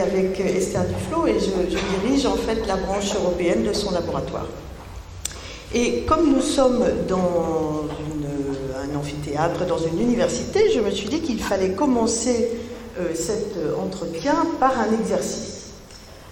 avec 0.00 0.38
Esther 0.40 0.84
Duflo 0.84 1.26
et 1.26 1.38
je, 1.38 2.06
dirige 2.06 2.26
en 2.26 2.36
fait 2.36 2.66
la 2.66 2.76
branche 2.76 3.14
européenne 3.14 3.64
de 3.64 3.72
son 3.72 3.90
laboratoire. 3.90 4.46
Et 5.74 6.02
comme 6.02 6.32
nous 6.32 6.40
sommes 6.40 6.84
dans 7.08 7.84
un 8.82 8.96
amphithéâtre, 8.96 9.66
dans 9.66 9.78
une 9.78 10.00
université, 10.00 10.70
je 10.74 10.80
me 10.80 10.90
suis 10.90 11.08
dit 11.08 11.20
qu'il 11.20 11.40
fallait 11.40 11.72
commencer 11.72 12.50
euh, 12.98 13.14
cet 13.14 13.56
entretien 13.78 14.34
par 14.60 14.72
un 14.78 14.98
exercice. 14.98 15.58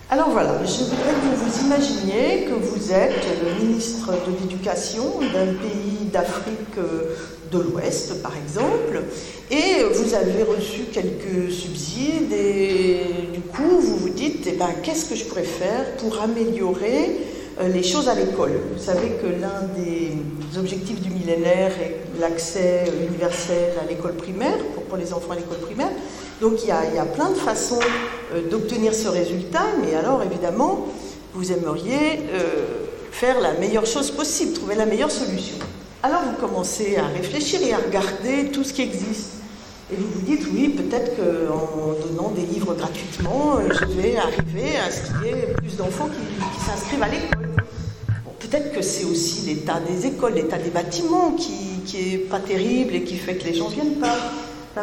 Alors 0.08 0.30
voilà, 0.30 0.64
je 0.64 0.84
voudrais 0.84 1.14
que 1.14 1.36
vous 1.36 1.66
imaginiez 1.66 2.44
que 2.44 2.54
vous 2.54 2.92
êtes 2.92 3.26
le 3.42 3.66
ministre 3.66 4.12
de 4.12 4.40
l'Éducation 4.40 5.02
d'un 5.20 5.46
pays 5.54 6.06
d'Afrique 6.12 6.78
euh, 6.78 7.16
de 7.50 7.58
l'Ouest, 7.58 8.22
par 8.22 8.32
exemple, 8.36 9.02
et 9.50 9.84
vous 9.92 10.14
avez 10.14 10.42
reçu 10.42 10.82
quelques 10.92 11.52
subsides, 11.52 12.32
et 12.32 13.00
du 13.32 13.40
coup, 13.40 13.80
vous 13.80 13.96
vous 13.96 14.08
dites, 14.08 14.46
eh 14.46 14.52
ben, 14.52 14.70
qu'est-ce 14.82 15.06
que 15.06 15.14
je 15.14 15.24
pourrais 15.24 15.44
faire 15.44 15.96
pour 15.98 16.20
améliorer 16.20 17.16
euh, 17.60 17.68
les 17.68 17.82
choses 17.82 18.08
à 18.08 18.14
l'école? 18.14 18.52
Vous 18.76 18.82
savez 18.82 19.12
que 19.22 19.26
l'un 19.26 19.68
des 19.76 20.12
objectifs 20.58 21.00
du 21.00 21.10
millénaire 21.10 21.72
est 21.80 22.20
l'accès 22.20 22.84
universel 23.08 23.74
à 23.80 23.88
l'école 23.88 24.14
primaire, 24.14 24.58
pour 24.88 24.98
les 24.98 25.12
enfants 25.12 25.32
à 25.32 25.36
l'école 25.36 25.58
primaire. 25.58 25.90
Donc 26.40 26.62
il 26.62 26.68
y, 26.68 26.70
a, 26.72 27.04
plein 27.04 27.30
de 27.30 27.34
façons 27.36 27.78
euh, 28.34 28.48
d'obtenir 28.50 28.94
ce 28.94 29.08
résultat, 29.08 29.66
mais 29.82 29.94
alors 29.94 30.22
évidemment, 30.22 30.86
vous 31.34 31.52
aimeriez 31.52 32.20
euh, 32.32 32.86
faire 33.10 33.40
la 33.40 33.54
meilleure 33.54 33.86
chose 33.86 34.10
possible, 34.10 34.52
trouver 34.52 34.74
la 34.74 34.86
meilleure 34.86 35.10
solution. 35.10 35.56
Alors 36.06 36.22
vous 36.22 36.36
commencez 36.40 36.96
à 36.98 37.08
réfléchir 37.08 37.60
et 37.64 37.72
à 37.72 37.78
regarder 37.78 38.52
tout 38.52 38.62
ce 38.62 38.72
qui 38.72 38.82
existe. 38.82 39.32
Et 39.92 39.96
vous 39.96 40.06
vous 40.06 40.20
dites, 40.20 40.46
oui, 40.52 40.68
peut-être 40.68 41.16
qu'en 41.16 41.94
donnant 42.06 42.30
des 42.30 42.42
livres 42.42 42.76
gratuitement, 42.76 43.56
euh, 43.56 43.68
je 43.72 43.84
vais 44.00 44.16
arriver 44.16 44.76
à 44.86 44.88
ce 44.88 45.02
qu'il 45.02 45.26
y 45.26 45.30
ait 45.30 45.52
plus 45.56 45.76
d'enfants 45.76 46.06
qui, 46.06 46.64
s'inscrivent 46.64 47.02
à 47.02 47.08
l'école. 47.08 47.48
peut-être 48.38 48.72
que 48.72 48.82
c'est 48.82 49.04
aussi 49.04 49.46
l'état 49.46 49.80
des 49.80 50.06
écoles, 50.06 50.34
l'état 50.34 50.58
des 50.58 50.70
bâtiments 50.70 51.32
qui, 51.32 51.80
qui 51.84 52.14
est 52.14 52.18
pas 52.18 52.38
terrible 52.38 52.94
et 52.94 53.02
qui 53.02 53.16
fait 53.16 53.34
que 53.34 53.44
les 53.48 53.54
gens 53.54 53.68
ne 53.68 53.74
viennent 53.74 53.98
pas 53.98 54.16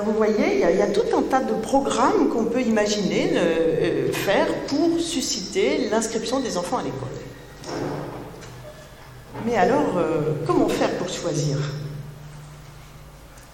vous 0.05 0.13
voyez, 0.13 0.55
il 0.55 0.77
y, 0.77 0.81
a, 0.81 0.87
tout 0.87 1.15
un 1.15 1.21
tas 1.21 1.41
de 1.41 1.53
programmes 1.53 2.27
qu'on 2.30 2.45
peut 2.45 2.61
imaginer 2.61 3.30
euh, 3.35 4.11
faire 4.11 4.47
pour 4.67 4.99
susciter 4.99 5.87
l'inscription 5.91 6.39
des 6.39 6.58
enfants 6.58 6.80
à 6.80 6.83
l'école. 6.83 7.09
Mais 9.45 9.56
alors, 9.56 9.98
euh, 9.98 10.34
comment 10.45 10.70
faire 10.70 10.92
pour 10.98 11.09
choisir? 11.09 11.58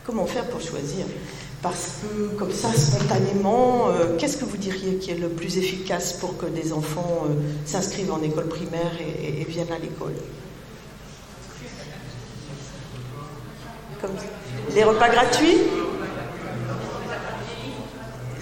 Comment 0.06 0.26
faire 0.26 0.46
pour 0.46 0.62
choisir? 0.62 1.06
Parce 1.62 1.94
que 2.02 2.36
comme 2.38 2.52
ça, 2.52 2.70
spontanément, 2.74 3.90
euh, 3.90 4.18
qu'est-ce 4.18 4.38
que 4.38 4.46
vous 4.46 4.58
diriez 4.58 4.98
qui 4.98 5.12
est 5.12 5.18
le 5.18 5.30
plus 5.30 5.58
efficace 5.58 6.14
pour 6.14 6.38
que 6.38 6.46
des 6.46 6.74
enfants 6.74 7.26
s'inscrivent 7.66 8.12
en 8.14 8.22
école 8.22 8.48
primaire 8.48 8.92
et, 9.02 9.44
viennent 9.46 9.72
à 9.72 9.80
l'école? 9.80 10.14
Les 14.74 14.84
repas 14.84 15.10
gratuits? 15.10 15.58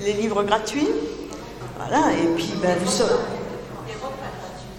Les 0.04 0.14
livres 0.14 0.44
gratuits? 0.44 0.90
Voilà, 1.78 2.14
et 2.14 2.36
puis 2.36 2.54
ben, 2.62 2.78
vous 2.80 2.92
saurez. 2.92 3.37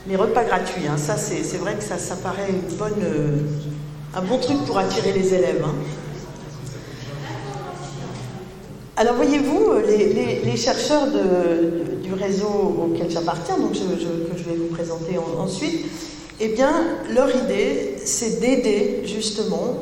Les 0.09 0.17
repas 0.17 0.43
gratuits, 0.45 0.87
hein, 0.89 0.97
ça 0.97 1.19
c'est 1.19 1.59
vrai 1.59 1.75
que 1.75 1.85
ça, 1.85 2.17
paraît 2.17 2.49
euh, 3.03 3.37
un 4.15 4.23
bon 4.23 4.39
truc 4.39 4.57
pour 4.67 4.79
attirer 4.79 5.13
les 5.13 5.35
élèves. 5.35 5.63
Hein. 5.63 5.75
Alors 8.97 9.17
voyez-vous, 9.17 9.75
les, 9.87 10.57
chercheurs 10.57 11.09
du 12.03 12.13
réseau 12.15 12.49
auquel 12.49 13.11
j'appartiens, 13.11 13.57
que 13.57 13.75
je 13.75 14.45
vais 14.45 14.57
vous 14.57 14.75
présenter 14.75 15.19
ensuite, 15.39 15.85
eh 16.41 16.49
bien, 16.49 16.73
leur 17.15 17.29
idée, 17.45 17.97
c'est 18.03 18.41
d'aider 18.41 19.03
justement 19.05 19.75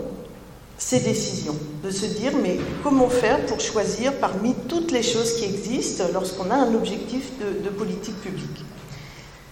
ces 0.76 1.00
décisions, 1.00 1.56
de 1.84 1.90
se 1.90 2.06
dire 2.06 2.32
mais 2.42 2.58
comment 2.82 3.08
faire 3.08 3.46
pour 3.46 3.60
choisir 3.60 4.12
parmi 4.14 4.54
toutes 4.68 4.90
les 4.90 5.02
choses 5.02 5.34
qui 5.34 5.44
existent 5.44 6.04
lorsqu'on 6.12 6.50
a 6.50 6.56
un 6.56 6.74
objectif 6.74 7.30
de, 7.40 7.68
politique 7.70 8.20
publique? 8.20 8.64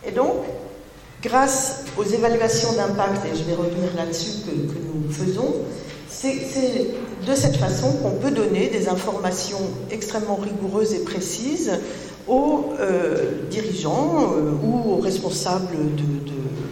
Et 0.07 0.13
donc, 0.13 0.35
grâce 1.23 1.85
aux 1.97 2.05
évaluations 2.05 2.73
d'impact, 2.73 3.25
et 3.27 3.37
je 3.37 3.45
vais 3.45 3.55
revenir 3.55 3.91
là-dessus 3.97 4.43
que, 4.47 4.51
nous 4.55 5.11
faisons, 5.11 5.55
c'est 6.09 6.39
de 7.27 7.35
cette 7.35 7.57
façon 7.57 7.93
qu'on 8.03 8.13
peut 8.13 8.31
donner 8.31 8.69
des 8.69 8.89
informations 8.89 9.61
extrêmement 9.91 10.37
rigoureuses 10.37 10.95
et 10.95 11.01
précises 11.01 11.73
aux 12.29 12.73
euh, 12.81 13.49
dirigeants 13.51 14.33
euh, 14.33 14.53
ou 14.63 14.93
aux 14.95 15.01
responsables 15.01 15.77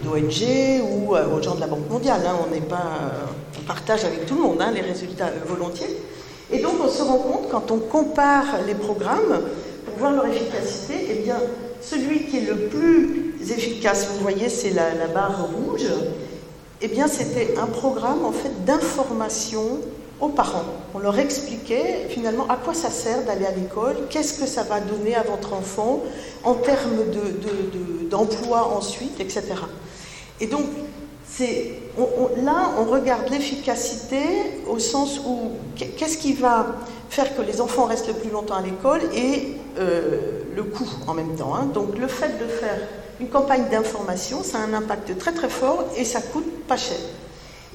d'ONG 0.03 0.81
ou 0.81 1.15
euh, 1.15 1.25
aux 1.35 1.41
gens 1.41 1.55
de 1.55 1.59
la 1.59 1.67
Banque 1.67 1.89
mondiale. 1.89 2.21
Hein. 2.25 2.37
On 2.47 2.53
n'est 2.53 2.61
pas 2.61 3.11
partage 3.67 4.03
avec 4.05 4.25
tout 4.25 4.35
le 4.35 4.41
monde 4.41 4.61
hein, 4.61 4.71
les 4.73 4.81
résultats 4.81 5.29
volontiers. 5.47 5.97
Et 6.51 6.59
donc 6.59 6.73
on 6.83 6.89
se 6.89 7.01
rend 7.01 7.17
compte, 7.17 7.49
quand 7.49 7.71
on 7.71 7.77
compare 7.77 8.45
les 8.67 8.75
programmes, 8.75 9.41
pour 9.85 9.97
voir 9.97 10.11
leur 10.11 10.25
efficacité, 10.27 10.93
eh 11.09 11.23
bien, 11.23 11.37
celui 11.83 12.25
qui 12.25 12.37
est 12.37 12.47
le 12.47 12.67
plus 12.67 13.33
efficace, 13.51 14.07
vous 14.13 14.21
voyez, 14.21 14.49
c'est 14.49 14.71
la, 14.71 15.07
barre 15.13 15.47
rouge, 15.47 15.87
eh 16.81 16.87
bien, 16.87 17.07
c'était 17.07 17.55
un 17.57 17.67
programme 17.67 18.25
en 18.25 18.31
fait 18.31 18.65
d'information 18.65 19.79
aux 20.19 20.29
parents. 20.29 20.65
On 20.93 20.99
leur 20.99 21.17
expliquait 21.19 22.07
finalement 22.09 22.47
à 22.47 22.55
quoi 22.55 22.73
ça 22.73 22.89
sert 22.89 23.23
d'aller 23.23 23.45
à 23.45 23.51
l'école, 23.51 23.95
qu'est-ce 24.09 24.39
que 24.39 24.45
ça 24.47 24.63
va 24.63 24.79
donner 24.79 25.15
à 25.15 25.23
votre 25.23 25.53
enfant 25.53 26.01
en 26.43 26.55
termes 26.55 27.03
d'emploi 28.09 28.59
de, 28.59 28.77
ensuite, 28.77 29.19
etc. 29.19 29.43
Et 30.39 30.47
donc, 30.47 30.65
là, 32.37 32.71
on 32.79 32.85
regarde 32.85 33.29
l'efficacité 33.29 34.21
au 34.67 34.79
sens 34.79 35.19
où 35.25 35.51
qu'est-ce 35.75 36.17
qui 36.17 36.33
va 36.33 36.75
faire 37.13 37.35
que 37.35 37.43
les 37.43 37.61
enfants 37.61 37.85
restent 37.85 38.07
le 38.07 38.15
plus 38.15 38.31
longtemps 38.31 38.55
à 38.55 38.61
l'école 38.61 39.01
et 39.15 39.55
euh, 39.77 40.41
le 40.55 40.63
coût 40.63 40.89
en 41.07 41.13
même 41.13 41.35
temps. 41.35 41.53
Hein. 41.55 41.69
Donc 41.71 41.97
le 41.97 42.07
fait 42.07 42.39
de 42.39 42.47
faire 42.47 42.77
une 43.19 43.27
campagne 43.27 43.65
d'information, 43.69 44.41
ça 44.41 44.57
a 44.57 44.61
un 44.61 44.73
impact 44.73 45.17
très 45.19 45.31
très 45.31 45.49
fort 45.49 45.85
et 45.95 46.05
ça 46.05 46.21
coûte 46.21 46.65
pas 46.67 46.77
cher. 46.77 46.97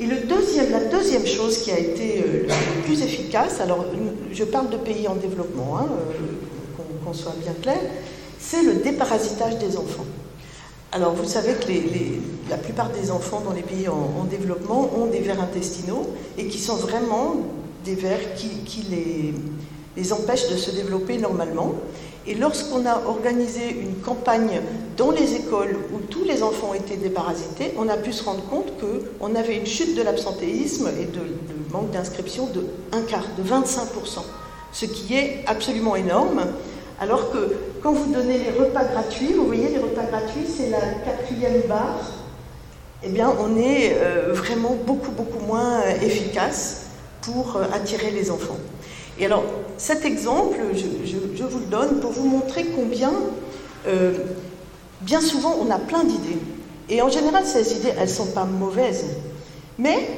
Et 0.01 0.07
le 0.07 0.17
deuxième, 0.21 0.71
la 0.73 0.85
deuxième 0.85 1.27
chose 1.27 1.59
qui 1.59 1.71
a 1.71 1.79
été 1.79 2.25
euh, 2.27 2.49
plus 2.85 3.01
efficace, 3.03 3.61
alors 3.61 3.85
je 4.33 4.45
parle 4.45 4.71
de 4.71 4.77
pays 4.77 5.07
en 5.07 5.15
développement, 5.15 5.79
hein, 5.79 5.87
euh, 5.89 6.83
qu'on 7.05 7.13
soit 7.13 7.37
bien 7.41 7.55
clair, 7.63 7.79
c'est 8.41 8.63
le 8.63 8.75
déparasitage 8.75 9.59
des 9.59 9.77
enfants. 9.77 10.07
Alors, 10.91 11.13
vous 11.15 11.29
savez 11.29 11.53
que 11.53 11.71
la 12.49 12.57
plupart 12.57 12.89
des 12.91 13.11
enfants 13.11 13.43
dans 13.45 13.53
les 13.53 13.63
pays 13.63 13.89
en, 13.89 14.25
développement 14.25 14.91
ont 14.97 15.07
des 15.07 15.19
vers 15.21 15.41
intestinaux 15.41 16.07
et 16.39 16.47
qui 16.47 16.59
sont 16.59 16.77
vraiment 16.77 17.37
des 17.89 17.95
vers 17.95 18.35
qui, 18.35 18.85
les, 19.97 20.13
empêchent 20.13 20.49
de 20.51 20.57
se 20.57 20.71
développer 20.71 21.19
normalement. 21.19 21.75
Et 22.27 22.35
lorsqu'on 22.35 22.85
a 22.85 23.03
organisé 23.07 23.71
une 23.71 23.97
campagne 23.97 24.61
dans 24.97 25.11
les 25.11 25.35
écoles 25.35 25.77
où 25.93 26.01
tous 26.01 26.25
les 26.25 26.43
enfants 26.43 26.75
étaient 26.75 26.97
déparasités, 26.97 27.73
on 27.79 27.89
a 27.89 27.97
pu 27.97 28.13
se 28.13 28.23
rendre 28.23 28.45
compte 28.45 28.73
qu'on 28.79 29.35
avait 29.35 29.57
une 29.57 29.67
chute 29.67 29.97
de 29.97 30.03
l'absentéisme 30.03 30.91
et 31.01 31.07
de, 31.07 31.21
de 31.21 31.73
manque 31.73 31.91
d'inscription 31.91 32.47
de 32.47 32.67
un 32.93 33.01
quart, 33.03 33.25
de 33.39 33.43
25%, 33.43 34.23
ce 34.73 34.85
qui 34.85 35.15
est 35.15 35.43
absolument 35.47 35.97
énorme. 35.97 36.43
Alors 37.01 37.33
que 37.33 37.57
quand 37.83 37.93
vous 37.93 38.13
donnez 38.13 38.39
les 38.39 38.51
repas 38.51 38.85
gratuits, 38.85 39.33
vous 39.33 39.47
voyez, 39.47 39.69
les 39.69 39.79
repas 39.79 40.05
gratuits, 40.05 40.47
c'est 40.47 40.69
la 40.69 40.81
quatrième 40.81 41.63
barre, 41.67 42.13
eh 43.03 43.09
bien, 43.09 43.33
on 43.41 43.57
est 43.57 43.97
euh, 43.97 44.33
vraiment 44.33 44.77
beaucoup, 44.85 45.13
beaucoup 45.13 45.45
moins 45.47 45.81
euh, 45.81 46.01
efficace 46.03 46.88
pour 47.23 47.57
euh, 47.57 47.65
attirer 47.73 48.11
les 48.11 48.31
enfants. 48.31 48.59
Et 49.19 49.27
alors, 49.27 49.45
cet 49.77 50.05
exemple, 50.05 50.57
je, 50.75 51.45
vous 51.45 51.59
le 51.59 51.67
donne 51.67 52.01
pour 52.01 52.13
vous 52.13 52.29
montrer 52.29 52.67
combien, 52.77 53.13
bien 55.01 55.21
souvent, 55.21 55.57
on 55.61 55.71
a 55.73 55.79
plein 55.79 56.05
d'idées. 56.05 56.39
Et 56.89 57.03
en 57.03 57.09
général, 57.09 57.45
ces 57.45 57.75
idées, 57.75 57.93
elles 57.97 58.09
ne 58.09 58.15
sont 58.15 58.27
pas 58.27 58.45
mauvaises. 58.45 59.07
Mais 59.77 60.09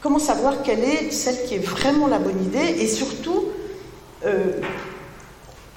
comment 0.00 0.18
savoir 0.18 0.62
quelle 0.64 0.82
est 0.82 1.12
celle 1.12 1.44
qui 1.44 1.54
est 1.54 1.64
vraiment 1.64 2.08
la 2.08 2.18
bonne 2.18 2.42
idée 2.42 2.82
et 2.82 2.88
surtout, 2.88 3.44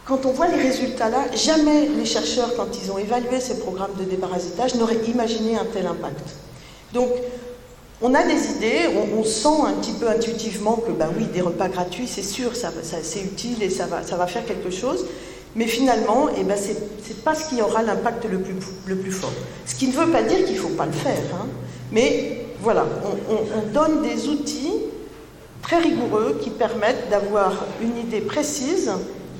quand 0.06 0.26
on 0.28 0.32
voit 0.32 0.48
les 0.48 0.62
résultats 0.62 1.10
là, 1.10 1.26
jamais 1.34 1.88
les 1.88 2.06
chercheurs, 2.06 2.56
quand 2.56 2.68
ils 2.82 2.92
ont 2.92 3.00
évalué 3.00 3.40
ces 3.40 3.58
programmes 3.60 3.96
de 4.00 4.04
déparasitage, 4.04 4.76
n'auraient 4.76 5.04
imaginé 5.08 5.58
un 5.58 5.66
tel 5.66 5.88
impact. 5.88 6.36
Donc, 6.94 7.10
on 8.02 8.14
a 8.14 8.24
des 8.24 8.52
idées, 8.52 8.90
on, 9.18 9.24
sent 9.24 9.48
un 9.66 9.74
petit 9.74 9.94
peu 9.94 10.10
intuitivement 10.10 10.76
que, 10.76 10.92
ben 10.92 11.10
oui, 11.18 11.26
des 11.34 11.42
repas 11.42 11.70
gratuits, 11.70 12.08
c'est 12.08 12.24
sûr, 12.24 12.52
c'est 12.54 13.22
utile 13.22 13.64
et 13.64 13.70
ça 13.70 13.86
va, 13.86 14.28
faire 14.28 14.46
quelque 14.46 14.70
chose. 14.70 15.06
Mais 15.56 15.68
finalement, 15.68 16.28
eh 16.38 16.44
ben, 16.44 16.58
ce 16.58 16.72
n'est 16.72 17.20
pas 17.24 17.34
ce 17.34 17.48
qui 17.50 17.62
aura 17.62 17.82
l'impact 17.82 18.26
le 18.26 18.40
plus, 18.40 18.56
le 18.86 18.98
plus 18.98 19.12
fort. 19.12 19.32
Ce 19.66 19.76
qui 19.76 19.88
ne 19.88 19.94
veut 19.94 20.12
pas 20.12 20.24
dire 20.24 20.44
qu'il 20.46 20.56
ne 20.56 20.60
faut 20.60 20.76
pas 20.76 20.86
le 20.86 20.92
faire. 20.92 21.18
Hein. 21.34 21.48
Mais 21.94 22.46
voilà, 22.60 22.86
on, 23.30 23.72
donne 23.74 24.02
des 24.02 24.28
outils 24.28 24.74
très 25.62 25.80
rigoureux 25.80 26.40
qui 26.42 26.50
permettent 26.50 27.10
d'avoir 27.10 27.66
une 27.82 27.98
idée 27.98 28.22
précise 28.22 28.92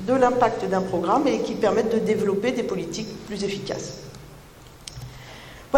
de 0.06 0.14
l'impact 0.14 0.68
d'un 0.70 0.80
programme 0.80 1.26
et 1.26 1.40
qui 1.40 1.54
permettent 1.54 1.92
de 1.92 1.98
développer 1.98 2.52
des 2.52 2.62
politiques 2.62 3.08
plus 3.26 3.44
efficaces. 3.44 3.98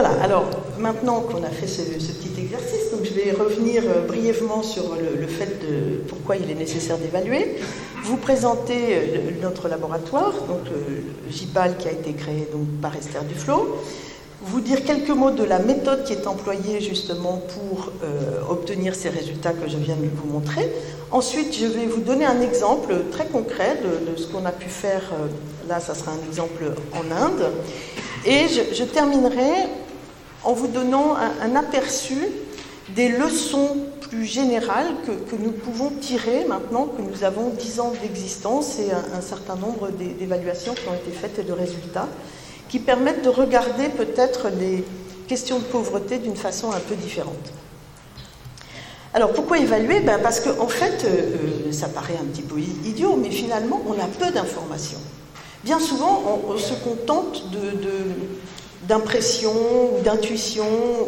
Voilà, 0.00 0.14
alors 0.22 0.44
maintenant 0.78 1.22
qu'on 1.22 1.42
a 1.42 1.48
fait 1.48 1.66
ce, 1.66 1.82
petit 1.82 2.30
exercice, 2.38 2.94
je 3.02 3.12
vais 3.14 3.32
revenir 3.32 3.82
euh, 3.84 4.06
brièvement 4.06 4.62
sur 4.62 4.94
le, 4.94 5.26
fait 5.26 5.58
de 5.60 5.96
pourquoi 6.06 6.36
il 6.36 6.48
est 6.48 6.54
nécessaire 6.54 6.98
d'évaluer, 6.98 7.56
vous 8.04 8.16
présenter 8.16 8.76
euh, 8.92 9.30
notre 9.42 9.66
laboratoire, 9.66 10.34
donc 10.46 10.60
le, 10.70 11.32
GIPAL 11.32 11.78
qui 11.78 11.88
a 11.88 11.90
été 11.90 12.12
créé 12.12 12.46
donc, 12.52 12.68
par 12.80 12.94
Esther 12.94 13.24
Duflo, 13.24 13.76
vous 14.40 14.60
dire 14.60 14.84
quelques 14.84 15.10
mots 15.10 15.32
de 15.32 15.42
la 15.42 15.58
méthode 15.58 16.04
qui 16.04 16.12
est 16.12 16.28
employée 16.28 16.80
justement 16.80 17.42
pour 17.48 17.90
euh, 18.04 18.40
obtenir 18.48 18.94
ces 18.94 19.08
résultats 19.08 19.52
que 19.52 19.68
je 19.68 19.78
viens 19.78 19.96
de 19.96 20.08
vous 20.14 20.32
montrer. 20.32 20.70
Ensuite, 21.10 21.56
je 21.58 21.66
vais 21.66 21.86
vous 21.86 22.02
donner 22.02 22.24
un 22.24 22.40
exemple 22.40 22.94
très 23.10 23.26
concret 23.26 23.80
de, 23.82 24.16
ce 24.16 24.28
qu'on 24.28 24.46
a 24.46 24.52
pu 24.52 24.68
faire. 24.68 25.02
Euh, 25.12 25.26
là, 25.68 25.80
ça 25.80 25.96
sera 25.96 26.12
un 26.12 26.28
exemple 26.28 26.72
en 26.92 27.10
Inde. 27.10 27.50
Et 28.26 28.46
je, 28.48 28.84
terminerai 28.84 29.68
en 30.44 30.52
vous 30.52 30.68
donnant 30.68 31.16
un, 31.16 31.56
aperçu 31.56 32.16
des 32.94 33.08
leçons 33.08 33.76
plus 34.00 34.24
générales 34.24 34.88
que, 35.06 35.36
nous 35.36 35.52
pouvons 35.52 35.90
tirer 35.90 36.44
maintenant 36.46 36.86
que 36.86 37.02
nous 37.02 37.24
avons 37.24 37.50
10 37.50 37.80
ans 37.80 37.92
d'existence 38.02 38.78
et 38.78 38.90
un 38.90 39.20
certain 39.20 39.56
nombre 39.56 39.90
d'évaluations 39.90 40.74
qui 40.74 40.88
ont 40.88 40.94
été 40.94 41.10
faites 41.10 41.38
et 41.38 41.42
de 41.42 41.52
résultats 41.52 42.08
qui 42.68 42.78
permettent 42.78 43.24
de 43.24 43.30
regarder 43.30 43.88
peut-être 43.88 44.48
les 44.58 44.84
questions 45.26 45.58
de 45.58 45.64
pauvreté 45.64 46.18
d'une 46.18 46.36
façon 46.36 46.70
un 46.70 46.80
peu 46.80 46.94
différente. 46.94 47.52
Alors 49.14 49.32
pourquoi 49.32 49.58
évaluer? 49.58 50.00
Ben 50.00 50.20
Parce 50.22 50.40
qu'en 50.40 50.62
en 50.62 50.68
fait, 50.68 51.04
euh, 51.04 51.68
euh, 51.68 51.72
ça 51.72 51.88
paraît 51.88 52.18
un 52.20 52.24
petit 52.26 52.42
peu 52.42 52.58
idiot, 52.58 53.16
mais 53.16 53.30
finalement, 53.30 53.80
on 53.86 53.92
a 53.92 54.06
peu 54.06 54.30
d'informations. 54.32 54.98
Bien 55.64 55.80
souvent, 55.80 56.40
on, 56.46 56.56
se 56.56 56.74
contente 56.74 57.50
d'impressions 58.88 59.52
ou 59.94 60.02
d'intuitions 60.02 60.64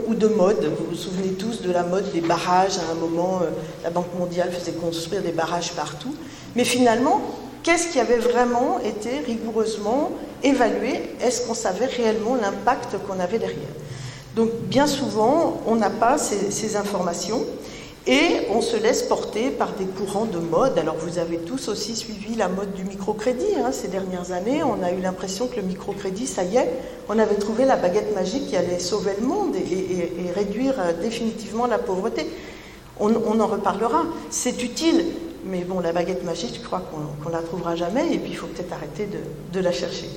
ou 0.06 0.15
de 0.15 0.29
mode. 0.29 0.71
Vous 0.79 0.91
vous 0.91 0.97
souvenez 0.97 1.32
tous 1.32 1.62
de 1.62 1.73
la 1.73 1.82
mode 1.82 2.12
des 2.12 2.21
barrages. 2.21 2.79
À 2.79 2.93
un 2.93 2.94
moment, 2.94 3.41
euh, 3.43 3.50
la 3.82 3.91
Banque 3.91 4.15
mondiale 4.19 4.53
faisait 4.53 4.73
construire 4.73 5.23
des 5.23 5.32
barrages 5.32 5.73
partout. 5.73 6.15
Mais 6.55 6.65
finalement, 6.65 7.23
qu'est-ce 7.62 7.88
qui 7.88 7.99
avait 7.99 8.19
vraiment 8.19 8.79
été 8.81 9.19
rigoureusement 9.27 10.12
évalué? 10.43 11.00
Est-ce 11.23 11.47
qu'on 11.47 11.55
savait 11.55 11.87
réellement 11.87 12.37
l'impact 12.37 12.97
qu'on 13.09 13.19
avait 13.19 13.38
derrière? 13.38 13.75
Donc 14.37 14.50
bien 14.65 14.87
souvent, 14.87 15.61
on 15.67 15.76
n'a 15.76 15.91
pas 15.91 16.19
ces, 16.19 16.76
informations 16.76 17.44
et 18.06 18.47
on 18.50 18.62
se 18.62 18.76
laisse 18.76 19.02
porter 19.02 19.50
par 19.50 19.73
des 19.73 19.85
courants 19.85 20.25
de 20.25 20.38
mode. 20.38 20.79
Alors 20.79 20.97
vous 20.97 21.19
avez 21.19 21.37
tous 21.38 21.69
aussi 21.69 21.94
suivi 21.94 22.35
la 22.35 22.49
mode 22.49 22.73
du 22.73 22.85
microcrédit 22.85 23.56
hein, 23.62 23.73
ces 23.73 23.88
dernières 23.88 24.32
années. 24.32 24.62
On 24.62 24.82
a 24.82 24.93
eu 24.93 25.00
l'impression 25.00 25.49
que 25.49 25.56
le 25.56 25.62
microcrédit, 25.62 26.26
ça 26.26 26.43
y 26.43 26.56
est, 26.56 26.70
on 27.08 27.19
avait 27.19 27.35
trouvé 27.35 27.67
la 27.67 27.76
baguette 27.76 28.14
magique 28.14 28.49
qui 28.49 28.56
allait 28.56 28.79
sauver 28.79 29.12
le 29.20 29.26
monde 29.26 29.55
et, 29.56 30.31
réduire 30.35 30.75
euh, 30.79 30.93
définitivement 31.00 31.67
la 31.67 31.79
pauvreté. 31.79 32.26
On, 32.99 33.41
en 33.41 33.47
reparlera. 33.47 34.05
C'est 34.29 34.62
utile, 34.62 35.06
mais 35.44 35.64
bon, 35.64 35.81
la 35.81 35.93
baguette 35.93 36.23
magique, 36.23 36.55
je 36.61 36.64
crois 36.64 36.81
qu'on 36.81 37.29
ne 37.29 37.35
la 37.35 37.41
trouvera 37.41 37.75
jamais, 37.75 38.12
et 38.12 38.19
puis 38.19 38.32
il 38.32 38.37
faut 38.37 38.47
peut-être 38.47 38.75
arrêter 38.75 39.08
de, 39.52 39.61
la 39.61 39.73
chercher. 39.73 40.11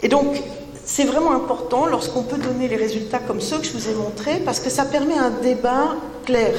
Et 0.00 0.08
donc, 0.08 0.40
c'est 0.84 1.04
vraiment 1.04 1.32
important 1.32 1.86
lorsqu'on 1.86 2.22
peut 2.22 2.38
donner 2.38 2.68
les 2.68 2.76
résultats 2.76 3.18
comme 3.18 3.40
ceux 3.40 3.58
que 3.58 3.64
je 3.64 3.72
vous 3.72 3.88
ai 3.88 3.94
montrés, 3.94 4.40
parce 4.44 4.60
que 4.60 4.70
ça 4.70 4.84
permet 4.84 5.16
un 5.16 5.30
débat 5.30 5.96
clair. 6.24 6.54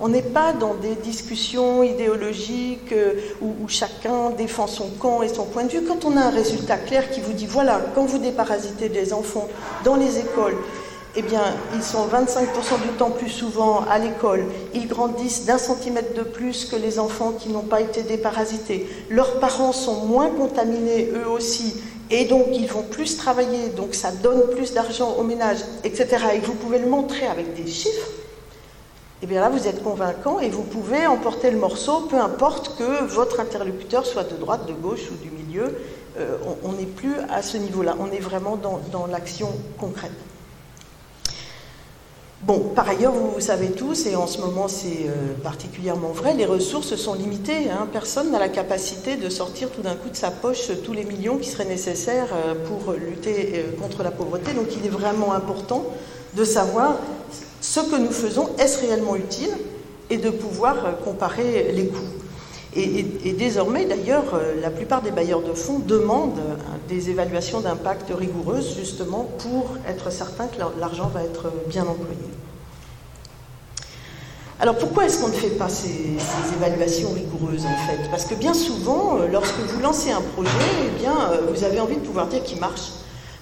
On 0.00 0.08
n'est 0.08 0.22
pas 0.22 0.52
dans 0.52 0.74
des 0.74 0.96
discussions 0.96 1.84
idéologiques 1.84 2.92
euh, 2.92 3.14
où, 3.40 3.54
où, 3.62 3.68
chacun 3.68 4.30
défend 4.30 4.66
son 4.66 4.88
camp 4.98 5.22
et 5.22 5.28
son 5.28 5.44
point 5.44 5.62
de 5.62 5.70
vue. 5.70 5.82
Quand 5.86 6.04
on 6.04 6.16
a 6.16 6.22
un 6.22 6.30
résultat 6.30 6.76
clair 6.76 7.08
qui 7.10 7.20
vous 7.20 7.32
dit, 7.32 7.46
voilà, 7.46 7.80
quand 7.94 8.04
vous 8.04 8.18
déparasitez 8.18 8.88
des 8.88 9.12
enfants 9.12 9.46
dans 9.84 9.94
les 9.94 10.18
écoles, 10.18 10.56
eh 11.14 11.22
bien, 11.22 11.42
ils 11.74 11.82
sont 11.82 12.06
25% 12.06 12.82
du 12.82 12.88
temps 12.96 13.10
plus 13.10 13.28
souvent 13.28 13.84
à 13.88 13.98
l'école. 13.98 14.46
Ils 14.74 14.88
grandissent 14.88 15.44
d'un 15.44 15.58
centimètre 15.58 16.14
de 16.14 16.22
plus 16.22 16.64
que 16.64 16.76
les 16.76 16.98
enfants 16.98 17.32
qui 17.38 17.50
n'ont 17.50 17.60
pas 17.60 17.82
été 17.82 18.02
déparasités. 18.02 18.88
Leurs 19.10 19.38
parents 19.38 19.72
sont 19.72 20.06
moins 20.06 20.30
contaminés 20.30 21.10
eux 21.14 21.28
aussi. 21.28 21.76
Et 22.14 22.26
donc, 22.26 22.48
ils 22.52 22.66
vont 22.66 22.82
plus 22.82 23.16
travailler. 23.16 23.70
Donc, 23.70 23.94
ça 23.94 24.12
donne 24.12 24.50
plus 24.50 24.74
d'argent 24.74 25.14
au 25.18 25.22
ménage, 25.22 25.58
etc. 25.82 26.06
Et 26.34 26.38
vous 26.40 26.52
pouvez 26.52 26.78
le 26.78 26.86
montrer 26.86 27.26
avec 27.26 27.54
des 27.54 27.66
chiffres. 27.66 28.08
Eh 29.22 29.26
bien 29.26 29.40
là, 29.40 29.48
vous 29.48 29.66
êtes 29.66 29.82
convaincant 29.82 30.38
et 30.38 30.50
vous 30.50 30.64
pouvez 30.64 31.06
emporter 31.06 31.50
le 31.50 31.56
morceau, 31.56 32.00
peu 32.10 32.16
importe 32.16 32.76
que 32.76 33.04
votre 33.04 33.40
interlocuteur 33.40 34.04
soit 34.04 34.24
de 34.24 34.36
droite, 34.36 34.66
de 34.66 34.72
gauche 34.74 35.10
ou 35.10 35.14
du 35.22 35.30
milieu. 35.30 35.74
Euh, 36.18 36.36
on 36.64 36.72
n'est 36.72 36.84
plus 36.84 37.14
à 37.30 37.40
ce 37.40 37.56
niveau-là. 37.56 37.96
On 37.98 38.12
est 38.12 38.20
vraiment 38.20 38.56
dans 38.56 39.06
l'action 39.06 39.48
concrète. 39.78 40.10
Bon, 42.44 42.58
par 42.74 42.88
ailleurs, 42.88 43.12
vous, 43.12 43.38
savez 43.38 43.70
tous, 43.70 44.06
et 44.06 44.16
en 44.16 44.26
ce 44.26 44.40
moment 44.40 44.66
c'est 44.66 45.06
euh, 45.06 45.32
particulièrement 45.44 46.08
vrai, 46.08 46.34
les 46.34 46.44
ressources 46.44 46.96
sont 46.96 47.14
limitées. 47.14 47.70
Hein. 47.70 47.86
Personne 47.92 48.32
n'a 48.32 48.40
la 48.40 48.48
capacité 48.48 49.14
de 49.14 49.28
sortir 49.28 49.70
tout 49.70 49.82
d'un 49.82 49.94
coup 49.94 50.08
de 50.08 50.16
sa 50.16 50.32
poche 50.32 50.72
tous 50.84 50.92
les 50.92 51.04
millions 51.04 51.38
qui 51.38 51.48
seraient 51.48 51.66
nécessaires 51.66 52.30
euh, 52.32 52.54
pour 52.66 52.94
lutter 52.94 53.52
euh, 53.54 53.80
contre 53.80 54.02
la 54.02 54.10
pauvreté. 54.10 54.54
Donc 54.54 54.66
il 54.76 54.84
est 54.84 54.90
vraiment 54.90 55.34
important 55.34 55.84
de 56.34 56.42
savoir 56.42 56.96
ce 57.60 57.78
que 57.78 57.94
nous 57.94 58.10
faisons, 58.10 58.48
est-ce 58.58 58.80
réellement 58.80 59.14
utile, 59.14 59.52
et 60.10 60.16
de 60.16 60.30
pouvoir 60.30 60.98
comparer 61.04 61.70
les 61.72 61.86
coûts. 61.86 62.21
Et, 62.74 63.32
désormais, 63.32 63.84
d'ailleurs, 63.84 64.34
euh, 64.34 64.58
la 64.60 64.70
plupart 64.70 65.02
des 65.02 65.10
bailleurs 65.10 65.42
de 65.42 65.52
fonds 65.52 65.78
demandent 65.78 66.38
euh, 66.38 66.54
des 66.88 67.10
évaluations 67.10 67.60
d'impact 67.60 68.10
rigoureuses, 68.16 68.74
justement, 68.76 69.28
pour 69.38 69.76
être 69.86 70.10
certain 70.10 70.46
que 70.46 70.56
l'argent 70.80 71.10
va 71.12 71.22
être 71.22 71.52
bien 71.66 71.82
employé. 71.82 72.16
Alors 74.58 74.78
pourquoi 74.78 75.06
est-ce 75.06 75.20
qu'on 75.20 75.28
ne 75.28 75.32
fait 75.34 75.58
pas 75.58 75.68
ces, 75.68 76.16
évaluations 76.56 77.10
rigoureuses 77.10 77.66
en 77.66 77.86
fait? 77.86 78.08
Parce 78.10 78.26
que 78.26 78.36
bien 78.36 78.54
souvent, 78.54 79.18
euh, 79.18 79.26
lorsque 79.26 79.58
vous 79.58 79.80
lancez 79.80 80.12
un 80.12 80.20
projet, 80.20 80.50
eh 80.86 80.98
bien, 81.00 81.14
vous 81.52 81.64
avez 81.64 81.80
envie 81.80 81.96
de 81.96 82.06
pouvoir 82.06 82.28
dire 82.28 82.42
qu'il 82.42 82.58
marche. 82.58 82.92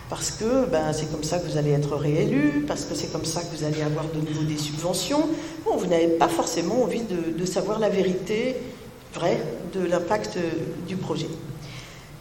Parce 0.08 0.32
que 0.32 0.66
ben, 0.66 0.92
c'est 0.92 1.12
comme 1.12 1.22
ça 1.22 1.38
que 1.38 1.46
vous 1.46 1.56
allez 1.56 1.70
être 1.70 1.94
réélu, 1.94 2.64
parce 2.66 2.84
que 2.84 2.96
c'est 2.96 3.12
comme 3.12 3.24
ça 3.24 3.42
que 3.42 3.56
vous 3.56 3.62
allez 3.62 3.82
avoir 3.82 4.06
de 4.06 4.28
nouveau 4.28 4.42
des 4.42 4.56
subventions. 4.56 5.28
Vous 5.64 5.86
n'avez 5.86 6.08
pas 6.08 6.26
forcément 6.26 6.82
envie 6.82 7.02
de 7.02 7.44
savoir 7.44 7.78
la 7.78 7.90
vérité 7.90 8.56
vrai 9.14 9.40
de 9.74 9.84
l'impact 9.84 10.38
du 10.86 10.96
projet. 10.96 11.28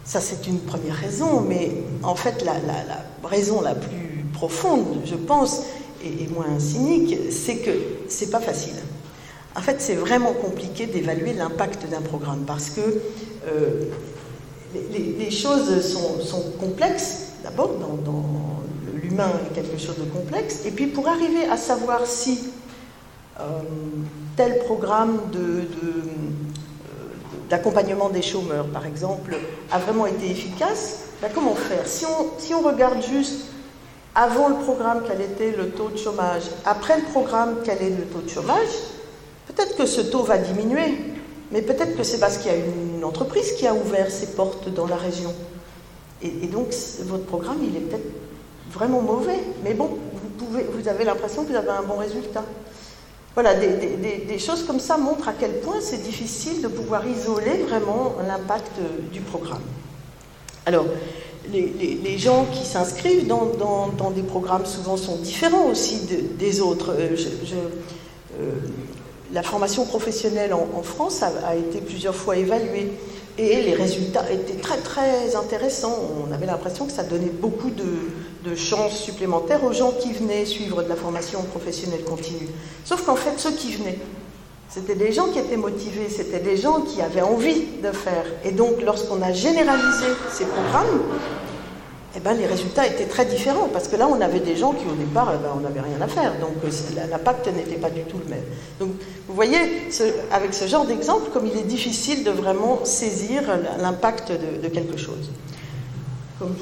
Ça, 0.10 0.20
c'est 0.22 0.48
une 0.48 0.60
première 0.60 0.96
raison, 0.96 1.42
mais 1.42 1.72
en 2.02 2.16
fait, 2.16 2.44
la, 2.44 2.56
raison 3.28 3.62
la 3.62 3.76
plus 3.76 4.26
profonde, 4.34 5.02
je 5.06 5.14
pense, 5.14 5.62
et, 6.04 6.28
moins 6.34 6.60
cynique, 6.60 7.16
c'est 7.30 7.58
que 7.58 7.70
c'est 8.08 8.32
pas 8.32 8.40
facile. 8.40 8.74
En 9.56 9.62
fait, 9.62 9.76
c'est 9.80 9.94
vraiment 9.94 10.34
compliqué 10.34 10.88
d'évaluer 10.88 11.34
l'impact 11.34 11.88
d'un 11.90 12.02
programme 12.02 12.44
parce 12.48 12.72
que 12.72 12.82
euh, 12.82 13.84
les, 14.74 15.30
choses 15.30 15.80
sont, 15.82 16.52
complexes. 16.60 17.34
D'abord, 17.44 17.76
dans, 17.78 18.64
l'humain 18.96 19.32
est 19.46 19.54
quelque 19.54 19.78
chose 19.78 19.98
de 19.98 20.10
complexe, 20.10 20.66
et 20.66 20.72
puis 20.72 20.88
pour 20.88 21.08
arriver 21.08 21.46
à 21.52 21.56
savoir 21.58 22.08
si 22.08 22.40
euh, 23.40 23.44
tel 24.36 24.58
programme 24.66 25.20
de 25.32 25.68
d'accompagnement 27.50 28.10
des 28.10 28.22
chômeurs, 28.22 28.68
par 28.68 28.86
exemple, 28.86 29.38
a 29.72 29.80
vraiment 29.80 30.06
été 30.06 30.30
efficace, 30.30 31.06
comment 31.34 31.56
faire 31.56 31.86
si 31.86 32.06
on, 32.54 32.62
regarde 32.62 33.02
juste 33.04 33.46
avant 34.16 34.50
le 34.50 34.56
programme 34.56 35.04
quel 35.08 35.22
était 35.22 35.52
le 35.52 35.70
taux 35.70 35.90
de 35.90 35.98
chômage, 35.98 36.44
après 36.66 36.98
le 36.98 37.04
programme 37.04 37.58
quel 37.64 37.82
est 37.82 37.90
le 37.90 38.04
taux 38.04 38.22
de 38.22 38.30
chômage, 38.30 38.68
peut-être 39.48 39.76
que 39.76 39.86
ce 39.86 40.02
taux 40.02 40.24
va 40.24 40.38
diminuer, 40.38 40.98
mais 41.52 41.62
peut-être 41.62 41.98
que 41.98 42.04
c'est 42.04 42.20
parce 42.20 42.38
qu'il 42.38 42.52
y 42.52 42.56
a 42.56 42.58
une 42.58 43.04
entreprise 43.04 43.54
qui 43.54 43.66
a 43.68 43.74
ouvert 43.74 44.12
ses 44.12 44.28
portes 44.28 44.70
dans 44.70 44.88
la 44.88 44.96
région. 44.96 45.34
Et, 46.22 46.48
donc 46.48 46.68
votre 47.06 47.26
programme, 47.26 47.58
il 47.64 47.76
est 47.76 47.80
peut-être 47.80 48.12
vraiment 48.72 49.02
mauvais, 49.02 49.40
mais 49.64 49.74
bon, 49.74 49.98
vous, 50.38 50.60
vous 50.72 50.88
avez 50.88 51.06
l'impression 51.06 51.44
que 51.44 51.50
vous 51.50 51.56
avez 51.56 51.70
un 51.70 51.82
bon 51.82 51.98
résultat. 51.98 52.44
Voilà, 53.42 53.56
des, 53.56 54.38
choses 54.38 54.64
comme 54.64 54.82
ça 54.82 54.98
montrent 54.98 55.30
à 55.30 55.32
quel 55.32 55.62
point 55.62 55.78
c'est 55.80 56.04
difficile 56.04 56.62
de 56.62 56.68
pouvoir 56.68 57.08
isoler 57.08 57.64
vraiment 57.66 58.16
l'impact 58.28 58.74
du 59.14 59.22
programme. 59.22 59.62
Alors, 60.66 60.84
les, 61.50 62.18
gens 62.18 62.48
qui 62.52 62.66
s'inscrivent 62.66 63.28
dans, 63.28 64.12
des 64.14 64.24
programmes 64.24 64.66
souvent 64.66 64.98
sont 64.98 65.16
différents 65.20 65.68
aussi 65.68 66.02
des 66.38 66.60
autres. 66.60 66.94
Euh, 67.00 67.16
euh, 68.42 68.52
la 69.32 69.42
formation 69.42 69.86
professionnelle 69.86 70.54
en, 70.54 70.84
France 70.84 71.24
a, 71.24 71.56
été 71.56 71.80
plusieurs 71.80 72.16
fois 72.16 72.36
évaluée 72.36 72.92
et 73.38 73.62
les 73.62 73.74
résultats 73.74 74.30
étaient 74.30 74.60
très 74.60 74.80
très 74.80 75.38
intéressants. 75.38 75.98
On 76.28 76.34
avait 76.34 76.46
l'impression 76.46 76.88
que 76.88 76.92
ça 76.92 77.04
donnait 77.04 77.32
beaucoup 77.32 77.70
de, 77.70 77.86
de 78.44 78.56
chances 78.56 78.98
supplémentaires 78.98 79.64
aux 79.64 79.74
gens 79.74 79.92
qui 79.92 80.14
venaient 80.14 80.46
suivre 80.46 80.82
de 80.84 80.90
la 80.90 80.96
formation 80.96 81.44
professionnelle 81.44 82.04
continue. 82.04 82.48
Sauf 82.86 83.06
qu'en 83.06 83.16
fait, 83.16 83.38
ceux 83.38 83.52
qui 83.52 83.74
venaient, 83.74 84.00
C'était 84.70 84.96
des 84.96 85.12
gens 85.12 85.30
qui 85.30 85.40
étaient 85.40 85.58
motivés, 85.58 86.10
c'était 86.10 86.40
des 86.40 86.56
gens 86.56 86.82
qui 86.82 87.02
avaient 87.02 87.24
envie 87.24 87.66
de 87.84 87.92
faire. 87.92 88.24
Et 88.46 88.52
donc, 88.52 88.84
lorsqu'on 88.84 89.20
a 89.24 89.34
généralisé 89.34 90.06
ces 90.32 90.46
programmes, 90.46 91.02
eh 92.16 92.20
ben, 92.20 92.34
les 92.34 92.46
résultats 92.46 92.86
étaient 92.86 93.06
très 93.06 93.26
différents, 93.26 93.68
parce 93.72 93.88
que 93.88 93.96
là, 93.96 94.08
on 94.08 94.22
avait 94.22 94.40
des 94.40 94.56
gens 94.56 94.74
qui, 94.74 94.86
au 94.86 94.96
départ, 94.96 95.32
eh 95.34 95.38
ben, 95.42 95.50
on 95.56 95.60
n'avait 95.62 95.82
rien 95.82 96.00
à 96.02 96.08
faire, 96.08 96.34
donc 96.40 96.54
euh, 96.64 97.08
l'impact 97.10 97.48
n'était 97.48 97.80
pas 97.80 97.90
du 97.90 98.02
tout 98.02 98.18
le 98.24 98.30
même. 98.30 98.44
Donc, 98.80 98.90
vous 99.28 99.34
voyez, 99.34 99.58
avec 100.32 100.54
ce 100.54 100.68
genre 100.68 100.86
d'exemple, 100.86 101.30
comme 101.32 101.46
il 101.46 101.58
est 101.58 101.68
difficile 101.68 102.24
de 102.24 102.32
vraiment 102.32 102.84
saisir 102.84 103.44
l'impact 103.80 104.32
de, 104.32 104.68
quelque 104.70 104.98
chose. 104.98 105.32
Comme 106.40 106.56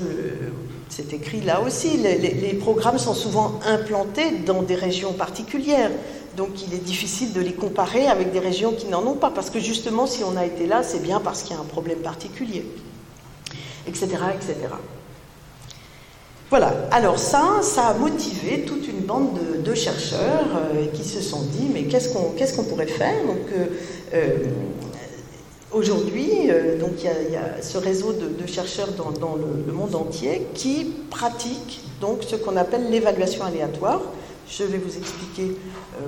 c'est 0.89 1.13
écrit 1.13 1.41
là 1.41 1.61
aussi, 1.61 1.97
les, 1.97 2.53
programmes 2.53 2.97
sont 2.97 3.13
souvent 3.13 3.59
implantés 3.65 4.31
dans 4.45 4.63
des 4.63 4.75
régions 4.75 5.13
particulières. 5.13 5.91
Donc 6.35 6.49
il 6.67 6.73
est 6.73 6.83
difficile 6.83 7.33
de 7.33 7.41
les 7.41 7.53
comparer 7.53 8.07
avec 8.07 8.31
des 8.31 8.39
régions 8.39 8.71
qui 8.71 8.87
n'en 8.87 9.05
ont 9.05 9.15
pas, 9.15 9.31
parce 9.31 9.49
que 9.49 9.59
justement, 9.59 10.05
si 10.05 10.23
on 10.23 10.37
a 10.37 10.45
été 10.45 10.67
là, 10.67 10.83
c'est 10.83 11.01
bien 11.01 11.19
parce 11.19 11.43
qu'il 11.43 11.55
y 11.55 11.59
a 11.59 11.61
un 11.61 11.65
problème 11.65 11.99
particulier, 11.99 12.65
etc. 13.87 14.07
etc. 14.35 14.55
Voilà, 16.49 16.73
alors 16.91 17.19
ça, 17.19 17.59
ça 17.61 17.87
a 17.87 17.93
motivé 17.93 18.61
toute 18.61 18.87
une 18.87 19.01
bande 19.01 19.37
de, 19.63 19.73
chercheurs 19.73 20.47
euh, 20.55 20.85
qui 20.93 21.03
se 21.03 21.21
sont 21.21 21.41
dit, 21.41 21.67
mais 21.73 21.83
qu'est-ce 21.83 22.13
qu'on 22.55 22.63
pourrait 22.63 22.87
faire? 22.87 23.21
Donc 23.25 23.37
euh, 24.13 24.37
euh, 25.73 25.77
aujourd'hui, 25.77 26.49
donc 26.79 26.91
il 26.99 27.33
y, 27.33 27.35
a 27.35 27.61
ce 27.61 27.77
réseau 27.77 28.13
de, 28.13 28.47
chercheurs 28.47 28.89
dans, 28.91 29.35
le, 29.35 29.71
monde 29.71 29.95
entier 29.95 30.47
qui 30.53 30.93
pratiquent 31.09 31.81
donc 32.01 32.23
ce 32.27 32.35
qu'on 32.35 32.57
appelle 32.57 32.89
l'évaluation 32.89 33.43
aléatoire. 33.43 34.01
Je 34.49 34.63
vais 34.63 34.77
vous 34.77 34.97
expliquer 34.97 35.57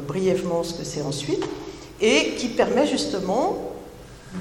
brièvement 0.08 0.64
ce 0.64 0.74
que 0.74 0.86
c'est 0.86 1.02
ensuite, 1.02 1.44
et 2.02 2.36
qui 2.38 2.48
permet 2.48 2.88
justement 2.88 3.70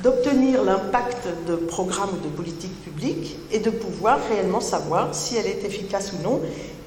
d'obtenir 0.02 0.62
l'impact 0.64 1.26
de 1.46 1.56
programmes 1.56 2.10
ou 2.12 2.24
de 2.24 2.28
politiques 2.28 2.84
publiques 2.84 3.36
et 3.50 3.58
de 3.58 3.70
pouvoir 3.70 4.18
réellement 4.28 4.60
savoir 4.60 5.14
si 5.14 5.36
elle 5.36 5.46
est 5.46 5.64
efficace 5.64 6.12
ou 6.12 6.22
non 6.22 6.40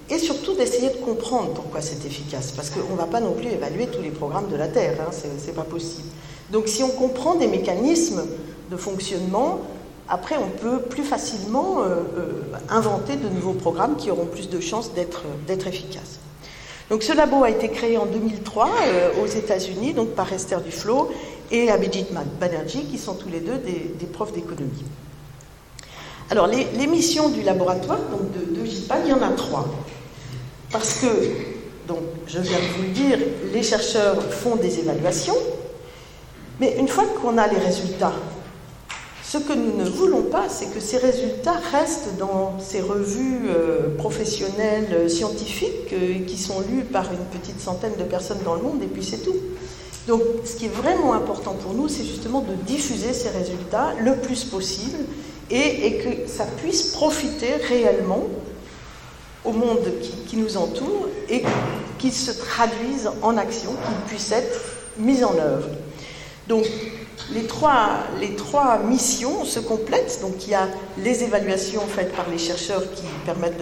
et 0.10 0.20
surtout 0.20 0.54
d'essayer 0.54 0.90
de 0.90 0.98
comprendre 0.98 1.54
pourquoi 1.54 1.82
c'est 1.82 2.06
efficace 2.06 2.52
parce 2.52 2.70
qu'on 2.70 2.94
ne 2.94 2.98
va 2.98 3.06
pas 3.06 3.20
non 3.20 3.34
plus 3.34 3.48
évaluer 3.48 3.88
tous 3.88 4.02
les 4.02 4.12
programmes 4.12 4.50
de 4.50 4.56
la 4.56 4.68
Terre, 4.68 4.98
hein, 5.02 5.12
c'est 5.12 5.56
pas 5.56 5.64
possible. 5.64 6.10
Donc 6.52 6.68
si 6.68 6.84
on 6.84 6.90
comprend 6.90 7.36
des 7.36 7.48
mécanismes 7.48 8.24
de 8.70 8.76
fonctionnement, 8.78 9.62
après 10.10 10.36
on 10.38 10.50
peut 10.50 10.82
plus 10.82 11.04
facilement 11.04 11.80
euh, 11.80 11.86
euh, 12.18 12.42
inventer 12.70 13.16
de 13.16 13.30
nouveaux 13.30 13.54
programmes 13.54 13.96
qui 13.96 14.12
auront 14.12 14.26
plus 14.26 14.50
de 14.50 14.60
chances 14.60 14.92
d'être 14.94 15.24
efficaces. 15.68 16.20
Donc 16.90 17.04
ce 17.04 17.14
labo 17.14 17.42
a 17.46 17.50
été 17.50 17.70
créé 17.70 17.98
en 17.98 18.06
2003 18.06 18.68
euh, 18.68 19.24
aux 19.24 19.26
États-Unis, 19.26 19.94
donc 19.94 20.10
par 20.10 20.32
Esther 20.34 20.60
Duflo 20.60 21.10
et 21.50 21.72
Abhijit 21.72 22.08
Banerjee, 22.38 22.84
qui 22.84 22.98
sont 22.98 23.14
tous 23.14 23.30
les 23.30 23.40
deux 23.40 23.58
des, 23.58 24.06
profs 24.08 24.34
d'économie. 24.34 24.84
Alors 26.30 26.48
les, 26.48 26.88
missions 26.88 27.30
du 27.30 27.44
laboratoire, 27.44 28.00
donc 28.12 28.32
de, 28.34 28.60
de 28.60 28.66
il 28.66 29.10
y 29.10 29.14
en 29.14 29.22
a 29.22 29.30
trois. 29.30 29.68
Parce 30.70 30.96
que, 30.96 31.08
je 32.28 32.40
viens 32.40 32.58
de 32.58 32.78
vous 32.78 32.84
le 32.84 32.90
dire, 32.90 33.18
les 33.54 33.64
chercheurs 33.64 34.22
font 34.22 34.58
des 34.58 34.80
évaluations, 34.80 35.36
mais 36.62 36.76
une 36.78 36.88
fois 36.88 37.06
qu'on 37.20 37.40
a 37.40 37.48
les 37.48 37.58
résultats, 37.58 38.14
ce 39.24 39.40
que 39.40 39.54
nous 39.54 39.76
ne 39.76 39.90
voulons 39.90 40.22
pas, 40.22 40.48
c'est 40.48 40.68
que 40.72 40.80
ces 40.80 40.98
résultats 40.98 41.60
restent 41.72 42.18
dans 42.20 42.60
ces 42.60 42.82
revues 42.82 43.50
euh, 43.50 43.96
professionnelles 43.98 44.90
euh, 44.94 45.10
scientifiques 45.10 45.92
euh, 45.92 46.24
qui 46.28 46.38
sont 46.38 46.62
lues 46.62 46.84
par 46.84 47.12
une 47.12 47.40
petite 47.40 47.60
centaine 47.60 47.94
de 47.98 48.04
personnes 48.04 48.44
dans 48.46 48.54
le 48.54 48.62
monde, 48.62 48.84
et 48.84 48.86
puis 48.86 49.04
c'est 49.04 49.24
tout. 49.24 49.36
Donc 50.08 50.22
ce 50.46 50.56
qui 50.56 50.66
est 50.66 50.76
vraiment 50.76 51.14
important 51.14 51.54
pour 51.54 51.74
nous, 51.74 51.88
c'est 51.88 52.06
justement 52.06 52.42
de 52.42 52.54
diffuser 52.54 53.14
ces 53.14 53.30
résultats 53.30 53.94
le 54.00 54.18
plus 54.18 54.44
possible 54.44 55.00
et, 55.50 55.98
que 55.98 56.30
ça 56.30 56.46
puisse 56.46 56.92
profiter 56.92 57.56
réellement 57.56 58.28
au 59.44 59.52
monde 59.52 59.92
qui, 60.02 60.12
qui 60.28 60.38
nous 60.38 60.58
entoure 60.58 61.08
et 61.28 61.42
qu'il 61.98 62.14
se 62.14 62.32
traduise 62.32 63.10
en 63.24 63.36
action, 63.38 63.72
qu'il 63.72 64.16
puisse 64.16 64.32
être 64.32 64.62
mis 65.00 65.24
en 65.24 65.36
œuvre. 65.36 65.68
Donc 66.52 66.66
les 67.34 67.46
trois, 67.46 68.80
missions 68.86 69.46
se 69.46 69.62
complètent. 69.62 70.20
Donc 70.22 70.34
il 70.46 70.50
y 70.50 70.54
a 70.54 70.68
les 70.98 71.24
évaluations 71.24 71.80
faites 71.88 72.14
par 72.14 72.30
les 72.30 72.38
chercheurs 72.38 72.84
qui 72.94 73.04
permettent 73.26 73.58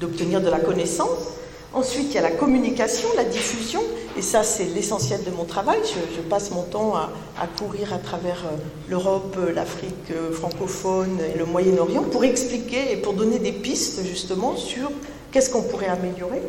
d'obtenir 0.00 0.40
de, 0.40 0.50
la 0.50 0.58
connaissance. 0.58 1.28
Ensuite, 1.72 2.06
il 2.10 2.14
y 2.14 2.18
a 2.18 2.22
la 2.22 2.32
communication, 2.32 3.08
la 3.16 3.22
diffusion, 3.22 3.80
et 4.16 4.22
ça, 4.22 4.42
c'est 4.42 4.64
l'essentiel 4.64 5.22
de 5.22 5.30
mon 5.30 5.44
travail. 5.44 5.78
Je, 5.84 6.22
passe 6.22 6.50
mon 6.50 6.62
temps 6.62 6.96
à, 6.96 7.46
courir 7.56 7.92
à 7.92 7.98
travers 7.98 8.46
euh, 8.46 8.56
l'Europe, 8.88 9.36
euh, 9.38 9.52
l'Afrique 9.52 10.10
euh, 10.10 10.32
francophone 10.32 11.18
et 11.32 11.38
le 11.38 11.44
Moyen-Orient 11.44 12.02
pour 12.02 12.24
expliquer 12.24 12.92
et 12.92 12.96
pour 12.96 13.12
donner 13.12 13.38
des 13.38 13.52
pistes, 13.52 14.00
justement, 14.04 14.56
sur 14.56 14.90
qu'est-ce 15.30 15.50
qu'on 15.50 15.62
pourrait 15.62 15.88
améliorer. 15.88 16.42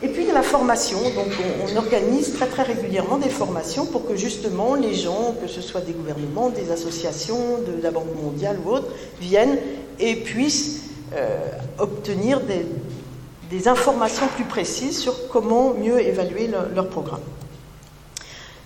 Et 0.00 0.08
puis 0.08 0.30
a 0.30 0.32
la 0.32 0.42
formation, 0.42 0.98
donc 1.02 1.26
on, 1.72 1.76
organise 1.76 2.34
très 2.38 2.62
régulièrement 2.62 3.18
des 3.18 3.28
formations 3.28 3.84
pour 3.84 4.06
que 4.06 4.14
justement 4.14 4.76
les 4.76 4.94
gens, 4.94 5.34
que 5.42 5.48
ce 5.48 5.60
soit 5.60 5.80
des 5.80 5.92
gouvernements, 5.92 6.50
des 6.50 6.70
associations, 6.70 7.58
de 7.66 7.82
la 7.82 7.90
Banque 7.90 8.14
mondiale 8.22 8.58
ou 8.64 8.70
autres, 8.70 8.88
viennent 9.20 9.58
et 9.98 10.14
puissent 10.14 10.82
euh, 11.14 11.36
obtenir 11.78 12.40
des, 12.40 13.66
informations 13.66 14.26
plus 14.36 14.44
précises 14.44 14.98
sur 14.98 15.28
comment 15.28 15.74
mieux 15.74 16.00
évaluer 16.00 16.48
leur, 16.74 16.88
programme. 16.88 17.22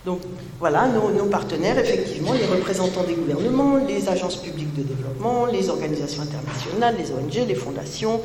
Donc 0.05 0.21
voilà, 0.59 0.89
nos, 0.89 1.25
partenaires, 1.27 1.79
effectivement, 1.79 2.33
les 2.33 2.45
représentants 2.45 3.05
des 3.05 3.15
gouvernements, 3.15 3.77
les 3.77 4.09
agences 4.09 4.37
publiques 4.37 4.75
de 4.75 4.83
développement, 4.83 5.47
les 5.47 5.71
organisations 5.71 6.23
internationales, 6.23 6.97
les 6.99 7.13
ONG, 7.13 7.47
les 7.47 7.55
fondations, 7.55 8.21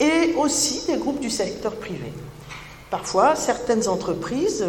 et 0.00 0.34
aussi 0.34 0.86
des 0.86 0.96
groupes 0.96 1.20
du 1.20 1.30
secteur 1.30 1.74
privé. 1.76 2.12
Parfois, 2.90 3.34
certaines 3.34 3.88
entreprises, 3.88 4.64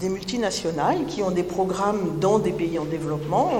des 0.00 0.08
multinationales, 0.08 1.06
qui 1.06 1.22
ont 1.22 1.30
des 1.30 1.42
programmes 1.42 2.18
dans 2.20 2.38
des 2.38 2.52
pays 2.52 2.78
en 2.78 2.84
développement, 2.84 3.52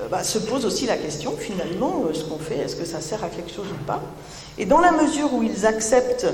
euh, 0.00 0.08
bah, 0.08 0.22
se 0.22 0.38
posent 0.38 0.64
aussi 0.64 0.86
la 0.86 0.96
question, 0.96 1.34
finalement, 1.38 2.04
euh, 2.06 2.12
ce 2.12 2.24
qu'on 2.24 2.38
fait, 2.38 2.58
est-ce 2.58 2.76
que 2.76 2.84
ça 2.84 3.00
sert 3.00 3.22
à 3.22 3.28
quelque 3.28 3.52
chose 3.52 3.66
ou 3.70 3.84
pas? 3.84 4.02
Et 4.58 4.66
dans 4.66 4.80
la 4.80 4.92
mesure 4.92 5.32
où 5.32 5.42
ils 5.42 5.66
acceptent 5.66 6.26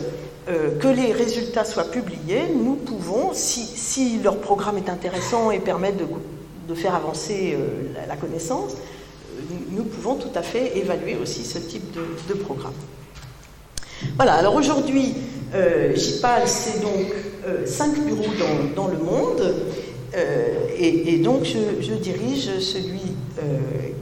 euh, 0.49 0.78
que 0.78 0.88
les 0.88 1.12
résultats 1.12 1.64
soient 1.64 1.90
publiés, 1.90 2.44
nous 2.54 2.75
pouvons, 2.75 3.32
si, 3.32 4.18
leur 4.22 4.38
programme 4.38 4.78
est 4.78 4.88
intéressant 4.88 5.50
et 5.50 5.58
permet 5.58 5.92
de, 5.92 6.75
faire 6.75 6.94
avancer 6.94 7.58
la, 8.06 8.14
connaissance, 8.14 8.76
nous 9.70 9.82
pouvons 9.82 10.14
tout 10.14 10.30
à 10.37 10.42
fait 10.42 10.78
évaluer 10.78 11.16
aussi 11.20 11.44
ce 11.44 11.58
type 11.58 11.92
de 12.28 12.34
programme. 12.34 12.72
Voilà, 14.16 14.35
alors 14.35 14.54
aujourd'hui, 14.54 15.14
euh, 15.54 15.95
c'est 15.97 16.80
donc 16.80 17.12
euh, 17.47 17.66
cinq 17.66 17.99
bureaux 18.04 18.33
dans, 18.76 18.88
le 18.88 18.99
monde, 18.99 19.54
euh, 20.16 20.66
et, 20.78 21.19
donc 21.19 21.45
je, 21.45 21.95
dirige 21.95 22.59
celui 22.61 23.00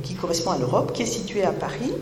qui 0.02 0.14
correspond 0.14 0.50
à 0.50 0.58
l'Europe, 0.58 0.92
qui 0.92 1.02
est 1.02 1.06
situé 1.06 1.44
à 1.44 1.52
Paris. 1.52 1.92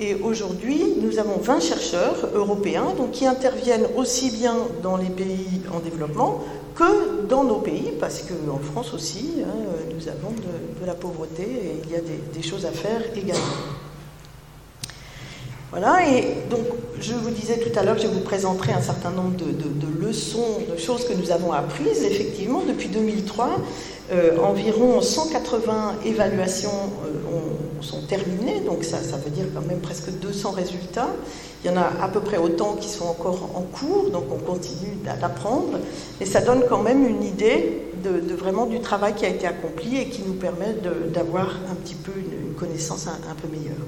Et 0.00 0.14
aujourd'hui, 0.14 0.82
nous 1.00 1.18
avons 1.18 1.36
20 1.36 1.60
chercheurs 1.60 2.28
européens 2.34 2.86
donc, 2.96 3.12
qui 3.12 3.26
interviennent 3.26 3.86
aussi 3.96 4.30
bien 4.30 4.56
dans 4.82 4.96
les 4.96 5.10
pays 5.10 5.60
en 5.72 5.78
développement 5.78 6.42
que 6.74 7.26
dans 7.28 7.44
nos 7.44 7.58
pays, 7.58 7.92
parce 8.00 8.22
qu'en 8.22 8.58
France 8.58 8.94
aussi, 8.94 9.30
hein, 9.42 9.54
nous 9.94 10.08
avons 10.08 10.30
de, 10.30 10.86
la 10.86 10.94
pauvreté 10.94 11.42
et 11.42 11.82
il 11.84 11.90
y 11.90 11.94
a 11.94 12.00
des 12.34 12.42
choses 12.42 12.66
à 12.66 12.72
faire 12.72 13.00
également. 13.14 13.81
Voilà, 15.72 16.06
et 16.06 16.36
donc 16.50 16.66
je 17.00 17.14
vous 17.14 17.30
disais 17.30 17.58
tout 17.58 17.76
à 17.78 17.82
l'heure 17.82 17.96
que 17.96 18.02
je 18.02 18.06
vous 18.06 18.20
présenterai 18.20 18.72
un 18.72 18.82
certain 18.82 19.10
nombre 19.10 19.34
de, 19.38 20.06
leçons, 20.06 20.58
de 20.70 20.78
choses 20.78 21.08
que 21.08 21.14
nous 21.14 21.30
avons 21.30 21.50
apprises. 21.50 22.04
Effectivement, 22.04 22.60
depuis 22.68 22.88
2003, 22.88 23.48
euh, 24.12 24.38
environ 24.40 25.00
180 25.00 25.94
évaluations 26.04 26.68
euh, 27.06 27.80
sont 27.80 28.02
terminées, 28.02 28.60
donc 28.60 28.84
ça, 28.84 28.98
veut 28.98 29.30
dire 29.30 29.46
quand 29.54 29.66
même 29.66 29.80
presque 29.80 30.10
200 30.10 30.50
résultats. 30.50 31.08
Il 31.64 31.70
y 31.70 31.74
en 31.74 31.78
a 31.78 31.90
à 32.02 32.08
peu 32.08 32.20
près 32.20 32.36
autant 32.36 32.74
qui 32.74 32.90
sont 32.90 33.06
encore 33.06 33.48
en 33.54 33.62
cours, 33.62 34.10
donc 34.10 34.24
on 34.30 34.36
continue 34.36 34.98
d'apprendre. 35.02 35.78
Et 36.20 36.26
ça 36.26 36.42
donne 36.42 36.64
quand 36.68 36.82
même 36.82 37.08
une 37.08 37.24
idée 37.24 37.80
de, 38.04 38.34
vraiment 38.34 38.66
du 38.66 38.80
travail 38.80 39.14
qui 39.14 39.24
a 39.24 39.30
été 39.30 39.46
accompli 39.46 39.96
et 39.96 40.08
qui 40.10 40.20
nous 40.20 40.34
permet 40.34 40.76
d'avoir 41.14 41.48
un 41.70 41.74
petit 41.76 41.94
peu 41.94 42.12
une, 42.14 42.52
connaissance 42.56 43.06
un 43.06 43.34
peu 43.34 43.48
meilleure. 43.48 43.78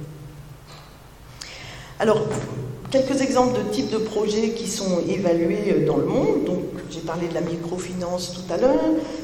Alors, 2.00 2.26
quelques 2.90 3.22
exemples 3.22 3.56
de 3.58 3.70
types 3.70 3.90
de 3.90 3.98
projets 3.98 4.50
qui 4.50 4.66
sont 4.66 5.00
évalués 5.08 5.72
euh, 5.72 5.86
dans 5.86 5.96
le 5.96 6.06
monde. 6.06 6.44
Donc, 6.44 6.58
j'ai 6.90 7.00
parlé 7.00 7.28
de 7.28 7.34
la 7.34 7.40
microfinance 7.40 8.32
tout 8.34 8.52
à 8.52 8.56
l'heure, 8.56 8.82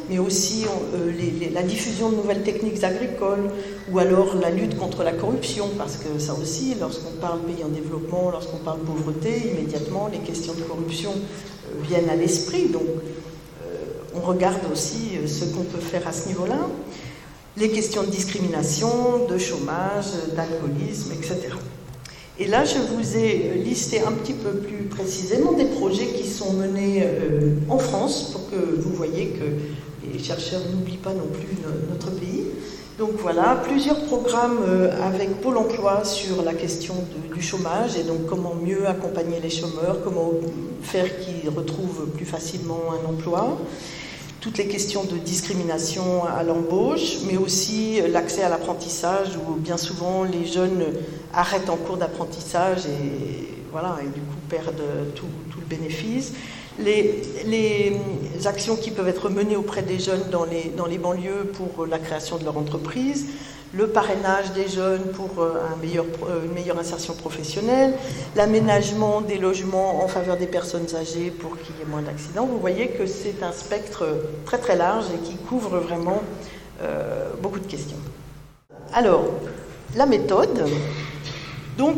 mais 0.08 0.20
aussi 0.20 0.64
euh, 0.94 1.12
la 1.52 1.62
diffusion 1.62 2.10
de 2.10 2.16
nouvelles 2.16 2.44
techniques 2.44 2.82
agricoles, 2.84 3.50
ou 3.90 3.98
alors 3.98 4.36
la 4.36 4.50
lutte 4.50 4.78
contre 4.78 5.02
la 5.02 5.12
corruption, 5.12 5.66
parce 5.76 5.96
que 5.96 6.20
ça 6.20 6.34
aussi, 6.40 6.76
lorsqu'on 6.80 7.12
parle 7.20 7.40
pays 7.40 7.64
en 7.64 7.68
développement, 7.68 8.30
lorsqu'on 8.30 8.58
parle 8.58 8.80
pauvreté, 8.80 9.52
immédiatement 9.52 10.08
les 10.12 10.18
questions 10.18 10.54
de 10.54 10.62
corruption 10.62 11.10
euh, 11.10 11.82
viennent 11.82 12.08
à 12.08 12.16
l'esprit. 12.16 12.66
Donc, 12.68 12.82
on 14.12 14.20
regarde 14.26 14.60
aussi 14.72 15.12
ce 15.26 15.44
qu'on 15.44 15.62
peut 15.62 15.78
faire 15.78 16.06
à 16.06 16.12
ce 16.12 16.26
niveau-là. 16.26 16.58
Les 17.56 17.70
questions 17.70 18.02
de 18.02 18.08
discrimination, 18.08 19.26
de 19.28 19.38
chômage, 19.38 20.06
d'alcoolisme, 20.34 21.12
etc. 21.12 21.54
Et 22.40 22.46
là, 22.46 22.64
je 22.64 22.78
vous 22.78 23.16
ai 23.16 23.60
listé 23.62 24.00
un 24.00 24.12
petit 24.12 24.32
peu 24.32 24.50
plus 24.50 24.84
précisément 24.84 25.52
des 25.52 25.66
projets 25.66 26.06
qui 26.06 26.26
sont 26.26 26.54
menés 26.54 27.06
en 27.68 27.78
France 27.78 28.30
pour 28.32 28.50
que 28.50 28.80
vous 28.80 28.94
voyez 28.94 29.26
que 29.26 29.44
les 30.10 30.18
chercheurs 30.18 30.62
n'oublient 30.72 30.96
pas 30.96 31.12
non 31.12 31.28
plus 31.32 31.58
notre 31.90 32.10
pays. 32.12 32.46
Donc 33.00 33.12
voilà, 33.16 33.58
plusieurs 33.64 33.98
programmes 34.04 34.58
euh, 34.68 34.92
avec 35.02 35.40
Pôle 35.40 35.56
emploi 35.56 36.04
sur 36.04 36.42
la 36.42 36.52
question 36.52 36.94
du 37.34 37.40
chômage 37.40 37.96
et 37.96 38.02
donc 38.02 38.26
comment 38.26 38.54
mieux 38.54 38.86
accompagner 38.86 39.40
les 39.42 39.48
chômeurs, 39.48 40.02
comment 40.04 40.32
faire 40.82 41.06
qu'ils 41.20 41.48
retrouvent 41.48 42.10
plus 42.14 42.26
facilement 42.26 42.80
un 42.92 43.08
emploi. 43.08 43.56
Toutes 44.40 44.56
les 44.56 44.68
questions 44.68 45.04
de 45.04 45.18
discrimination 45.18 46.24
à 46.24 46.42
l'embauche, 46.42 47.18
mais 47.26 47.36
aussi 47.36 48.00
l'accès 48.10 48.42
à 48.42 48.48
l'apprentissage 48.48 49.36
où 49.36 49.54
bien 49.54 49.76
souvent 49.76 50.24
les 50.24 50.46
jeunes 50.46 50.82
arrêtent 51.34 51.68
en 51.68 51.76
cours 51.76 51.98
d'apprentissage 51.98 52.86
et, 52.86 53.48
voilà, 53.70 53.98
et 54.00 54.06
du 54.06 54.20
coup 54.20 54.36
perdent 54.48 54.82
tout, 55.14 55.26
tout 55.50 55.60
le 55.60 55.66
bénéfice. 55.66 56.32
Les, 56.78 57.22
actions 58.46 58.76
qui 58.76 58.90
peuvent 58.90 59.08
être 59.08 59.28
menées 59.28 59.56
auprès 59.56 59.82
des 59.82 59.98
jeunes 59.98 60.24
dans 60.30 60.46
les 60.86 60.98
banlieues 60.98 61.52
pour 61.52 61.84
la 61.84 61.98
création 61.98 62.38
de 62.38 62.44
leur 62.44 62.56
entreprise, 62.56 63.26
le 63.72 63.86
parrainage 63.86 64.52
des 64.52 64.68
jeunes 64.68 65.04
pour 65.14 65.42
euh, 65.42 65.54
euh, 65.84 66.44
une 66.44 66.52
meilleure 66.52 66.78
insertion 66.78 67.14
professionnelle, 67.14 67.94
l'aménagement 68.34 69.20
des 69.20 69.38
logements 69.38 70.02
en 70.02 70.08
faveur 70.08 70.36
des 70.36 70.46
personnes 70.46 70.86
âgées 70.94 71.30
pour 71.30 71.56
qu'il 71.58 71.76
y 71.78 71.82
ait 71.82 71.88
moins 71.88 72.02
d'accidents. 72.02 72.46
Vous 72.46 72.58
voyez 72.58 72.88
que 72.88 73.06
c'est 73.06 73.42
un 73.42 73.52
spectre 73.52 74.06
très 74.44 74.58
très 74.58 74.76
large 74.76 75.06
et 75.14 75.18
qui 75.18 75.36
couvre 75.36 75.78
vraiment 75.78 76.22
euh, 76.82 77.30
beaucoup 77.40 77.60
de 77.60 77.66
questions. 77.66 77.98
Alors, 78.92 79.24
la 79.94 80.06
méthode, 80.06 80.64
donc 81.78 81.96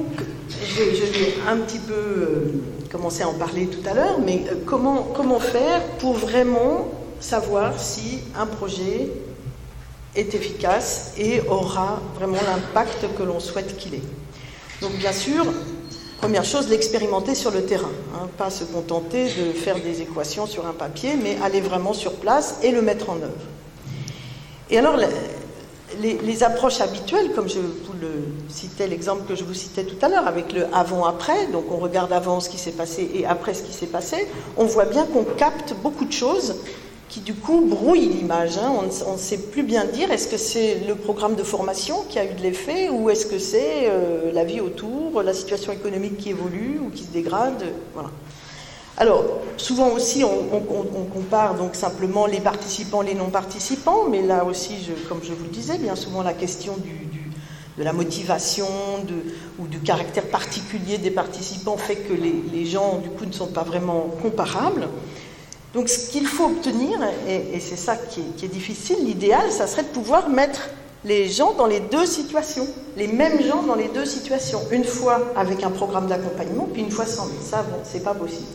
je, 0.51 0.83
l'ai 0.83 1.35
un 1.49 1.57
petit 1.57 1.79
peu 1.79 2.53
commencé 2.91 3.23
à 3.23 3.29
en 3.29 3.35
parler 3.35 3.67
tout 3.67 3.89
à 3.89 3.95
l'heure, 3.95 4.19
mais 4.25 4.45
comment 4.67 5.41
faire 5.41 5.83
pour 5.99 6.15
vraiment 6.15 6.89
savoir 7.21 7.79
si 7.81 8.19
un 8.37 8.47
projet 8.47 9.09
est 10.15 10.35
efficace 10.35 11.13
et 11.17 11.41
aura 11.49 12.01
vraiment 12.17 12.39
l'impact 12.47 13.07
que 13.17 13.23
l'on 13.23 13.41
souhaite 13.41 13.77
qu'il 13.77 13.95
ait. 13.95 14.03
Donc 14.81 14.93
bien 14.93 15.13
sûr, 15.13 15.47
première 16.19 16.45
chose, 16.45 16.69
l'expérimenter 16.69 17.35
sur 17.35 17.51
le 17.51 17.65
terrain, 17.65 17.91
hein, 18.15 18.29
pas 18.37 18.51
se 18.51 18.65
contenter 18.65 19.25
de 19.25 19.53
faire 19.53 19.81
des 19.81 20.03
équations 20.03 20.47
sur 20.47 20.67
un 20.67 20.73
papier, 20.73 21.15
mais 21.21 21.39
aller 21.43 21.61
vraiment 21.61 21.93
sur 21.93 22.15
place 22.15 22.57
et 22.63 22.71
le 22.71 22.83
mettre 22.83 23.11
en 23.11 23.17
œuvre. 23.17 23.47
Et 24.71 24.79
alors, 24.79 24.97
les, 26.01 26.43
approches 26.43 26.81
habituelles, 26.81 27.33
comme 27.35 27.49
je 27.49 27.59
vous 27.59 27.93
le 28.01 28.25
citais, 28.49 28.87
l'exemple 28.87 29.23
que 29.29 29.35
je 29.35 29.45
vous 29.45 29.55
citais 29.55 29.85
tout 29.85 29.97
à 30.03 30.09
l'heure, 30.09 30.27
avec 30.27 30.53
le 30.53 30.67
avant-après, 30.75 31.47
donc 31.49 31.65
on 31.71 31.77
regarde 31.77 32.13
avant 32.13 32.41
ce 32.41 32.49
qui 32.49 32.59
s'est 32.59 32.73
passé 32.73 33.11
et 33.15 33.27
après 33.27 33.55
ce 33.55 33.63
qui 33.63 33.73
s'est 33.73 33.87
passé, 33.87 34.27
on 34.57 34.65
voit 34.65 34.87
bien 34.87 35.05
qu'on 35.07 35.25
capte 35.25 35.75
beaucoup 35.83 36.05
de 36.05 36.13
choses 36.13 36.57
qui 37.13 37.21
du 37.21 37.35
coup 37.35 37.61
brouillent 37.61 38.09
l'image. 38.09 38.57
Hein. 38.57 38.73
On 39.07 39.13
ne 39.13 39.19
sait 39.19 39.37
plus 39.37 39.63
bien 39.63 39.85
dire 39.85 40.11
est-ce 40.11 40.27
que 40.29 40.39
c'est 40.39 40.81
le 40.89 40.95
programme 40.95 41.35
de 41.35 41.43
formation 41.43 42.05
qui 42.09 42.19
a 42.19 42.25
eu 42.25 42.33
de 42.33 42.41
l'effet 42.41 42.89
ou 42.89 43.11
est-ce 43.11 43.27
que 43.27 43.39
c'est 43.39 43.85
euh, 43.85 44.33
la 44.33 44.45
vie 44.45 44.61
autour, 44.61 45.23
la 45.23 45.35
situation 45.35 45.73
économique 45.73 46.17
qui 46.17 46.31
évolue 46.31 46.81
ou 46.83 46.89
qui 46.89 47.05
se 47.05 47.11
dégrade? 47.11 47.65
Voilà. 47.93 48.09
Alors, 48.97 49.25
souvent 49.59 49.91
aussi, 49.91 50.25
on, 50.25 50.61
compare 51.13 51.55
donc 51.55 51.75
simplement 51.75 52.25
les 52.25 52.41
participants, 52.41 53.03
les 53.03 53.15
non-participants, 53.15 54.05
mais 54.11 54.23
là 54.23 54.45
aussi, 54.45 54.75
comme 55.09 55.21
je 55.23 55.33
vous 55.33 55.45
le 55.45 55.51
disais, 55.51 55.77
bien 55.77 55.97
souvent 55.97 56.23
la 56.23 56.33
question 56.33 56.77
de 57.79 57.83
la 57.83 57.93
motivation 57.93 58.67
ou 59.59 59.67
du 59.67 59.81
caractère 59.81 60.27
particulier 60.29 60.99
des 60.99 61.11
participants 61.11 61.77
fait 61.77 61.97
que 61.97 62.13
les, 62.13 62.65
gens, 62.65 62.99
du 62.99 63.11
coup, 63.11 63.27
ne 63.27 63.33
sont 63.33 63.49
pas 63.49 63.65
vraiment 63.65 64.09
comparables. 64.23 64.89
Donc, 65.75 65.89
ce 65.89 66.11
qu'il 66.11 66.27
faut 66.27 66.47
obtenir, 66.47 66.99
et, 67.29 67.59
c'est 67.61 67.77
ça 67.77 67.97
qui 67.97 68.21
est, 68.45 68.49
difficile, 68.49 68.99
l'idéal, 69.05 69.51
ça 69.51 69.67
serait 69.67 69.85
de 69.85 69.89
pouvoir 69.89 70.29
mettre 70.29 70.69
les 71.05 71.29
gens 71.29 71.55
dans 71.55 71.67
les 71.67 71.81
deux 71.81 72.07
situations, 72.07 72.67
les 72.97 73.09
mêmes 73.09 73.43
gens 73.43 73.63
dans 73.63 73.75
les 73.75 73.89
deux 73.89 74.05
situations, 74.05 74.61
une 74.71 74.85
fois 74.85 75.21
avec 75.35 75.65
un 75.65 75.71
programme 75.71 76.07
d'accompagnement, 76.07 76.69
puis 76.73 76.83
une 76.83 76.91
fois 76.91 77.07
sans. 77.07 77.27
Ça, 77.43 77.63
bon, 77.63 77.79
c'est 77.85 78.05
pas 78.05 78.15
possible. 78.15 78.47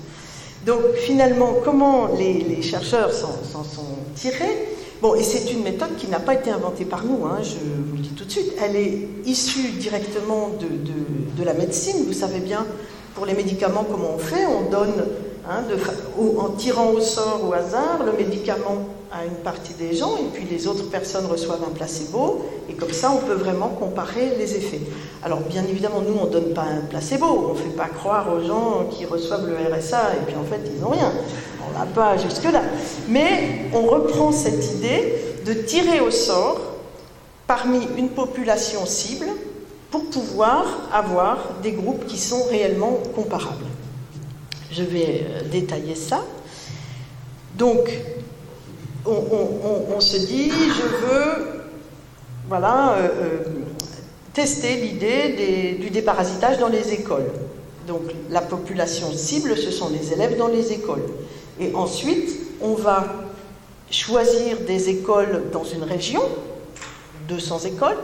Donc 0.65 0.81
finalement, 1.05 1.55
comment 1.63 2.07
les, 2.17 2.61
chercheurs 2.61 3.11
s'en 3.11 3.63
sont 3.63 3.97
tirés? 4.15 4.67
Bon, 5.01 5.13
et 5.13 5.21
c'est 5.21 5.51
une 5.51 5.61
méthode 5.63 5.95
qui 5.95 6.07
n'a 6.07 6.19
pas 6.19 6.33
été 6.33 6.49
inventée 6.49 6.83
par 6.83 7.05
nous, 7.05 7.25
hein, 7.25 7.37
je 7.43 7.55
vous 7.55 7.95
le 7.95 8.01
dis 8.01 8.09
tout 8.09 8.25
de 8.25 8.31
suite. 8.31 8.51
Elle 8.63 8.75
est 8.75 9.07
issue 9.25 9.69
directement 9.73 10.49
de, 10.59 11.43
la 11.43 11.53
médecine. 11.53 12.03
Vous 12.05 12.13
savez 12.13 12.39
bien, 12.39 12.65
pour 13.13 13.25
les 13.25 13.33
médicaments, 13.33 13.85
comment 13.89 14.15
on 14.15 14.17
fait? 14.17 14.45
On 14.47 14.69
donne, 14.69 15.05
hein, 15.49 15.63
en 16.37 16.49
tirant 16.49 16.91
au 16.91 16.99
sort 16.99 17.41
au 17.47 17.53
hasard, 17.53 17.99
le 18.05 18.11
médicament 18.13 18.87
à 19.11 19.25
une 19.25 19.37
partie 19.43 19.73
des 19.73 19.95
gens, 19.95 20.17
et 20.17 20.29
puis 20.33 20.45
les 20.49 20.67
autres 20.67 20.89
personnes 20.89 21.25
reçoivent 21.25 21.63
un 21.67 21.73
placebo, 21.73 22.45
et 22.69 22.73
comme 22.73 22.91
ça, 22.91 23.11
on 23.11 23.25
peut 23.25 23.35
vraiment 23.35 23.69
comparer 23.69 24.33
les 24.37 24.55
effets. 24.55 24.81
Alors, 25.23 25.39
bien 25.39 25.63
évidemment, 25.63 26.01
nous, 26.01 26.15
on 26.21 26.25
ne 26.25 26.31
donne 26.31 26.53
pas 26.53 26.63
un 26.63 26.85
placebo, 26.89 27.25
on 27.49 27.53
ne 27.53 27.57
fait 27.57 27.75
pas 27.75 27.87
croire 27.87 28.27
aux 28.33 28.45
gens 28.45 28.87
qui 28.91 29.05
reçoivent 29.05 29.47
le 29.47 29.55
RSA, 29.55 30.15
et 30.15 30.25
puis 30.25 30.35
en 30.35 30.43
fait, 30.43 30.59
ils 30.65 30.81
n'ont 30.81 30.89
rien. 30.89 31.11
On 31.69 31.79
n'a 31.79 31.85
pas 31.85 32.17
jusque-là. 32.17 32.61
Mais 33.07 33.69
on 33.73 33.83
reprend 33.83 34.31
cette 34.31 34.73
idée 34.73 35.15
de 35.45 35.53
tirer 35.53 36.01
au 36.01 36.11
sort 36.11 36.59
parmi 37.45 37.87
une 37.97 38.09
population 38.09 38.85
cible 38.85 39.27
pour 39.89 40.03
pouvoir 40.05 40.65
avoir 40.93 41.37
des 41.63 41.71
groupes 41.71 42.05
qui 42.05 42.17
sont 42.17 42.43
réellement 42.49 42.99
comparables. 43.15 43.65
Je 44.71 44.83
vais 44.83 45.25
euh, 45.25 45.41
détailler 45.49 45.95
ça. 45.95 46.23
Donc, 47.57 47.91
on, 49.05 49.99
se 49.99 50.17
dit, 50.17 50.49
je 50.51 51.05
veux 51.05 51.57
voilà, 52.47 52.93
euh, 52.93 53.07
euh, 53.07 53.39
tester 54.33 54.75
l'idée 54.75 55.77
du 55.79 55.89
déparasitage 55.89 56.59
dans 56.59 56.67
les 56.67 56.93
écoles. 56.93 57.31
Donc 57.87 58.01
la 58.29 58.41
population 58.41 59.11
cible, 59.13 59.57
ce 59.57 59.71
sont 59.71 59.89
les 59.89 60.13
élèves 60.13 60.37
dans 60.37 60.47
les 60.47 60.73
écoles. 60.73 61.03
Et 61.59 61.73
ensuite, 61.73 62.37
on 62.61 62.73
va 62.73 63.05
choisir 63.89 64.59
des 64.67 64.89
écoles 64.89 65.45
dans 65.51 65.63
une 65.63 65.83
région, 65.83 66.21
200 67.29 67.59
écoles, 67.59 67.97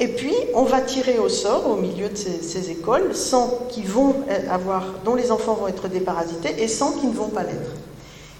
et 0.00 0.08
puis 0.08 0.34
on 0.54 0.62
va 0.62 0.80
tirer 0.80 1.18
au 1.18 1.28
sort 1.28 1.68
au 1.68 1.76
milieu 1.76 2.08
de 2.08 2.16
ces, 2.16 2.70
écoles, 2.70 3.14
sans 3.14 3.66
qu'ils 3.68 3.88
vont 3.88 4.14
avoir, 4.50 4.84
dont 5.04 5.14
les 5.14 5.32
enfants 5.32 5.54
vont 5.54 5.68
être 5.68 5.88
déparasités 5.88 6.62
et 6.62 6.68
sans 6.68 6.92
qu'ils 6.92 7.10
ne 7.10 7.14
vont 7.14 7.28
pas 7.28 7.42
l'être. 7.42 7.72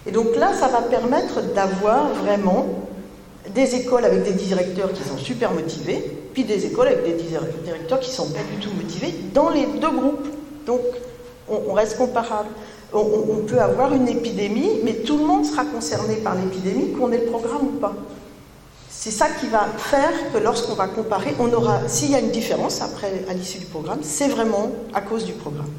Et 0.07 0.13
donc 0.13 0.37
là, 0.37 0.53
ça 0.55 0.69
va 0.69 0.83
permettre 0.83 1.43
d'avoir 1.55 2.15
vraiment 2.15 2.67
des 3.55 3.75
écoles 3.75 4.05
avec 4.05 4.23
des 4.23 4.33
directeurs 4.33 4.93
qui 4.93 5.03
sont 5.03 5.19
super 5.19 5.53
motivés, 5.53 6.19
puis 6.33 6.45
des 6.45 6.67
écoles 6.67 6.89
avec 6.89 7.05
des 7.05 7.23
directeurs 7.65 8.01
qui 8.01 8.11
ne 8.11 8.15
sont 8.15 8.31
pas 8.31 8.41
du 8.55 8.65
tout 8.65 8.75
motivés 8.75 9.15
dans 9.35 9.51
les 9.51 9.67
deux 9.67 9.91
groupes. 9.91 10.29
Donc 10.67 10.81
on, 11.49 11.73
reste 11.73 11.97
comparable. 11.97 12.49
On, 12.93 13.45
peut 13.47 13.59
avoir 13.59 13.93
une 13.93 14.09
épidémie, 14.09 14.81
mais 14.85 14.95
tout 14.95 15.19
le 15.19 15.25
monde 15.25 15.45
sera 15.45 15.65
concerné 15.65 16.17
par 16.17 16.35
l'épidémie, 16.35 16.93
qu'on 16.93 17.11
ait 17.11 17.19
le 17.19 17.27
programme 17.27 17.63
ou 17.63 17.79
pas. 17.81 17.95
C'est 19.09 19.15
ça 19.15 19.31
qui 19.31 19.47
va 19.47 19.67
faire 19.79 20.13
que 20.35 20.37
lorsqu'on 20.37 20.75
va 20.75 20.87
comparer, 20.87 21.35
on 21.39 21.51
aura, 21.55 21.89
s'il 21.89 22.11
y 22.11 22.15
a 22.15 22.19
une 22.19 22.31
différence 22.31 22.83
après 22.83 23.25
à 23.31 23.33
l'issue 23.33 23.59
du 23.59 23.65
programme, 23.65 24.01
c'est 24.03 24.29
vraiment 24.29 24.71
à 24.93 25.01
cause 25.01 25.25
du 25.25 25.33
programme. 25.33 25.71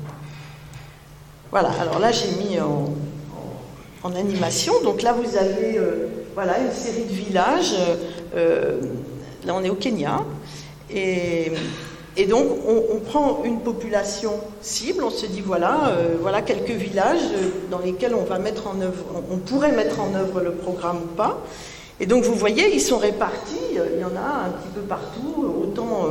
Voilà, 1.52 1.70
alors 1.80 2.00
là 2.00 2.12
j'ai 2.12 2.32
mis 2.44 2.60
en, 2.60 4.16
animation. 4.16 4.74
Donc 4.84 5.04
là, 5.04 5.14
vous 5.14 5.38
avez 5.38 5.78
euh, 5.78 6.08
voilà, 6.34 6.58
une 6.58 6.72
série 6.72 7.04
de 7.04 7.14
villages. 7.14 7.76
Euh, 8.36 8.82
là, 9.46 9.54
on 9.54 9.64
est 9.64 9.70
au 9.70 9.76
Kenya. 9.76 10.24
Et, 10.90 11.52
donc, 12.28 12.48
on, 12.68 12.98
prend 12.98 13.44
une 13.44 13.60
population 13.60 14.34
cible, 14.60 15.04
on 15.04 15.12
se 15.12 15.28
dit 15.28 15.42
voilà, 15.42 15.90
euh, 15.90 16.16
voilà 16.20 16.42
quelques 16.42 16.72
villages 16.72 17.22
dans 17.70 17.78
lesquels 17.78 18.16
on 18.16 18.40
mettre 18.40 18.68
en 18.68 18.82
œuvre, 18.82 19.06
on, 19.32 19.38
pourrait 19.38 19.72
mettre 19.72 20.00
en 20.00 20.16
œuvre 20.16 20.42
le 20.42 20.54
programme 20.54 20.98
ou 21.04 21.16
pas. 21.16 21.44
Et 22.00 22.06
donc, 22.06 22.24
vous 22.24 22.36
voyez, 22.36 22.74
ils 22.74 22.82
sont 22.82 22.98
répartis. 22.98 23.58
Il 23.72 24.00
y 24.00 24.04
en 24.04 24.16
a 24.16 24.46
un 24.46 24.50
petit 24.52 24.70
peu 24.74 24.82
partout, 24.82 25.46
autant 25.64 26.08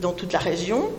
dans 0.00 0.12
toute 0.12 0.32
la 0.32 0.38
région. 0.38 0.90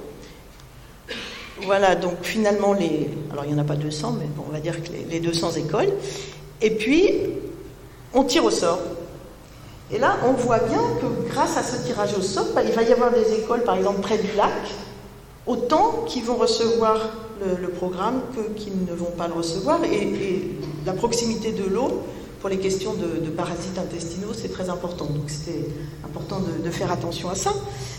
Voilà, 1.61 1.95
donc 1.95 2.15
finalement, 2.21 2.73
les, 2.73 3.09
alors 3.31 3.45
il 3.45 3.53
n'y 3.53 3.59
en 3.59 3.63
a 3.63 3.67
pas 3.67 3.75
200, 3.75 4.17
mais 4.19 4.25
on 4.45 4.51
va 4.51 4.59
dire 4.59 4.83
que 4.83 4.89
les, 5.09 5.19
200 5.19 5.51
écoles. 5.53 5.89
Et 6.61 6.71
puis, 6.71 7.11
on 8.13 8.23
tire 8.23 8.43
au 8.43 8.51
sort. 8.51 8.79
Et 9.91 9.99
là, 9.99 10.17
on 10.27 10.33
voit 10.33 10.59
bien 10.59 10.81
que 10.99 11.29
grâce 11.29 11.57
à 11.57 11.63
ce 11.63 11.85
tirage 11.85 12.13
au 12.17 12.21
sort, 12.21 12.47
bah, 12.53 12.61
il 12.63 12.71
va 12.71 12.83
y 12.83 12.91
avoir 12.91 13.11
des 13.11 13.35
écoles, 13.35 13.63
par 13.63 13.77
exemple, 13.77 14.01
près 14.01 14.17
du 14.17 14.27
lac, 14.35 14.51
autant 15.45 16.03
qui 16.07 16.21
vont 16.21 16.35
recevoir 16.35 17.11
le, 17.61 17.69
programme 17.69 18.21
que 18.35 18.59
qui 18.59 18.71
ne 18.71 18.95
vont 18.95 19.11
pas 19.11 19.27
le 19.27 19.33
recevoir. 19.33 19.83
Et, 19.85 20.51
la 20.85 20.93
proximité 20.93 21.51
de 21.51 21.63
l'eau 21.63 22.03
pour 22.39 22.49
les 22.49 22.57
questions 22.57 22.93
de, 22.93 23.29
parasites 23.29 23.77
intestinaux, 23.77 24.33
c'est 24.33 24.51
très 24.51 24.69
important. 24.69 25.05
Donc 25.05 25.29
c'était 25.29 25.67
important 26.05 26.41
de, 26.63 26.69
faire 26.69 26.91
attention 26.91 27.29
à 27.29 27.35
ça. 27.35 27.53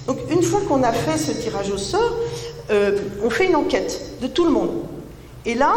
Donc 0.06 0.18
une 0.30 0.42
fois 0.42 0.60
qu'on 0.68 0.82
a 0.82 0.92
fait 0.92 1.18
ce 1.18 1.32
tirage 1.32 1.70
au 1.70 1.78
sort, 1.78 2.16
euh, 2.70 2.98
on 3.24 3.30
fait 3.30 3.46
une 3.46 3.56
enquête 3.56 4.18
de 4.20 4.26
tout 4.26 4.44
le 4.44 4.50
monde. 4.50 4.82
Et 5.44 5.54
là, 5.54 5.74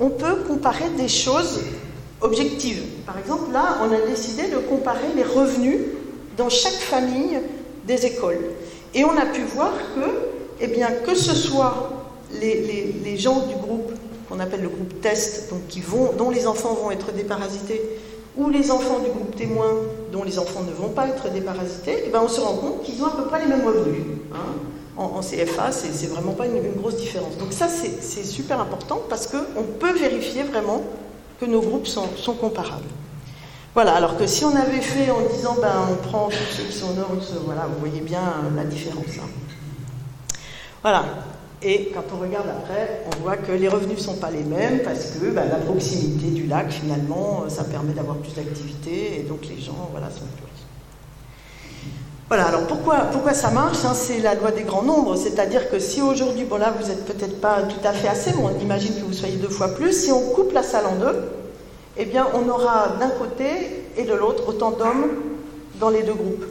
on 0.00 0.10
peut 0.10 0.36
comparer 0.46 0.90
des 0.96 1.08
choses 1.08 1.60
objectives. 2.20 2.82
Par 3.06 3.18
exemple, 3.18 3.52
là, 3.52 3.78
on 3.82 3.92
a 3.92 4.06
décidé 4.06 4.48
de 4.48 4.56
comparer 4.58 5.08
les 5.14 5.22
revenus 5.22 5.80
dans 6.36 6.48
chaque 6.48 6.72
famille 6.72 7.38
des 7.86 8.06
écoles. 8.06 8.40
Et 8.94 9.04
on 9.04 9.16
a 9.16 9.26
pu 9.26 9.42
voir 9.42 9.72
que, 9.94 10.60
eh 10.60 10.68
que 11.04 11.14
ce 11.14 11.34
soit 11.34 11.90
les, 12.40 13.16
gens 13.16 13.46
du 13.46 13.54
groupe 13.54 13.92
qu'on 14.28 14.40
appelle 14.40 14.62
le 14.62 14.68
groupe 14.68 15.00
test, 15.00 15.52
dont 16.18 16.30
les 16.30 16.46
enfants 16.46 16.74
vont 16.74 16.90
être 16.90 17.12
déparasités, 17.12 17.80
ou 18.36 18.50
les 18.50 18.70
enfants 18.70 18.98
du 18.98 19.10
groupe 19.10 19.34
témoin, 19.34 19.72
dont 20.12 20.22
les 20.22 20.38
enfants 20.38 20.62
ne 20.62 20.72
vont 20.72 20.90
pas 20.90 21.08
être 21.08 21.30
déparasités, 21.30 22.04
eh 22.06 22.10
bien, 22.10 22.20
on 22.22 22.28
se 22.28 22.40
rend 22.40 22.54
compte 22.54 22.82
qu'ils 22.82 23.02
ont 23.02 23.06
à 23.06 23.16
peu 23.16 23.24
près 23.24 23.40
les 23.40 23.46
mêmes 23.46 23.66
revenus. 23.66 24.04
Hein. 24.32 24.54
En, 24.98 25.20
CFA, 25.20 25.72
c'est 25.72 26.06
vraiment 26.06 26.32
pas 26.32 26.46
une, 26.46 26.58
grosse 26.78 26.96
différence. 26.96 27.36
Donc 27.36 27.52
ça, 27.52 27.68
c'est 27.68 28.24
super 28.24 28.60
important 28.60 29.02
parce 29.10 29.26
qu'on 29.26 29.62
peut 29.78 29.92
vérifier 29.92 30.42
vraiment 30.42 30.82
que 31.38 31.44
nos 31.44 31.60
groupes 31.60 31.86
sont, 31.86 32.08
comparables. 32.40 32.88
Voilà, 33.74 33.94
alors 33.94 34.16
que 34.16 34.26
si 34.26 34.44
on 34.46 34.56
avait 34.56 34.80
fait 34.80 35.10
en 35.10 35.20
disant, 35.34 35.56
ben, 35.60 35.86
on 35.90 36.08
prend 36.08 36.30
ceux 36.30 36.64
qui 36.64 36.72
sont 36.72 36.94
nord, 36.94 37.10
voilà, 37.44 37.66
vous 37.66 37.78
voyez 37.78 38.00
bien 38.00 38.22
la 38.54 38.64
différence. 38.64 39.18
Hein. 39.18 39.28
Voilà, 40.80 41.04
et 41.68 41.90
quand 41.92 42.04
on 42.14 42.20
regarde 42.22 42.46
après, 42.48 43.02
on 43.06 43.22
voit 43.24 43.36
que 43.36 43.50
les 43.50 43.66
revenus 43.66 43.98
ne 43.98 44.02
sont 44.02 44.14
pas 44.14 44.30
les 44.30 44.44
mêmes 44.44 44.82
parce 44.84 45.06
que 45.06 45.30
bah, 45.30 45.42
la 45.50 45.56
proximité 45.56 46.26
du 46.26 46.46
lac, 46.46 46.70
finalement, 46.70 47.42
ça 47.48 47.64
permet 47.64 47.92
d'avoir 47.92 48.18
plus 48.18 48.34
d'activité 48.34 49.18
et 49.18 49.22
donc 49.24 49.40
les 49.46 49.60
gens 49.60 49.88
voilà, 49.90 50.06
sont 50.06 50.26
plus. 50.36 50.46
Voilà, 52.28 52.46
alors 52.46 52.68
pourquoi, 52.68 52.98
pourquoi 53.10 53.34
ça 53.34 53.50
marche 53.50 53.84
hein, 53.84 53.94
C'est 53.94 54.20
la 54.20 54.36
loi 54.36 54.52
des 54.52 54.62
grands 54.62 54.84
nombres, 54.84 55.16
c'est-à-dire 55.16 55.68
que 55.68 55.80
si 55.80 56.00
aujourd'hui, 56.00 56.44
bon 56.44 56.56
là 56.56 56.72
vous 56.78 56.86
n'êtes 56.86 57.04
peut-être 57.04 57.40
pas 57.40 57.62
tout 57.62 57.84
à 57.84 57.92
fait 57.92 58.08
assez, 58.08 58.30
mais 58.30 58.44
on 58.44 58.60
imagine 58.60 58.94
que 58.94 59.04
vous 59.04 59.12
soyez 59.12 59.36
deux 59.36 59.48
fois 59.48 59.74
plus, 59.74 59.92
si 59.92 60.12
on 60.12 60.20
coupe 60.20 60.52
la 60.52 60.62
salle 60.62 60.86
en 60.86 60.94
deux, 60.94 61.16
eh 61.96 62.04
bien 62.04 62.28
on 62.34 62.48
aura 62.48 62.96
d'un 63.00 63.10
côté 63.10 63.84
et 63.96 64.04
de 64.04 64.14
l'autre 64.14 64.48
autant 64.48 64.70
d'hommes 64.70 65.08
dans 65.80 65.90
les 65.90 66.04
deux 66.04 66.14
groupes. 66.14 66.44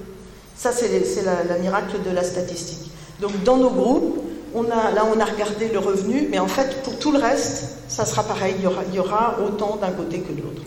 Ça 0.58 0.73
c'est 0.73 0.89
la, 1.23 1.43
la 1.43 1.58
miracle 1.58 2.01
de 2.06 2.13
la 2.13 2.23
statistique. 2.23 2.91
Donc 3.21 3.43
dans 3.43 3.58
nos 3.58 3.69
groupes, 3.69 4.25
là, 4.63 5.05
on 5.13 5.19
a 5.19 5.25
regardé 5.25 5.67
le 5.67 5.79
revenu, 5.79 6.27
mais 6.29 6.39
en 6.39 6.47
fait, 6.47 6.81
pour 6.83 6.97
tout 6.97 7.11
le 7.11 7.19
reste, 7.19 7.77
ça 7.87 8.05
sera 8.05 8.23
pareil. 8.23 8.55
Il 8.59 8.95
y 8.95 8.99
aura, 8.99 9.35
autant 9.45 9.77
d'un 9.77 9.91
côté 9.91 10.19
que 10.19 10.31
de 10.31 10.41
l'autre. 10.41 10.61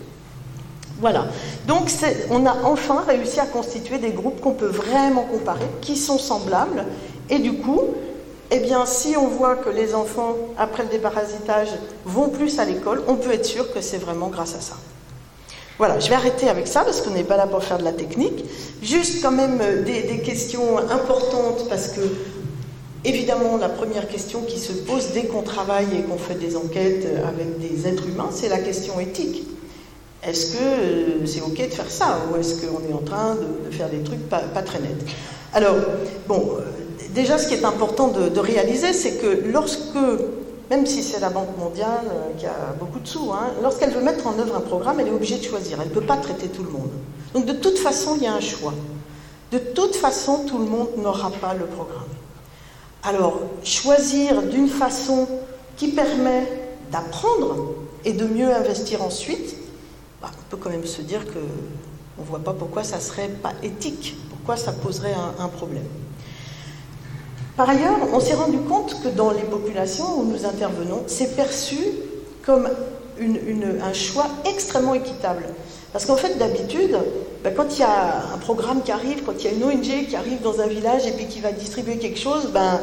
Voilà. 0.99 1.27
Donc, 1.67 1.89
on 2.29 2.45
a 2.45 2.55
enfin 2.63 3.03
réussi 3.07 3.39
à 3.39 3.45
constituer 3.45 3.97
des 3.97 4.11
groupes 4.11 4.41
qu'on 4.41 4.53
peut 4.53 4.67
vraiment 4.67 5.23
comparer, 5.23 5.65
qui 5.81 5.95
sont 5.95 6.17
semblables. 6.17 6.85
Et 7.29 7.39
du 7.39 7.53
coup, 7.53 7.81
eh 8.51 8.59
bien, 8.59 8.85
si 8.85 9.15
on 9.15 9.27
voit 9.27 9.55
que 9.55 9.69
les 9.69 9.95
enfants, 9.95 10.35
après 10.57 10.83
le 10.83 10.89
déparasitage, 10.89 11.69
vont 12.05 12.29
plus 12.29 12.59
à 12.59 12.65
l'école, 12.65 13.01
on 13.07 13.15
peut 13.15 13.31
être 13.31 13.45
sûr 13.45 13.71
que 13.73 13.81
c'est 13.81 13.97
vraiment 13.97 14.27
grâce 14.27 14.55
à 14.55 14.61
ça. 14.61 14.75
Voilà, 15.77 15.99
je 15.99 16.09
vais 16.09 16.15
arrêter 16.15 16.49
avec 16.49 16.67
ça 16.67 16.81
parce 16.81 16.99
qu'on 17.01 17.11
n'est 17.11 17.23
pas 17.23 17.37
là 17.37 17.47
pour 17.47 17.63
faire 17.63 17.77
de 17.77 17.85
la 17.85 17.93
technique. 17.93 18.43
Juste 18.81 19.21
quand 19.21 19.31
même 19.31 19.59
euh, 19.61 19.81
des 19.81 20.19
questions 20.19 20.77
importantes 20.77 21.69
parce 21.69 21.87
que 21.87 22.01
Évidemment, 23.05 23.57
la 23.57 23.69
première 23.69 24.07
question 24.07 24.41
qui 24.41 24.59
se 24.59 24.73
pose 24.73 25.11
dès 25.13 25.23
qu'on 25.23 25.41
travaille 25.41 25.87
et 25.97 26.01
qu'on 26.01 26.17
fait 26.17 26.35
des 26.35 26.57
enquêtes 26.57 27.07
avec 27.27 27.59
des 27.59 27.87
êtres 27.87 28.07
humains, 28.07 28.29
c'est 28.31 28.49
la 28.49 28.59
question 28.59 28.99
éthique. 28.99 29.49
Est-ce 30.21 30.53
que 30.53 30.63
euh, 30.63 31.25
c'est 31.25 31.41
OK 31.41 31.55
de 31.55 31.73
faire 31.73 31.89
ça 31.89 32.19
ou 32.29 32.37
est-ce 32.37 32.61
qu'on 32.61 32.81
est 32.89 32.93
en 32.93 33.01
train 33.01 33.35
de, 33.35 33.73
faire 33.73 33.89
des 33.89 33.99
trucs 33.99 34.27
pas, 34.27 34.41
très 34.65 34.79
nets? 34.79 35.05
Alors, 35.53 35.75
bon, 36.27 36.57
euh, 36.57 36.61
déjà 37.13 37.37
ce 37.37 37.47
qui 37.47 37.53
est 37.53 37.63
important 37.63 38.09
de, 38.09 38.39
réaliser, 38.39 38.91
c'est 38.91 39.13
que 39.13 39.43
lorsque, 39.49 39.95
même 40.69 40.85
si 40.85 41.03
c'est 41.03 41.21
la 41.21 41.29
Banque 41.29 41.57
mondiale 41.57 42.05
euh, 42.11 42.37
qui 42.37 42.45
a 42.45 42.75
beaucoup 42.77 42.99
de 42.99 43.07
sous, 43.07 43.31
hein, 43.31 43.53
lorsqu'elle 43.61 43.91
veut 43.91 44.03
mettre 44.03 44.27
en 44.27 44.37
œuvre 44.37 44.57
un 44.57 44.61
programme, 44.61 44.99
elle 44.99 45.07
est 45.07 45.11
obligée 45.11 45.37
de 45.37 45.43
choisir. 45.43 45.77
Elle 45.81 45.87
ne 45.87 45.93
peut 45.93 46.01
pas 46.01 46.17
traiter 46.17 46.47
tout 46.47 46.63
le 46.63 46.71
monde. 46.71 46.91
Donc 47.33 47.45
de 47.45 47.53
toute 47.53 47.77
façon, 47.77 48.15
il 48.17 48.23
y 48.23 48.27
a 48.27 48.33
un 48.33 48.41
choix. 48.41 48.73
De 49.53 49.57
toute 49.57 49.95
façon, 49.95 50.43
tout 50.45 50.57
le 50.57 50.65
monde 50.65 50.89
n'aura 50.97 51.31
pas 51.31 51.53
le 51.53 51.65
programme. 51.65 52.03
Alors, 53.03 53.39
choisir 53.63 54.41
d'une 54.41 54.67
façon 54.67 55.27
qui 55.77 55.89
permet 55.89 56.43
d'apprendre 56.91 57.75
et 58.03 58.11
de 58.11 58.25
mieux 58.25 58.53
investir 58.53 59.01
ensuite, 59.01 59.55
bah, 60.21 60.29
on 60.37 60.49
peut 60.49 60.57
quand 60.57 60.69
même 60.69 60.85
se 60.85 61.01
dire 61.01 61.25
qu'on 61.25 62.21
ne 62.21 62.27
voit 62.27 62.39
pas 62.39 62.53
pourquoi 62.53 62.83
ça 62.83 62.97
ne 62.97 63.01
serait 63.01 63.29
pas 63.29 63.53
éthique, 63.63 64.17
pourquoi 64.29 64.57
ça 64.57 64.73
poserait 64.73 65.15
un, 65.39 65.47
problème. 65.47 65.85
Par 67.55 67.69
ailleurs, 67.69 67.97
on 68.13 68.19
s'est 68.19 68.33
rendu 68.33 68.57
compte 68.59 69.01
que 69.01 69.07
dans 69.07 69.31
les 69.31 69.43
populations 69.43 70.19
où 70.19 70.25
nous 70.25 70.45
intervenons, 70.45 71.03
c'est 71.07 71.35
perçu 71.37 71.77
comme 72.45 72.67
un 73.19 73.93
choix 73.93 74.27
extrêmement 74.45 74.93
équitable. 74.93 75.43
Parce 75.91 76.05
qu'en 76.05 76.15
fait, 76.15 76.37
d'habitude, 76.37 76.97
ben, 77.43 77.53
quand 77.55 77.75
il 77.75 77.79
y 77.79 77.83
a 77.83 78.33
un 78.33 78.37
programme 78.37 78.83
qui 78.83 78.91
arrive, 78.91 79.23
quand 79.25 79.33
il 79.39 79.45
y 79.45 79.47
a 79.47 79.51
une 79.51 79.63
ONG 79.63 80.07
qui 80.07 80.15
arrive 80.15 80.41
dans 80.41 80.61
un 80.61 80.67
village 80.67 81.07
et 81.07 81.11
puis 81.11 81.25
qui 81.25 81.39
va 81.39 81.51
distribuer 81.51 81.97
quelque 81.97 82.19
chose, 82.19 82.49
ben, 82.53 82.79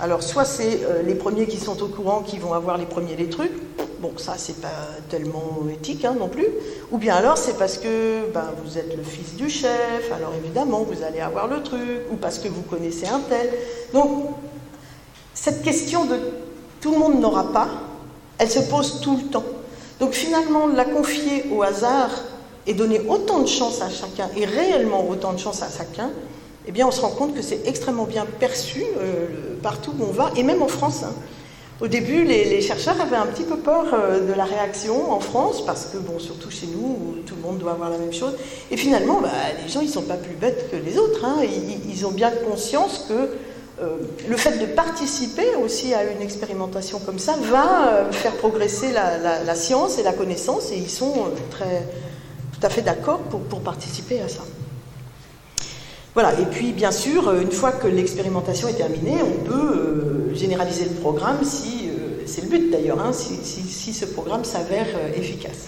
alors 0.00 0.22
soit 0.22 0.44
c'est 0.44 0.80
euh, 0.84 1.02
les 1.02 1.14
premiers 1.14 1.46
qui 1.46 1.58
sont 1.58 1.82
au 1.82 1.88
courant 1.88 2.22
qui 2.22 2.38
vont 2.38 2.52
avoir 2.52 2.78
les 2.78 2.86
premiers 2.86 3.16
les 3.16 3.28
trucs, 3.28 3.52
bon 4.00 4.12
ça 4.16 4.34
c'est 4.36 4.60
pas 4.60 4.68
tellement 5.08 5.66
éthique 5.72 6.04
hein, 6.04 6.14
non 6.18 6.28
plus, 6.28 6.46
ou 6.92 6.98
bien 6.98 7.16
alors 7.16 7.36
c'est 7.36 7.58
parce 7.58 7.78
que 7.78 8.32
ben, 8.32 8.44
vous 8.64 8.78
êtes 8.78 8.96
le 8.96 9.02
fils 9.02 9.34
du 9.34 9.50
chef, 9.50 10.12
alors 10.14 10.32
évidemment 10.42 10.86
vous 10.88 11.02
allez 11.02 11.20
avoir 11.20 11.48
le 11.48 11.62
truc, 11.62 12.06
ou 12.12 12.16
parce 12.16 12.38
que 12.38 12.48
vous 12.48 12.62
connaissez 12.62 13.08
un 13.08 13.20
tel. 13.28 13.50
Donc 13.92 14.30
cette 15.34 15.62
question 15.62 16.04
de 16.04 16.16
tout 16.80 16.92
le 16.92 16.98
monde 16.98 17.20
n'aura 17.20 17.52
pas, 17.52 17.68
elle 18.38 18.50
se 18.50 18.60
pose 18.60 19.00
tout 19.00 19.16
le 19.16 19.24
temps. 19.24 19.44
Donc 19.98 20.12
finalement 20.12 20.68
la 20.68 20.84
confier 20.84 21.44
au 21.52 21.62
hasard 21.62 22.10
et 22.68 22.74
donner 22.74 23.00
autant 23.08 23.40
de 23.40 23.48
chance 23.48 23.80
à 23.80 23.88
chacun, 23.88 24.28
et 24.36 24.44
réellement 24.44 25.08
autant 25.08 25.32
de 25.32 25.38
chance 25.38 25.62
à 25.62 25.68
chacun, 25.70 26.10
eh 26.66 26.70
bien 26.70 26.86
on 26.86 26.90
se 26.90 27.00
rend 27.00 27.08
compte 27.08 27.34
que 27.34 27.40
c'est 27.40 27.66
extrêmement 27.66 28.04
bien 28.04 28.26
perçu 28.38 28.84
euh, 29.00 29.26
partout 29.62 29.92
où 29.98 30.04
on 30.04 30.12
va, 30.12 30.30
et 30.36 30.42
même 30.42 30.62
en 30.62 30.68
France. 30.68 31.02
Hein. 31.02 31.14
Au 31.80 31.86
début, 31.86 32.24
les, 32.24 32.60
chercheurs 32.60 33.00
avaient 33.00 33.16
un 33.16 33.26
petit 33.26 33.44
peu 33.44 33.56
peur 33.56 33.86
euh, 33.94 34.28
de 34.28 34.34
la 34.34 34.44
réaction 34.44 35.12
en 35.12 35.20
France, 35.20 35.64
parce 35.64 35.86
que, 35.86 35.96
bon, 35.96 36.18
surtout 36.18 36.50
chez 36.50 36.66
nous, 36.66 37.22
tout 37.24 37.36
le 37.36 37.40
monde 37.40 37.58
doit 37.58 37.72
avoir 37.72 37.88
la 37.88 37.98
même 37.98 38.12
chose. 38.12 38.34
Et 38.70 38.76
finalement, 38.76 39.20
bah, 39.20 39.30
les 39.62 39.72
gens, 39.72 39.80
ils 39.80 39.86
ne 39.86 39.92
sont 39.92 40.02
pas 40.02 40.16
plus 40.16 40.34
bêtes 40.34 40.70
que 40.70 40.76
les 40.76 40.98
autres. 40.98 41.24
Hein. 41.24 41.36
Ils, 41.88 42.04
ont 42.04 42.10
bien 42.10 42.32
conscience 42.50 43.06
que 43.08 43.30
euh, 43.80 43.96
le 44.28 44.36
fait 44.36 44.58
de 44.58 44.66
participer 44.66 45.54
aussi 45.64 45.94
à 45.94 46.02
une 46.02 46.20
expérimentation 46.20 46.98
comme 46.98 47.20
ça 47.20 47.36
va 47.40 48.08
faire 48.10 48.32
progresser 48.36 48.92
la, 48.92 49.44
la, 49.44 49.54
science 49.54 49.98
et 49.98 50.02
la 50.02 50.12
connaissance, 50.12 50.72
et 50.72 50.76
ils 50.76 50.90
sont 50.90 51.28
très, 51.50 51.86
tout 52.58 52.66
à 52.66 52.70
fait 52.70 52.82
d'accord 52.82 53.20
pour, 53.20 53.60
participer 53.60 54.20
à 54.20 54.28
ça. 54.28 54.42
Voilà, 56.14 56.38
et 56.40 56.46
puis 56.46 56.72
bien 56.72 56.90
sûr, 56.90 57.32
une 57.34 57.52
fois 57.52 57.72
que 57.72 57.86
l'expérimentation 57.86 58.66
est 58.68 58.74
terminée, 58.74 59.18
on 59.22 59.44
peut 59.44 59.54
euh, 59.54 60.34
généraliser 60.34 60.86
le 60.86 61.00
programme 61.00 61.44
si, 61.44 61.88
euh, 61.88 62.22
c'est 62.26 62.42
le 62.42 62.48
but 62.48 62.70
d'ailleurs, 62.70 62.98
hein, 63.00 63.12
si, 63.12 63.92
ce 63.92 64.04
programme 64.06 64.44
s'avère 64.44 64.86
euh, 64.96 65.16
efficace. 65.16 65.66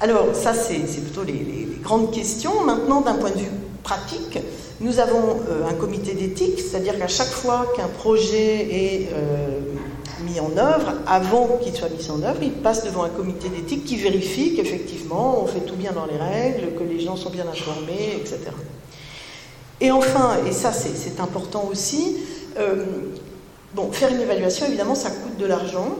Alors 0.00 0.34
ça, 0.34 0.52
c'est 0.52 0.80
plutôt 1.02 1.22
les, 1.22 1.68
grandes 1.82 2.10
questions. 2.12 2.64
Maintenant, 2.64 3.00
d'un 3.00 3.14
point 3.14 3.30
de 3.30 3.38
vue 3.38 3.50
pratique, 3.84 4.38
nous 4.80 4.98
avons 4.98 5.40
un 5.66 5.72
comité 5.74 6.14
d'éthique, 6.14 6.58
c'est-à-dire 6.58 6.98
qu'à 6.98 7.08
chaque 7.08 7.28
fois 7.28 7.72
qu'un 7.76 7.86
projet 7.86 8.66
est 8.70 9.08
mis 10.30 10.40
en 10.40 10.56
œuvre, 10.56 10.92
avant 11.06 11.58
qu'il 11.62 11.74
soit 11.74 11.88
mis 11.88 12.10
en 12.10 12.22
œuvre, 12.22 12.42
il 12.42 12.52
passe 12.52 12.84
devant 12.84 13.04
un 13.04 13.08
comité 13.08 13.48
d'éthique 13.48 13.84
qui 13.84 13.96
vérifie 13.96 14.54
qu'effectivement 14.54 15.42
on 15.42 15.46
fait 15.46 15.60
tout 15.60 15.76
bien 15.76 15.92
dans 15.92 16.06
les 16.06 16.16
règles, 16.16 16.74
que 16.74 16.84
les 16.84 17.00
gens 17.00 17.16
sont 17.16 17.30
bien 17.30 17.46
informés, 17.46 18.16
etc. 18.16 18.40
Et 19.80 19.90
enfin, 19.90 20.36
et 20.46 20.52
ça 20.52 20.72
c'est 20.72 21.20
important 21.20 21.68
aussi, 21.70 22.16
euh, 22.58 22.84
bon, 23.74 23.92
faire 23.92 24.10
une 24.10 24.20
évaluation, 24.20 24.66
évidemment, 24.66 24.94
ça 24.94 25.10
coûte 25.10 25.36
de 25.38 25.46
l'argent. 25.46 25.96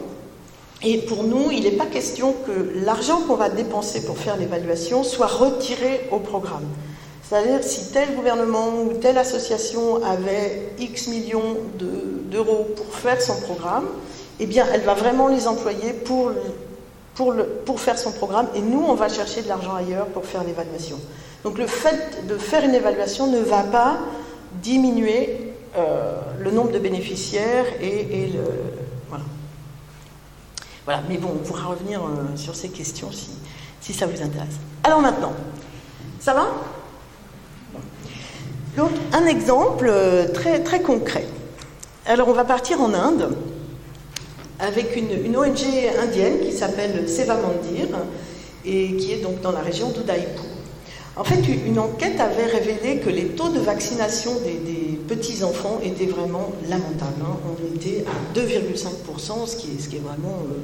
Et 0.82 0.98
pour 0.98 1.24
nous, 1.24 1.50
il 1.50 1.62
n'est 1.64 1.72
pas 1.72 1.86
question 1.86 2.34
que 2.46 2.84
l'argent 2.84 3.20
qu'on 3.26 3.36
va 3.36 3.48
dépenser 3.48 4.04
pour 4.04 4.18
faire 4.18 4.36
l'évaluation 4.36 5.04
soit 5.04 5.26
retiré 5.26 6.02
au 6.10 6.18
programme. 6.18 6.66
C'est-à-dire 7.28 7.62
si 7.62 7.90
tel 7.92 8.14
gouvernement 8.14 8.68
ou 8.68 8.92
telle 9.00 9.18
association 9.18 10.04
avait 10.04 10.72
X 10.78 11.08
millions 11.08 11.56
d'euros 12.30 12.68
pour 12.76 12.86
faire 12.94 13.20
son 13.20 13.40
programme, 13.40 13.86
eh 14.38 14.46
bien, 14.46 14.64
elle 14.72 14.82
va 14.82 14.94
vraiment 14.94 15.26
les 15.26 15.48
employer 15.48 15.92
pour, 15.92 16.30
pour, 17.14 17.32
le, 17.32 17.44
pour 17.44 17.80
faire 17.80 17.98
son 17.98 18.12
programme 18.12 18.46
et 18.54 18.60
nous, 18.60 18.84
on 18.86 18.94
va 18.94 19.08
chercher 19.08 19.42
de 19.42 19.48
l'argent 19.48 19.74
ailleurs 19.74 20.06
pour 20.06 20.24
faire 20.24 20.44
l'évaluation. 20.44 20.98
Donc 21.42 21.58
le 21.58 21.66
fait 21.66 22.26
de 22.28 22.36
faire 22.36 22.64
une 22.64 22.74
évaluation 22.74 23.26
ne 23.26 23.40
va 23.40 23.62
pas 23.62 23.98
diminuer 24.62 25.52
euh, 25.76 26.20
le 26.38 26.50
nombre 26.52 26.70
de 26.70 26.78
bénéficiaires 26.78 27.66
et, 27.80 28.28
le... 28.32 28.44
Voilà. 29.08 29.24
Voilà, 30.84 31.02
mais 31.08 31.16
bon, 31.16 31.30
on 31.34 31.44
pourra 31.44 31.70
revenir 31.70 32.02
euh, 32.02 32.36
sur 32.36 32.54
ces 32.54 32.68
questions 32.68 33.10
si, 33.10 33.30
si 33.80 33.92
ça 33.92 34.06
vous 34.06 34.22
intéresse. 34.22 34.54
Alors 34.84 35.00
maintenant, 35.00 35.32
ça 36.20 36.32
va? 36.32 36.46
Donc, 38.76 38.90
un 39.12 39.26
exemple 39.26 39.86
euh, 39.88 40.28
très, 40.28 40.62
très 40.62 40.82
concret. 40.82 41.24
Alors, 42.04 42.28
on 42.28 42.32
va 42.32 42.44
partir 42.44 42.80
en 42.82 42.92
Inde 42.92 43.34
avec 44.58 44.96
une, 44.96 45.36
ONG 45.36 45.64
indienne 46.00 46.40
qui 46.40 46.52
s'appelle 46.52 47.08
Seva 47.08 47.34
Mandir 47.34 47.88
et 48.64 48.96
qui 48.96 49.12
est 49.12 49.22
donc 49.22 49.40
dans 49.40 49.52
la 49.52 49.60
région 49.60 49.90
d'Udaipur. 49.90 50.44
En 51.16 51.24
fait, 51.24 51.40
une 51.66 51.78
enquête 51.78 52.20
avait 52.20 52.44
révélé 52.44 52.98
que 52.98 53.08
les 53.08 53.28
taux 53.28 53.48
de 53.48 53.58
vaccination 53.58 54.32
des, 54.44 54.98
petits-enfants 55.08 55.78
étaient 55.84 56.06
vraiment 56.06 56.50
lamentables. 56.68 57.22
Hein. 57.22 57.36
On 57.48 57.76
était 57.76 58.04
à 58.08 58.38
2,5%, 58.38 59.46
ce 59.46 59.56
qui, 59.56 59.68
est, 59.68 59.80
ce 59.80 59.88
qui 59.88 59.96
est 59.96 60.00
vraiment 60.00 60.42
euh, 60.42 60.58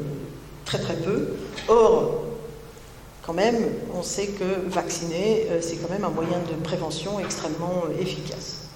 très 0.65 0.79
très 0.79 0.95
peu. 0.95 1.29
Or, 1.69 2.25
quand 3.23 3.33
même, 3.33 3.57
on 3.97 4.03
sait 4.03 4.27
que 4.27 4.69
vacciner, 4.69 5.47
euh, 5.51 5.61
c'est 5.61 5.77
quand 5.77 5.91
même 5.91 6.05
un 6.05 6.11
moyen 6.11 6.39
de 6.51 6.61
prévention 6.63 7.21
extrêmement 7.21 7.85
euh, 7.87 8.03
efficace. 8.03 8.69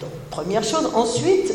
Donc, 0.00 0.10
première 0.30 0.64
chose. 0.64 0.90
Ensuite, 0.94 1.52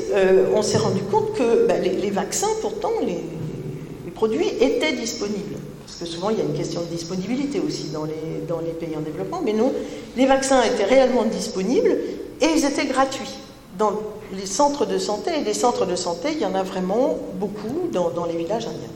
on 0.56 0.62
s'est 0.62 0.78
rendu 0.78 1.02
compte 1.04 1.34
que 1.34 1.68
bah, 1.68 1.78
les, 1.78 2.10
vaccins, 2.10 2.48
pourtant, 2.62 2.92
les 3.06 4.12
produits 4.12 4.48
étaient 4.62 4.94
disponibles. 4.94 5.58
Parce 5.86 6.00
que 6.00 6.06
souvent, 6.06 6.30
il 6.30 6.38
y 6.38 6.42
a 6.42 6.46
une 6.46 6.54
question 6.56 6.82
de 6.82 6.88
disponibilité 6.88 7.60
aussi 7.60 7.90
dans 7.90 8.06
les, 8.06 8.72
pays 8.72 8.96
en 8.96 9.02
développement. 9.02 9.42
Mais 9.44 9.54
non, 9.54 9.74
les 10.16 10.26
vaccins 10.26 10.64
étaient 10.64 10.86
réellement 10.86 11.26
disponibles 11.26 11.96
et 12.40 12.48
ils 12.56 12.66
étaient 12.66 12.86
gratuits. 12.86 13.30
Dans 13.78 13.94
les 14.34 14.46
centres 14.46 14.86
de 14.86 14.98
santé, 14.98 15.32
et 15.40 15.44
des 15.44 15.54
centres 15.54 15.86
de 15.86 15.96
santé, 15.96 16.30
il 16.34 16.42
y 16.42 16.46
en 16.46 16.56
a 16.56 16.64
vraiment 16.64 17.18
beaucoup 17.36 17.90
dans 17.92 18.26
les 18.26 18.38
villages 18.38 18.66
indiens. 18.66 18.90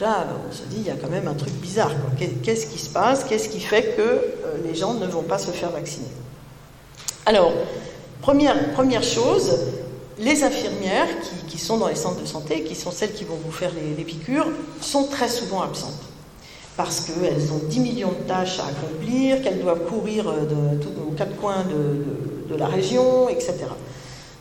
Là, 0.00 0.26
on 0.48 0.52
se 0.52 0.62
dit, 0.64 0.78
il 0.78 0.86
y 0.86 0.90
a 0.90 0.96
quand 0.96 1.10
même 1.10 1.28
un 1.28 1.34
truc 1.34 1.52
bizarre. 1.54 1.92
Qu'est-ce 2.42 2.66
qui 2.66 2.78
se 2.78 2.90
passe? 2.90 3.24
Qu'est-ce 3.24 3.48
qui 3.48 3.60
fait 3.60 3.94
que 3.96 4.02
euh, 4.02 4.20
les 4.64 4.74
gens 4.74 4.94
ne 4.94 5.06
vont 5.06 5.22
pas 5.22 5.38
se 5.38 5.50
faire 5.52 5.70
vacciner? 5.70 6.08
Alors, 7.26 7.52
première, 8.20 8.72
première 8.72 9.02
chose, 9.02 9.56
les 10.18 10.42
infirmières 10.44 11.08
qui, 11.48 11.58
sont 11.58 11.78
dans 11.78 11.88
les 11.88 11.94
centres 11.94 12.20
de 12.20 12.26
santé, 12.26 12.62
qui 12.62 12.74
sont 12.74 12.90
celles 12.90 13.12
qui 13.12 13.24
vont 13.24 13.38
vous 13.42 13.52
faire 13.52 13.70
les, 13.96 14.04
piqûres, 14.04 14.48
sont 14.80 15.04
très 15.04 15.28
souvent 15.28 15.62
absentes. 15.62 16.02
Parce 16.76 17.00
qu'elles 17.00 17.52
ont 17.52 17.60
10 17.68 17.80
millions 17.80 18.12
de 18.12 18.28
tâches 18.28 18.58
à 18.58 18.66
accomplir, 18.66 19.42
qu'elles 19.42 19.60
doivent 19.60 19.84
courir 19.86 20.24
de, 20.24 21.08
aux 21.08 21.12
quatre 21.16 21.36
coins 21.36 21.64
de, 22.50 22.56
la 22.56 22.66
région, 22.66 23.28
etc. 23.28 23.54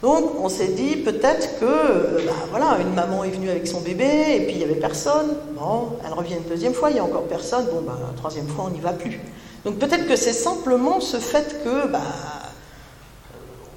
Donc 0.03 0.33
on 0.37 0.49
s'est 0.49 0.67
dit 0.67 0.97
peut-être 0.97 1.59
que, 1.61 1.65
euh, 1.65 2.25
bah, 2.25 2.33
voilà, 2.51 2.77
une 2.81 2.93
maman 2.93 3.23
est 3.23 3.29
venue 3.29 3.49
avec 3.49 3.65
son 3.65 3.79
bébé 3.79 4.35
et 4.35 4.41
puis 4.41 4.51
il 4.51 4.57
n'y 4.57 4.65
avait 4.65 4.75
personne. 4.75 5.33
Bon, 5.57 5.93
elle 6.05 6.11
revient 6.11 6.35
une 6.35 6.49
deuxième 6.49 6.73
fois, 6.73 6.89
il 6.89 6.95
n'y 6.95 6.99
a 6.99 7.05
encore 7.05 7.23
personne. 7.23 7.65
Bon, 7.67 7.81
bah, 7.81 7.97
la 7.99 8.15
troisième 8.17 8.47
fois, 8.47 8.65
on 8.67 8.71
n'y 8.71 8.81
va 8.81 8.91
plus. 8.91 9.21
Donc 9.63 9.79
peut-être 9.79 10.05
que 10.05 10.17
c'est 10.17 10.33
simplement 10.33 10.99
ce 10.99 11.15
fait 11.17 11.63
que, 11.63 11.87
bah, 11.87 12.01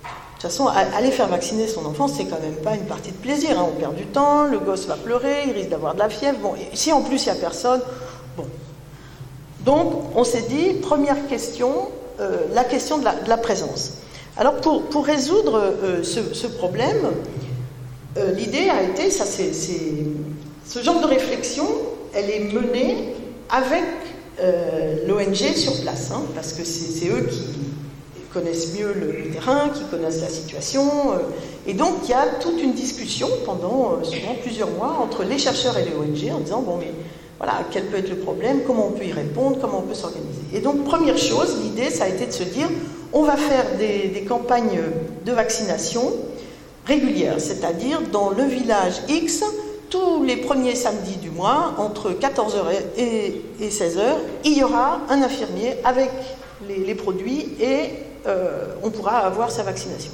de 0.02 0.42
toute 0.42 0.42
façon, 0.42 0.66
aller 0.66 1.12
faire 1.12 1.28
vacciner 1.28 1.68
son 1.68 1.86
enfant, 1.86 2.08
c'est 2.08 2.24
quand 2.24 2.40
même 2.40 2.56
pas 2.56 2.74
une 2.74 2.86
partie 2.86 3.12
de 3.12 3.16
plaisir. 3.16 3.58
Hein. 3.58 3.68
On 3.68 3.78
perd 3.78 3.94
du 3.94 4.06
temps, 4.06 4.44
le 4.44 4.58
gosse 4.58 4.86
va 4.86 4.96
pleurer, 4.96 5.44
il 5.46 5.52
risque 5.52 5.68
d'avoir 5.68 5.94
de 5.94 6.00
la 6.00 6.08
fièvre. 6.08 6.38
Bon, 6.40 6.54
si 6.74 6.92
en 6.92 7.02
plus 7.02 7.24
il 7.24 7.32
n'y 7.32 7.38
a 7.38 7.40
personne, 7.40 7.80
bon. 8.36 8.46
Donc, 9.64 9.92
on 10.16 10.24
s'est 10.24 10.46
dit, 10.48 10.74
première 10.74 11.28
question, 11.28 11.88
euh, 12.20 12.46
la 12.52 12.64
question 12.64 12.98
de 12.98 13.04
la, 13.04 13.36
présence. 13.36 13.98
Alors, 14.36 14.56
pour, 14.56 15.04
résoudre 15.04 15.58
euh, 15.82 16.02
ce, 16.02 16.46
problème, 16.46 17.10
euh, 18.16 18.32
l'idée 18.32 18.68
a 18.68 18.82
été, 18.82 19.10
ça 19.10 19.24
c'est, 19.24 19.52
ce 19.52 20.82
genre 20.82 21.00
de 21.00 21.06
réflexion, 21.06 21.66
elle 22.14 22.30
est 22.30 22.52
menée 22.52 23.14
avec 23.48 23.84
l'ONG 25.06 25.54
sur 25.54 25.80
place, 25.80 26.10
hein, 26.10 26.22
parce 26.34 26.52
que 26.52 26.62
c'est 26.64 27.08
eux 27.08 27.26
qui, 27.30 27.56
connaissent 28.36 28.78
mieux 28.78 28.92
le, 28.92 29.30
terrain, 29.30 29.70
qui 29.70 29.82
connaissent 29.84 30.20
la 30.20 30.28
situation. 30.28 30.82
Euh, 31.12 31.18
et 31.66 31.72
donc, 31.72 31.94
il 32.04 32.10
y 32.10 32.14
a 32.14 32.26
toute 32.40 32.62
une 32.62 32.74
discussion 32.74 33.28
pendant 33.46 33.92
euh, 33.92 34.04
souvent 34.04 34.34
plusieurs 34.42 34.70
mois 34.70 34.98
entre 35.02 35.24
les 35.24 35.38
chercheurs 35.38 35.78
et 35.78 35.84
les 35.84 35.94
ONG 35.94 36.34
en 36.34 36.40
disant, 36.40 36.60
bon, 36.60 36.76
mais 36.78 36.92
voilà, 37.38 37.60
quel 37.70 37.86
peut 37.86 37.96
être 37.96 38.10
le 38.10 38.16
problème, 38.16 38.60
comment 38.66 38.88
on 38.88 38.90
peut 38.90 39.06
y 39.06 39.12
répondre, 39.12 39.56
comment 39.60 39.78
on 39.78 39.88
peut 39.88 39.94
s'organiser. 39.94 40.42
Et 40.52 40.60
donc, 40.60 40.84
première 40.84 41.16
chose, 41.16 41.56
l'idée, 41.62 41.90
ça 41.90 42.04
a 42.04 42.08
été 42.08 42.26
de 42.26 42.32
se 42.32 42.44
dire, 42.44 42.68
on 43.12 43.22
va 43.22 43.36
faire 43.36 43.64
des, 43.78 44.24
campagnes 44.28 44.80
de 45.24 45.32
vaccination 45.32 46.14
régulières, 46.86 47.40
c'est-à-dire 47.40 48.00
dans 48.12 48.30
le 48.30 48.44
village 48.44 48.94
X, 49.08 49.42
tous 49.90 50.24
les 50.24 50.36
premiers 50.36 50.74
samedis 50.74 51.16
du 51.16 51.30
mois, 51.30 51.74
entre 51.78 52.10
14h 52.10 52.64
et, 52.98 53.42
16h, 53.62 54.02
il 54.44 54.58
y 54.58 54.64
aura 54.64 55.00
un 55.08 55.22
infirmier 55.22 55.76
avec 55.84 56.10
les, 56.68 56.78
les 56.78 56.94
produits 56.94 57.54
et 57.60 57.90
euh, 58.26 58.74
on 58.82 58.90
pourra 58.90 59.18
avoir 59.18 59.50
sa 59.50 59.62
vaccination. 59.62 60.10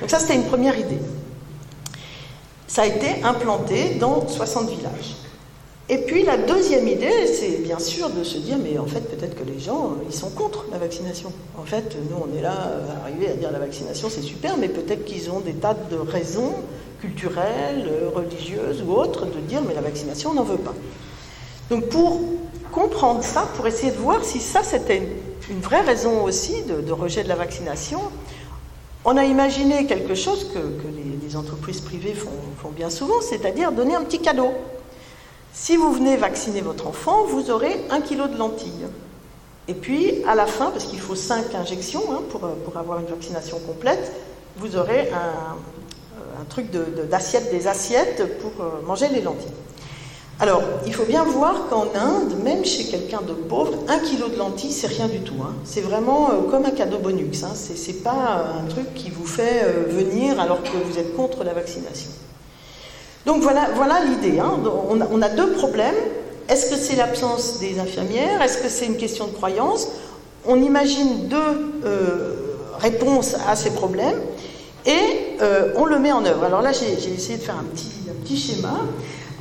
Donc 0.00 0.10
ça, 0.10 0.18
c'était 0.18 0.36
une 0.36 0.46
première 0.46 0.78
idée. 0.78 0.98
Ça 2.66 2.82
a 2.82 2.86
été 2.86 3.22
implanté 3.22 3.96
dans 4.00 4.26
60 4.26 4.70
villages. 4.70 5.16
Et 5.88 5.98
puis 5.98 6.24
la 6.24 6.36
deuxième 6.36 6.88
idée, 6.88 7.26
c'est 7.26 7.62
bien 7.62 7.78
sûr 7.78 8.10
de 8.10 8.24
se 8.24 8.38
dire, 8.38 8.56
mais 8.58 8.76
en 8.78 8.86
fait, 8.86 9.02
peut-être 9.02 9.36
que 9.36 9.44
les 9.44 9.60
gens, 9.60 9.94
ils 10.08 10.14
sont 10.14 10.30
contre 10.30 10.66
la 10.72 10.78
vaccination. 10.78 11.32
En 11.56 11.62
fait, 11.62 11.96
nous, 12.10 12.16
on 12.16 12.36
est 12.36 12.42
là, 12.42 12.72
euh, 12.72 13.04
arrivé 13.04 13.28
à 13.28 13.34
dire 13.34 13.52
la 13.52 13.60
vaccination, 13.60 14.08
c'est 14.10 14.22
super, 14.22 14.56
mais 14.56 14.68
peut-être 14.68 15.04
qu'ils 15.04 15.30
ont 15.30 15.38
des 15.38 15.52
tas 15.52 15.74
de 15.74 15.96
raisons 15.96 16.54
culturelles, 17.00 17.88
religieuses 18.14 18.82
ou 18.86 18.94
autres 18.94 19.26
de 19.26 19.38
dire, 19.46 19.62
mais 19.66 19.74
la 19.74 19.80
vaccination, 19.80 20.30
on 20.30 20.34
n'en 20.34 20.42
veut 20.42 20.56
pas. 20.56 20.74
Donc 21.70 21.88
pour 21.88 22.20
comprendre 22.72 23.22
ça, 23.22 23.48
pour 23.56 23.66
essayer 23.66 23.92
de 23.92 23.96
voir 23.96 24.24
si 24.24 24.40
ça, 24.40 24.62
c'était 24.62 25.02
une 25.50 25.60
vraie 25.60 25.80
raison 25.80 26.24
aussi 26.24 26.62
de, 26.62 26.92
rejet 26.92 27.22
de 27.22 27.28
la 27.28 27.34
vaccination. 27.34 28.00
On 29.04 29.16
a 29.16 29.24
imaginé 29.24 29.86
quelque 29.86 30.14
chose 30.14 30.50
que, 30.52 30.58
les, 30.58 31.36
entreprises 31.36 31.80
privées 31.80 32.14
font, 32.14 32.70
bien 32.70 32.88
souvent, 32.88 33.20
c'est-à-dire 33.20 33.72
donner 33.72 33.94
un 33.94 34.02
petit 34.02 34.20
cadeau. 34.20 34.52
Si 35.58 35.74
vous 35.78 35.90
venez 35.90 36.18
vacciner 36.18 36.60
votre 36.60 36.86
enfant, 36.86 37.24
vous 37.24 37.50
aurez 37.50 37.80
un 37.88 38.02
kilo 38.02 38.26
de 38.26 38.36
lentilles. 38.36 38.88
Et 39.68 39.72
puis, 39.72 40.22
à 40.28 40.34
la 40.34 40.44
fin, 40.44 40.70
parce 40.70 40.84
qu'il 40.84 41.00
faut 41.00 41.14
cinq 41.14 41.54
injections 41.54 42.02
hein, 42.12 42.20
pour, 42.28 42.76
avoir 42.76 43.00
une 43.00 43.06
vaccination 43.06 43.58
complète, 43.60 44.12
vous 44.58 44.76
aurez 44.76 45.10
un, 45.10 46.44
truc 46.50 46.66
d'assiette, 47.10 47.50
des 47.50 47.68
assiettes 47.68 48.38
pour 48.38 48.52
euh, 48.60 48.82
manger 48.86 49.08
les 49.08 49.22
lentilles. 49.22 49.48
Alors, 50.40 50.62
il 50.84 50.92
faut 50.92 51.06
bien 51.06 51.24
voir 51.24 51.68
qu'en 51.70 51.86
Inde, 51.94 52.34
même 52.44 52.62
chez 52.66 52.84
quelqu'un 52.84 53.22
de 53.22 53.32
pauvre, 53.32 53.72
un 53.88 53.98
kilo 53.98 54.28
de 54.28 54.36
lentilles, 54.36 54.72
c'est 54.72 54.88
rien 54.88 55.08
du 55.08 55.20
tout. 55.20 55.36
Hein. 55.42 55.54
C'est 55.64 55.80
vraiment 55.80 56.28
euh, 56.30 56.50
comme 56.50 56.66
un 56.66 56.70
cadeau 56.70 56.98
bonus. 56.98 57.42
Hein. 57.44 57.54
Ce 57.54 57.72
n'est 57.72 57.96
pas 57.96 58.52
un 58.62 58.68
truc 58.68 58.92
qui 58.94 59.08
vous 59.08 59.26
fait 59.26 59.62
euh, 59.64 59.84
venir 59.88 60.38
alors 60.38 60.62
que 60.62 60.76
vous 60.76 60.98
êtes 60.98 61.16
contre 61.16 61.44
la 61.44 61.54
vaccination. 61.54 62.10
Donc 63.26 63.42
voilà, 63.42 63.68
voilà 63.74 64.00
l'idée. 64.04 64.38
Hein. 64.38 64.58
On, 64.88 65.22
a 65.22 65.28
deux 65.28 65.52
problèmes. 65.52 65.94
Est-ce 66.48 66.70
que 66.70 66.76
c'est 66.76 66.96
l'absence 66.96 67.58
des 67.58 67.78
infirmières? 67.78 68.40
Est-ce 68.40 68.58
que 68.58 68.68
c'est 68.68 68.86
une 68.86 68.96
question 68.96 69.26
de 69.26 69.32
croyance? 69.32 69.88
On 70.46 70.62
imagine 70.62 71.26
deux 71.26 71.82
euh, 71.84 72.34
réponses 72.78 73.34
à 73.46 73.56
ces 73.56 73.70
problèmes 73.70 74.20
et 74.86 75.36
on 75.76 75.84
le 75.84 75.98
met 75.98 76.12
en 76.12 76.24
œuvre. 76.24 76.44
Alors 76.44 76.62
là, 76.62 76.70
j'ai 76.72 76.92
essayé 77.12 77.36
de 77.36 77.42
faire 77.42 77.56
un 77.58 77.64
petit, 77.64 77.90
un 78.08 78.24
petit 78.24 78.36
schéma. 78.36 78.78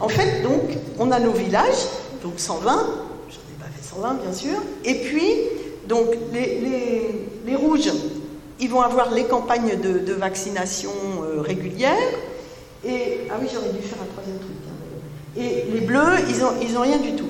En 0.02 0.10
fait, 0.10 0.42
donc, 0.42 0.62
on 1.00 1.12
a 1.12 1.20
nos 1.20 1.32
villages, 1.32 1.88
donc 2.22 2.34
120, 2.38 2.72
j'en 2.72 2.78
ai 2.78 3.60
pas 3.60 3.70
fait 3.74 3.96
120 3.96 4.14
bien 4.22 4.34
sûr, 4.34 4.58
et 4.84 4.96
puis, 4.96 5.32
donc, 5.88 6.08
les, 6.34 7.56
rouges, 7.56 7.92
ils 8.60 8.70
vont 8.70 8.82
avoir 8.82 9.14
les 9.14 9.24
campagnes 9.24 9.80
de, 9.80 10.14
vaccination 10.14 10.92
euh, 11.24 11.42
régulières, 11.42 11.94
et, 12.86 13.28
ah 13.32 13.36
oui, 13.42 13.48
j'aurais 13.52 13.70
dû 13.70 13.82
faire 13.82 13.98
un 14.02 14.12
troisième 14.14 14.38
truc, 14.38 14.58
hein, 14.68 15.38
et 15.38 15.66
les 15.72 15.82
bleus, 15.82 16.20
ils 16.30 16.40
n'ont 16.40 16.54
ils 16.62 16.78
ont 16.78 16.82
rien 16.82 16.98
du 16.98 17.16
tout. 17.16 17.30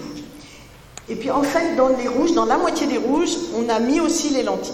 Et 1.08 1.16
puis 1.16 1.30
en 1.32 1.44
fait, 1.44 1.76
dans 1.76 1.90
les 1.90 2.08
rouges, 2.08 2.34
dans 2.34 2.46
la 2.46 2.58
moitié 2.58 2.88
des 2.88 2.98
rouges, 2.98 3.36
on 3.56 3.70
a 3.70 3.80
mis 3.80 4.00
aussi 4.00 4.30
les 4.30 4.44
lentilles. 4.44 4.74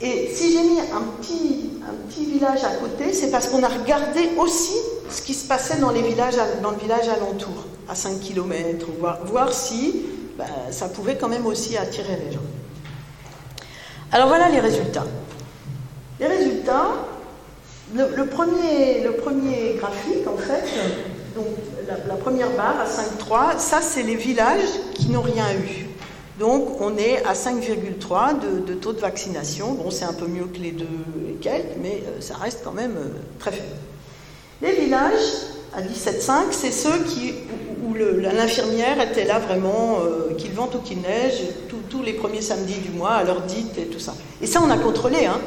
Et 0.00 0.30
si 0.34 0.52
j'ai 0.52 0.62
mis 0.62 0.80
un 0.80 1.02
petit, 1.20 1.70
un 1.88 1.94
petit 2.08 2.24
village 2.24 2.64
à 2.64 2.74
côté, 2.74 3.12
c'est 3.12 3.30
parce 3.30 3.48
qu'on 3.48 3.62
a 3.62 3.68
regardé 3.68 4.30
aussi 4.36 4.74
ce 5.08 5.22
qui 5.22 5.32
se 5.32 5.46
passait 5.46 5.76
dans, 5.76 5.90
les 5.90 6.02
villages, 6.02 6.34
dans 6.60 6.72
le 6.72 6.78
village 6.78 7.08
alentour, 7.08 7.66
à 7.88 7.94
5 7.94 8.18
km, 8.20 8.86
voir, 8.98 9.24
voir 9.26 9.52
si 9.52 10.02
bah, 10.36 10.44
ça 10.70 10.88
pouvait 10.88 11.16
quand 11.16 11.28
même 11.28 11.46
aussi 11.46 11.76
attirer 11.76 12.18
les 12.26 12.32
gens. 12.32 12.40
Alors 14.10 14.28
voilà 14.28 14.48
les 14.48 14.60
résultats. 14.60 15.06
Le, 18.16 18.26
premier, 18.26 19.02
le 19.04 19.12
premier 19.12 19.74
graphique, 19.78 20.26
en 20.26 20.36
fait, 20.36 20.64
donc 21.34 21.46
la, 21.86 22.14
première 22.16 22.50
barre 22.50 22.80
à 22.80 22.86
5,3, 22.86 23.58
ça 23.58 23.80
c'est 23.80 24.02
les 24.02 24.16
villages 24.16 24.68
qui 24.94 25.08
n'ont 25.08 25.22
rien 25.22 25.52
eu. 25.54 25.86
Donc 26.38 26.80
on 26.80 26.96
est 26.96 27.24
à 27.24 27.34
5,3 27.34 28.40
de, 28.66 28.74
taux 28.74 28.92
de 28.92 29.00
vaccination. 29.00 29.72
Bon, 29.72 29.90
c'est 29.90 30.04
un 30.04 30.12
peu 30.12 30.26
mieux 30.26 30.44
que 30.44 30.58
les 30.58 30.72
deux 30.72 30.86
et 31.28 31.34
quelques, 31.34 31.76
mais 31.80 32.02
euh, 32.06 32.20
ça 32.20 32.34
reste 32.36 32.62
quand 32.64 32.72
même 32.72 32.96
euh, 32.96 33.08
très 33.38 33.52
faible. 33.52 33.66
Les 34.60 34.72
villages 34.72 35.20
à 35.74 35.82
17,5, 35.82 36.32
c'est 36.50 36.70
ceux 36.70 36.90
où, 37.84 37.94
l'infirmière 37.94 39.00
était 39.00 39.24
là 39.24 39.38
vraiment, 39.38 39.98
euh, 40.00 40.34
qu'il 40.34 40.52
vente 40.52 40.74
ou 40.74 40.78
qu'il 40.78 41.00
neige, 41.00 41.42
tous 41.90 42.02
les 42.02 42.14
premiers 42.14 42.40
samedis 42.40 42.78
du 42.78 42.90
mois, 42.90 43.12
à 43.12 43.24
l'heure 43.24 43.42
dite 43.42 43.76
et 43.76 43.86
tout 43.86 43.98
ça. 43.98 44.14
Et 44.40 44.46
ça, 44.46 44.60
on 44.64 44.70
a 44.70 44.78
contrôlé, 44.78 45.26
hein. 45.26 45.40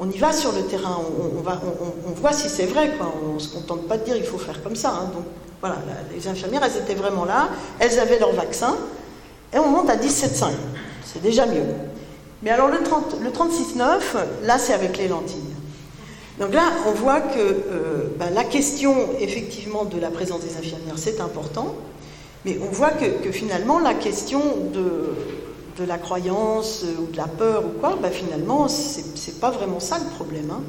On 0.00 0.08
y 0.08 0.18
va 0.18 0.32
sur 0.32 0.52
le 0.52 0.62
terrain, 0.62 0.96
on, 0.98 2.10
voit 2.12 2.32
si 2.32 2.48
c'est 2.48 2.66
vrai. 2.66 2.92
On 3.30 3.34
ne 3.34 3.38
se 3.38 3.48
contente 3.48 3.88
pas 3.88 3.96
de 3.96 4.04
dire 4.04 4.16
il 4.16 4.24
faut 4.24 4.38
faire 4.38 4.62
comme 4.62 4.76
ça. 4.76 4.90
Hein. 4.90 5.10
Donc 5.12 5.24
voilà, 5.60 5.76
les 6.14 6.28
infirmières, 6.28 6.62
elles 6.64 6.80
étaient 6.80 6.94
vraiment 6.94 7.24
là, 7.24 7.48
elles 7.80 7.98
avaient 7.98 8.18
leur 8.18 8.32
vaccin, 8.32 8.76
et 9.52 9.58
on 9.58 9.68
monte 9.68 9.90
à 9.90 9.96
17,5. 9.96 10.50
C'est 11.04 11.22
déjà 11.22 11.46
mieux. 11.46 11.64
Mais 12.42 12.50
alors 12.50 12.68
le, 12.68 12.80
30, 12.82 13.16
le 13.20 13.30
36,9, 13.30 14.00
là, 14.44 14.58
c'est 14.58 14.72
avec 14.72 14.96
les 14.98 15.08
lentilles. 15.08 15.42
Donc 16.38 16.54
là, 16.54 16.62
on 16.86 16.92
voit 16.92 17.20
que 17.20 17.38
euh, 17.38 18.14
ben, 18.16 18.30
la 18.30 18.44
question, 18.44 18.94
effectivement, 19.18 19.84
de 19.84 19.98
la 19.98 20.10
présence 20.10 20.42
des 20.42 20.56
infirmières, 20.56 20.94
c'est 20.96 21.20
important, 21.20 21.74
mais 22.44 22.58
on 22.62 22.72
voit 22.72 22.90
que, 22.90 23.32
finalement, 23.32 23.80
la 23.80 23.94
question 23.94 24.40
de, 24.72 25.14
de, 25.78 25.84
la 25.84 25.98
croyance 25.98 26.82
euh, 26.84 27.02
ou 27.02 27.06
de 27.10 27.16
la 27.16 27.26
peur 27.26 27.64
ou 27.64 27.78
quoi, 27.80 27.96
ben, 28.00 28.10
finalement, 28.10 28.68
c'est 28.68 29.40
pas 29.40 29.50
vraiment 29.50 29.80
ça 29.80 29.98
le 29.98 30.06
problème. 30.16 30.50
Hein. 30.50 30.62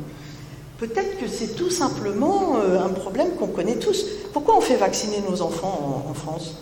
Peut-être 0.78 1.20
que 1.20 1.28
c'est 1.28 1.56
tout 1.56 1.70
simplement 1.70 2.58
euh, 2.58 2.84
un 2.84 2.90
problème 2.90 3.32
qu'on 3.36 3.48
connaît 3.48 3.76
tous. 3.76 4.06
Pourquoi 4.34 4.58
on 4.58 4.62
fait 4.62 4.78
vacciner 4.78 5.22
nos 5.30 5.42
enfants 5.42 6.06
en, 6.10 6.14
France? 6.14 6.56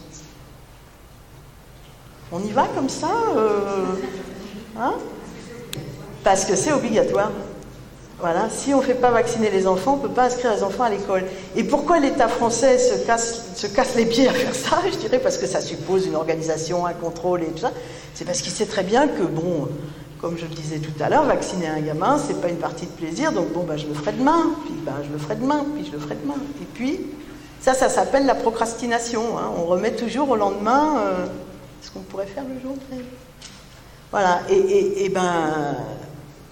On 2.32 2.42
y 2.44 2.52
va 2.52 2.68
comme 2.76 2.90
ça 2.90 3.12
hein? 4.78 4.94
Parce 6.24 6.46
que 6.46 6.56
c'est 6.56 6.74
obligatoire. 6.74 7.32
Voilà, 8.20 8.50
si 8.50 8.74
on 8.74 8.78
ne 8.80 8.84
fait 8.84 8.96
pas 8.96 9.12
vacciner 9.12 9.52
les 9.52 9.68
enfants, 9.68 9.94
on 9.94 9.98
ne 9.98 10.08
peut 10.08 10.14
pas 10.14 10.26
inscrire 10.26 10.52
les 10.56 10.64
enfants 10.64 10.84
à 10.84 10.90
l'école. 10.90 11.24
Et 11.56 11.64
pourquoi 11.64 12.00
l'État 12.00 12.28
français 12.28 12.80
se 12.80 13.06
casse, 13.06 13.56
se 13.56 13.68
casse 13.68 13.96
les 13.96 14.08
pieds 14.08 14.28
à 14.28 14.34
faire 14.34 14.56
ça 14.56 14.80
Je 14.92 14.98
dirais 14.98 15.20
parce 15.20 15.38
que 15.38 15.46
ça 15.46 15.62
suppose 15.62 16.08
une 16.08 16.16
organisation, 16.16 16.88
un 16.88 16.94
contrôle 16.94 17.44
et 17.44 17.48
tout 17.48 17.60
ça. 17.60 17.72
C'est 18.16 18.26
parce 18.26 18.42
qu'il 18.42 18.52
sait 18.52 18.66
très 18.66 18.82
bien 18.82 19.08
que, 19.08 19.22
bon, 19.22 19.68
comme 20.20 20.36
je 20.36 20.46
le 20.46 20.56
disais 20.56 20.80
tout 20.80 21.04
à 21.04 21.10
l'heure, 21.10 21.26
vacciner 21.26 21.68
un 21.68 21.80
gamin, 21.80 22.18
c'est 22.18 22.42
pas 22.42 22.50
une 22.50 22.58
partie 22.58 22.88
de 22.88 22.92
plaisir, 22.92 23.32
donc 23.32 23.54
bon, 23.54 23.64
bah, 23.64 23.78
je 23.78 23.86
le 23.86 23.94
ferai 23.94 24.14
demain, 24.14 24.56
puis 24.66 24.74
bah, 24.84 24.94
je 25.06 25.12
le 25.12 25.20
ferai 25.20 25.36
demain, 25.36 25.64
puis 25.76 25.86
je 25.86 25.92
le 25.92 26.00
ferai 26.00 26.16
demain. 26.16 26.38
Et 26.60 26.66
puis, 26.74 27.02
ça, 27.62 27.76
ça 27.76 27.88
s'appelle 27.88 28.26
la 28.26 28.34
procrastination. 28.34 29.38
Hein. 29.38 29.52
On 29.60 29.66
remet 29.66 29.92
toujours 29.92 30.32
au 30.32 30.36
lendemain 30.36 31.02
euh, 31.02 31.26
ce 31.84 31.92
qu'on 31.92 32.00
pourrait 32.00 32.26
faire 32.26 32.46
le 32.46 32.60
jour 32.60 32.76
Voilà, 34.10 34.42
et, 34.50 34.56
et, 34.56 35.06
et 35.06 35.10
ben 35.10 35.76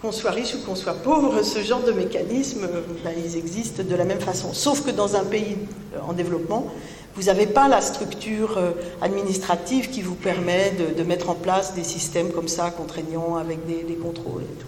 qu'on 0.06 0.12
soit 0.12 0.32
riche 0.32 0.54
ou 0.54 0.60
qu'on 0.60 0.76
soit 0.76 0.94
pauvre, 0.94 1.42
ce 1.42 1.64
genre 1.64 1.82
de 1.82 1.92
mécanismes, 1.92 2.68
ben, 3.04 3.12
ils 3.18 3.38
existent 3.38 3.82
de 3.84 3.96
la 3.96 4.06
même 4.06 4.20
façon. 4.20 4.54
Sauf 4.54 4.86
que 4.86 4.92
dans 4.92 5.16
un 5.16 5.24
pays 5.24 5.58
euh, 5.96 6.00
en 6.08 6.14
développement, 6.14 6.68
vous 7.16 7.24
n'avez 7.24 7.48
pas 7.48 7.68
la 7.68 7.82
structure 7.82 8.58
euh, 8.58 8.72
administrative 9.02 9.90
qui 9.90 10.02
vous 10.02 10.14
permet 10.14 10.74
de, 10.96 11.04
mettre 11.04 11.30
en 11.32 11.34
place 11.34 11.74
des 11.74 11.84
systèmes 11.84 12.30
comme 12.32 12.48
ça, 12.48 12.70
contraignants, 12.70 13.36
avec 13.38 13.66
des, 13.66 13.96
contrôles 13.96 14.44
et 14.44 14.60
tout. 14.60 14.68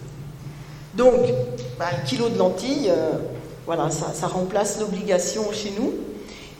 Donc, 0.94 1.14
ben, 1.78 1.86
un 1.92 2.04
kilo 2.04 2.28
de 2.28 2.38
lentilles, 2.38 2.90
euh, 2.90 3.12
voilà, 3.64 3.90
ça, 3.90 4.26
remplace 4.26 4.80
l'obligation 4.80 5.44
chez 5.52 5.72
nous. 5.78 5.92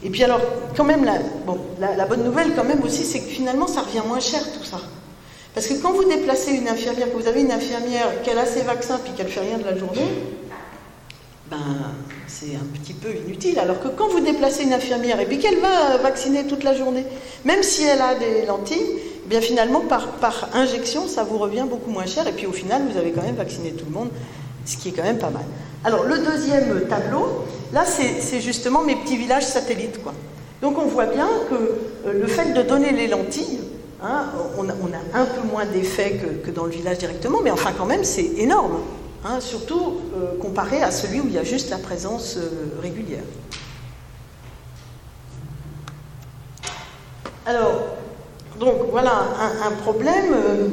Et 0.04 0.10
puis 0.10 0.22
alors, 0.22 0.40
quand 0.76 0.84
même, 0.84 1.04
la, 1.04 1.18
bon, 1.44 1.58
la 1.80 2.06
bonne 2.06 2.22
nouvelle 2.22 2.54
quand 2.54 2.62
même 2.62 2.84
aussi, 2.84 3.04
c'est 3.04 3.18
que 3.18 3.26
finalement, 3.26 3.66
ça 3.66 3.80
revient 3.80 4.06
moins 4.06 4.20
cher 4.20 4.40
tout 4.52 4.64
ça. 4.64 4.78
Parce 5.58 5.66
que 5.66 5.82
quand 5.82 5.92
vous 5.92 6.04
déplacez 6.04 6.52
une 6.52 6.68
infirmière, 6.68 7.10
que 7.10 7.20
vous 7.20 7.26
avez 7.26 7.40
une 7.40 7.50
infirmière 7.50 8.22
qui 8.22 8.30
a 8.30 8.46
ses 8.46 8.60
vaccins 8.60 9.00
puis 9.02 9.12
qu'elle 9.14 9.26
fait 9.26 9.40
rien 9.40 9.58
de 9.58 9.64
la 9.64 9.76
journée, 9.76 10.06
ben, 11.50 11.56
c'est 12.28 12.54
un 12.54 12.78
petit 12.78 12.92
peu 12.92 13.08
inutile. 13.08 13.58
Alors 13.58 13.80
que 13.80 13.88
quand 13.88 14.06
vous 14.06 14.20
déplacez 14.20 14.62
une 14.62 14.72
infirmière 14.72 15.18
et 15.18 15.26
puis 15.26 15.40
qu'elle 15.40 15.58
va 15.58 15.96
vacciner 15.96 16.44
toute 16.46 16.62
la 16.62 16.74
journée, 16.74 17.04
même 17.44 17.64
si 17.64 17.82
elle 17.82 18.00
a 18.00 18.14
des 18.14 18.46
lentilles, 18.46 18.86
eh 19.24 19.28
bien 19.28 19.40
finalement 19.40 19.80
par, 19.80 20.12
par 20.18 20.48
injection, 20.54 21.08
ça 21.08 21.24
vous 21.24 21.38
revient 21.38 21.64
beaucoup 21.68 21.90
moins 21.90 22.06
cher. 22.06 22.28
Et 22.28 22.32
puis 22.32 22.46
au 22.46 22.52
final, 22.52 22.82
vous 22.88 22.96
avez 22.96 23.10
quand 23.10 23.22
même 23.22 23.34
vacciné 23.34 23.72
tout 23.72 23.86
le 23.86 23.90
monde, 23.90 24.10
ce 24.64 24.76
qui 24.76 24.90
est 24.90 24.92
quand 24.92 25.02
même 25.02 25.18
pas 25.18 25.30
mal. 25.30 25.42
Alors 25.82 26.04
le 26.04 26.18
deuxième 26.18 26.82
tableau, 26.88 27.44
là 27.72 27.82
c'est 27.84 28.40
justement 28.40 28.82
mes 28.82 28.94
petits 28.94 29.16
villages 29.16 29.46
satellites. 29.46 30.00
Quoi. 30.04 30.14
Donc 30.62 30.78
on 30.78 30.86
voit 30.86 31.06
bien 31.06 31.26
que 31.50 31.54
euh, 31.54 32.12
le 32.12 32.28
fait 32.28 32.52
de 32.52 32.62
donner 32.62 32.92
les 32.92 33.08
lentilles, 33.08 33.58
Hein, 34.00 34.26
on, 34.56 34.68
a, 34.68 35.20
un 35.20 35.24
peu 35.24 35.42
moins 35.42 35.66
d'effet 35.66 36.20
que, 36.44 36.52
dans 36.52 36.66
le 36.66 36.70
village 36.70 36.98
directement, 36.98 37.40
mais 37.42 37.50
enfin 37.50 37.72
quand 37.76 37.84
même 37.84 38.04
c'est 38.04 38.26
énorme, 38.36 38.78
hein, 39.24 39.40
surtout 39.40 39.96
euh, 40.16 40.38
comparé 40.40 40.80
à 40.82 40.92
celui 40.92 41.20
où 41.20 41.26
il 41.26 41.32
y 41.32 41.38
a 41.38 41.42
juste 41.42 41.68
la 41.70 41.78
présence 41.78 42.36
euh, 42.36 42.80
régulière. 42.80 43.24
Alors, 47.44 47.96
donc 48.60 48.74
voilà 48.92 49.24
un, 49.64 49.72
problème 49.82 50.32
euh, 50.32 50.68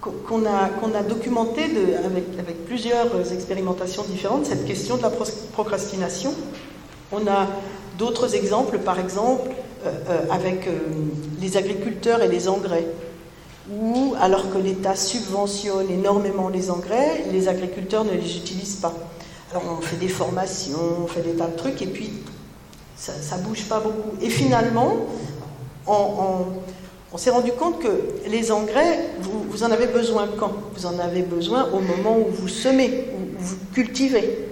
qu'on 0.00 0.44
a, 0.44 1.02
documenté 1.02 1.64
avec, 2.04 2.64
plusieurs 2.66 3.32
expérimentations 3.32 4.04
différentes, 4.04 4.46
cette 4.46 4.66
question 4.66 4.98
de 4.98 5.02
la 5.02 5.10
procrastination. 5.52 6.32
On 7.10 7.26
a 7.26 7.48
d'autres 7.98 8.36
exemples, 8.36 8.78
par 8.78 9.00
exemple, 9.00 9.50
avec 10.30 10.66
euh, 10.66 10.78
les 11.40 11.56
agriculteurs 11.56 12.22
et 12.22 12.28
les 12.28 12.48
engrais, 12.48 12.86
où 13.70 14.14
alors 14.20 14.50
que 14.50 14.58
l'État 14.58 14.94
subventionne 14.94 15.90
énormément 15.90 16.48
les 16.48 16.70
engrais, 16.70 17.24
les 17.32 17.48
agriculteurs 17.48 18.04
ne 18.04 18.12
les 18.12 18.36
utilisent 18.36 18.76
pas. 18.76 18.94
Alors 19.50 19.64
on 19.78 19.80
fait 19.80 19.96
des 19.96 20.08
formations, 20.08 20.78
on 21.04 21.06
fait 21.06 21.22
des 21.22 21.32
tas 21.32 21.46
de 21.46 21.56
trucs, 21.56 21.80
et 21.82 21.86
puis 21.86 22.10
ça 22.96 23.36
ne 23.36 23.42
bouge 23.42 23.64
pas 23.64 23.80
beaucoup. 23.80 24.16
Et 24.22 24.30
finalement, 24.30 24.96
on, 25.86 27.18
s'est 27.18 27.30
rendu 27.30 27.52
compte 27.52 27.78
que 27.78 27.88
les 28.28 28.52
engrais, 28.52 29.10
vous, 29.20 29.62
en 29.62 29.70
avez 29.70 29.86
besoin 29.86 30.28
quand? 30.38 30.52
Vous 30.74 30.86
en 30.86 30.98
avez 30.98 31.22
besoin 31.22 31.68
au 31.72 31.80
moment 31.80 32.18
où 32.18 32.30
vous 32.30 32.48
semez, 32.48 33.06
où 33.14 33.42
vous 33.42 33.56
cultivez. 33.72 34.48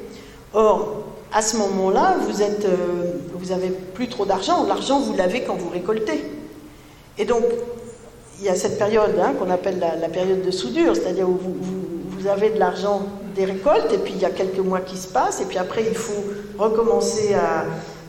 Or, 0.55 1.05
à 1.33 1.43
ce 1.43 1.57
moment-là, 1.57 2.17
vous 2.27 2.41
êtes, 2.41 2.65
euh, 2.65 3.14
vous 3.45 3.53
avez 3.53 3.69
plus 3.69 4.09
trop 4.09 4.25
d'argent. 4.25 4.65
L'argent, 4.67 5.01
vous 5.01 5.15
l'avez 5.15 5.43
quand 5.43 5.57
vous 5.57 5.69
récoltez. 5.69 6.25
Et 7.19 7.27
donc, 7.27 7.45
il 8.39 8.47
y 8.47 8.49
a 8.49 8.55
cette 8.55 8.79
période 8.79 9.15
hein, 9.23 9.35
qu'on 9.39 9.51
appelle 9.51 9.79
la, 9.79 10.09
période 10.09 10.43
de 10.43 10.51
soudure, 10.51 10.97
c'est-à-dire 10.97 11.29
où 11.29 11.39
vous, 11.39 12.27
avez 12.27 12.49
de 12.49 12.59
l'argent 12.59 13.03
des 13.35 13.45
récoltes, 13.45 13.93
et 13.93 13.99
puis 13.99 14.15
il 14.17 14.23
y 14.23 14.25
a 14.25 14.31
quelques 14.31 14.59
mois 14.59 14.81
qui 14.81 14.97
se 14.97 15.09
passent, 15.09 15.43
et 15.43 15.45
puis 15.45 15.59
après, 15.59 15.85
il 15.87 15.95
faut 15.95 16.25
recommencer 16.59 17.35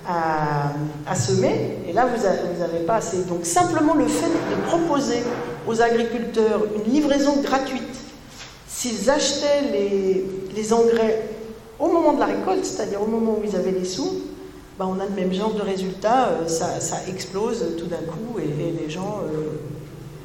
à, 0.07 1.15
semer, 1.15 1.79
et 1.89 1.91
là, 1.91 2.05
vous 2.05 2.23
n'avez 2.59 2.85
pas 2.85 2.95
assez. 2.95 3.23
Donc, 3.23 3.45
simplement 3.45 3.93
le 3.93 4.07
fait 4.07 4.29
de 4.29 4.67
proposer 4.67 5.21
aux 5.67 5.81
agriculteurs 5.81 6.61
une 6.77 6.93
livraison 6.93 7.41
gratuite, 7.41 7.81
s'ils 8.69 9.09
achetaient 9.09 9.63
les 10.55 10.73
engrais 10.73 11.27
au 11.77 11.87
moment 11.87 12.13
de 12.13 12.19
la 12.19 12.27
récolte, 12.27 12.63
c'est-à-dire 12.63 13.01
au 13.01 13.07
moment 13.07 13.33
où 13.33 13.41
ils 13.43 13.55
avaient 13.57 13.71
les 13.71 13.83
sous, 13.83 14.21
ben, 14.77 14.87
on 14.87 14.99
a 14.99 15.05
le 15.05 15.15
même 15.15 15.33
genre 15.33 15.53
de 15.53 15.61
résultat, 15.61 16.27
euh, 16.27 16.47
ça, 16.47 16.97
explose 17.07 17.77
tout 17.77 17.85
d'un 17.85 17.95
coup 17.95 18.39
et, 18.39 18.71
les 18.71 18.89
gens 18.89 19.21
euh, 19.23 19.57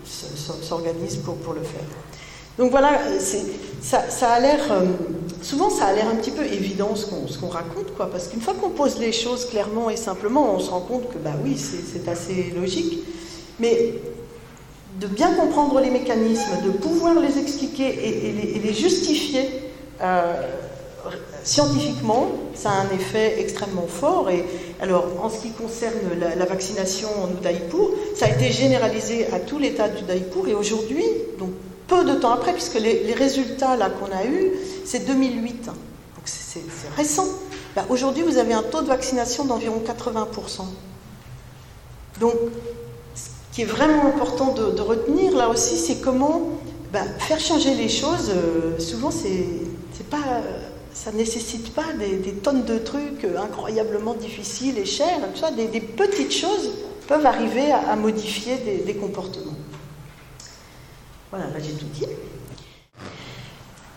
s'organisent 0.05 1.19
pour, 1.19 1.55
le 1.55 1.63
faire. 1.63 1.83
Donc 2.59 2.73
voilà, 2.73 2.99
ça, 3.81 4.29
a 4.29 4.41
l'air, 4.41 4.61
euh, 4.73 4.87
souvent 5.41 5.71
ça 5.71 5.87
a 5.87 5.93
l'air 5.93 6.09
un 6.09 6.17
petit 6.17 6.33
peu 6.33 6.45
évident 6.45 6.97
ce 6.97 7.07
qu'on 7.07 7.49
raconte, 7.49 7.93
parce 7.97 8.27
qu'une 8.27 8.41
fois 8.41 8.55
qu'on 8.55 8.71
pose 8.71 8.99
les 8.99 9.13
choses 9.13 9.47
clairement 9.47 9.89
et 9.89 9.97
simplement, 9.97 10.55
on 10.55 10.59
se 10.59 10.71
rend 10.71 10.81
compte 10.81 11.09
que 11.11 11.19
bah 11.19 11.35
oui, 11.45 11.57
c'est 11.57 12.09
assez 12.09 12.53
logique, 12.57 13.05
mais 13.61 13.95
de 15.01 15.07
bien 15.07 15.33
comprendre 15.35 15.81
les 15.81 15.91
mécanismes, 15.91 16.61
de 16.65 16.71
pouvoir 16.71 17.21
les 17.21 17.39
expliquer 17.39 17.87
et, 17.87 18.59
les, 18.59 18.75
justifier, 18.75 19.49
scientifiquement, 21.45 22.29
ça 22.55 22.71
a 22.71 22.81
un 22.81 22.91
effet 22.95 23.41
extrêmement 23.41 23.87
fort. 23.87 24.31
Et 24.31 24.45
alors, 24.81 25.07
en 25.23 25.29
ce 25.29 25.41
qui 25.41 25.51
concerne 25.51 25.95
la, 26.19 26.45
vaccination 26.45 27.09
en 27.23 27.31
Udaipur, 27.31 27.91
ça 28.17 28.27
a 28.27 28.29
été 28.29 28.53
généralisé 28.53 29.27
à 29.33 29.41
tout 29.41 29.59
l'État 29.59 29.89
d'Udaipur. 29.89 30.49
Et 30.49 30.55
aujourd'hui, 30.55 31.05
donc 31.39 31.51
peu 31.87 32.05
de 32.05 32.15
temps 32.15 32.33
après, 32.33 32.53
puisque 32.53 32.79
les, 32.79 33.15
résultats 33.15 33.77
là 33.77 33.91
qu'on 33.91 34.15
a 34.17 34.25
eus, 34.25 34.53
c'est 34.85 35.07
2008, 35.07 35.67
donc 35.67 35.75
c'est 36.25 36.63
récent. 36.97 37.27
Aujourd'hui, 37.89 38.23
vous 38.23 38.37
avez 38.37 38.53
un 38.53 38.63
taux 38.63 38.83
de 38.83 38.89
vaccination 38.89 39.45
d'environ 39.45 39.83
80%. 39.85 40.63
Donc, 42.21 42.35
ce 43.15 43.29
qui 43.53 43.63
est 43.63 43.67
vraiment 43.67 44.07
important 44.07 44.53
de, 44.53 44.81
retenir 44.81 45.37
là 45.37 45.49
aussi, 45.49 45.77
c'est 45.77 45.97
comment 46.01 46.43
bah, 46.93 47.05
faire 47.19 47.41
changer 47.41 47.75
les 47.75 47.89
choses. 47.89 48.31
Euh, 48.31 48.79
souvent, 48.79 49.11
c'est 49.11 49.35
pas 50.11 50.43
ça 50.93 51.13
ne 51.13 51.17
nécessite 51.17 51.75
pas 51.75 51.87
des, 51.99 52.33
tonnes 52.33 52.65
de 52.65 52.79
trucs 52.79 53.25
incroyablement 53.25 54.15
difficiles 54.15 54.79
et 54.79 54.85
chers. 54.85 55.21
Des, 55.57 55.69
des 55.69 55.81
petites 55.81 56.33
choses 56.33 56.71
peuvent 57.07 57.27
arriver 57.27 57.73
à, 57.73 57.97
modifier 57.97 58.57
des, 58.87 58.95
comportements. 58.95 59.57
Voilà, 61.31 61.47
là 61.47 61.59
j'ai 61.59 61.73
tout 61.73 61.87
dit. 61.93 62.07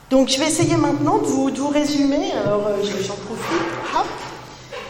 Donc 0.09 0.29
je 0.29 0.39
vais 0.39 0.47
essayer 0.47 0.75
maintenant 0.77 1.19
de 1.19 1.25
vous, 1.25 1.67
résumer. 1.67 2.31
Alors 2.43 2.67
euh, 2.67 2.77
j'en 2.83 3.15
profite. 3.15 3.73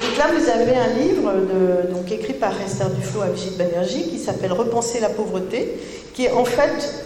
Donc 0.03 0.17
là, 0.17 0.25
vous 0.37 0.49
avez 0.49 0.75
un 0.75 0.87
livre 0.99 1.33
de, 1.33 1.93
donc, 1.93 2.11
écrit 2.11 2.33
par 2.33 2.59
Esther 2.61 2.89
Duflo 2.89 3.21
à 3.21 3.27
Brigitte 3.27 3.57
Banerjee 3.57 4.09
qui 4.09 4.19
s'appelle 4.19 4.51
Repenser 4.51 4.99
la 4.99 5.09
pauvreté, 5.09 5.79
qui 6.13 6.25
est 6.25 6.31
en 6.31 6.43
fait 6.45 7.05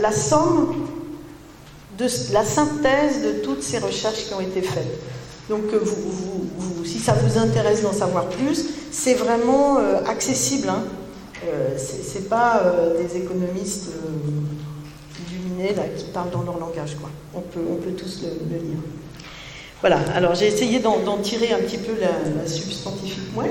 la, 0.00 0.12
somme 0.12 0.74
de 1.98 2.06
la 2.32 2.44
synthèse 2.44 3.22
de 3.22 3.32
toutes 3.44 3.62
ces 3.62 3.78
recherches 3.78 4.26
qui 4.26 4.34
ont 4.34 4.40
été 4.40 4.62
faites. 4.62 4.98
Donc, 5.48 5.64
vous, 5.74 6.84
si 6.84 6.98
ça 6.98 7.12
vous 7.12 7.38
intéresse 7.38 7.82
d'en 7.82 7.92
savoir 7.92 8.26
plus, 8.26 8.66
c'est 8.90 9.14
vraiment 9.14 9.78
euh, 9.78 10.02
accessible. 10.06 10.68
Hein. 10.68 10.84
Euh, 11.44 11.76
c'est 11.76 12.28
pas 12.28 12.62
euh, 12.64 13.02
des 13.02 13.16
économistes 13.18 13.90
illuminés 15.30 15.74
là, 15.74 15.82
qui 15.96 16.04
parlent 16.06 16.30
dans 16.30 16.42
leur 16.42 16.58
langage. 16.58 16.96
On, 17.34 17.40
peut, 17.40 17.60
on 17.68 17.76
peut 17.76 17.92
tous 17.92 18.22
le 18.22 18.56
lire. 18.56 18.78
Voilà, 19.80 19.98
alors 20.14 20.36
j'ai 20.36 20.46
essayé 20.46 20.78
d'en 20.78 21.18
tirer 21.18 21.52
un 21.52 21.58
petit 21.58 21.78
peu 21.78 21.92
la, 22.00 22.46
substantifique 22.46 23.34
moelle. 23.34 23.50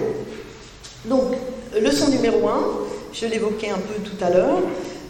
Donc, 1.04 1.34
leçon 1.78 2.10
numéro 2.10 2.48
1, 2.48 2.62
je 3.12 3.26
l'évoquais 3.26 3.70
un 3.70 3.80
peu 3.80 4.02
tout 4.02 4.24
à 4.24 4.30
l'heure, 4.30 4.60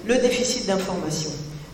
le 0.07 0.15
déficit 0.15 0.65
d'information. 0.65 1.29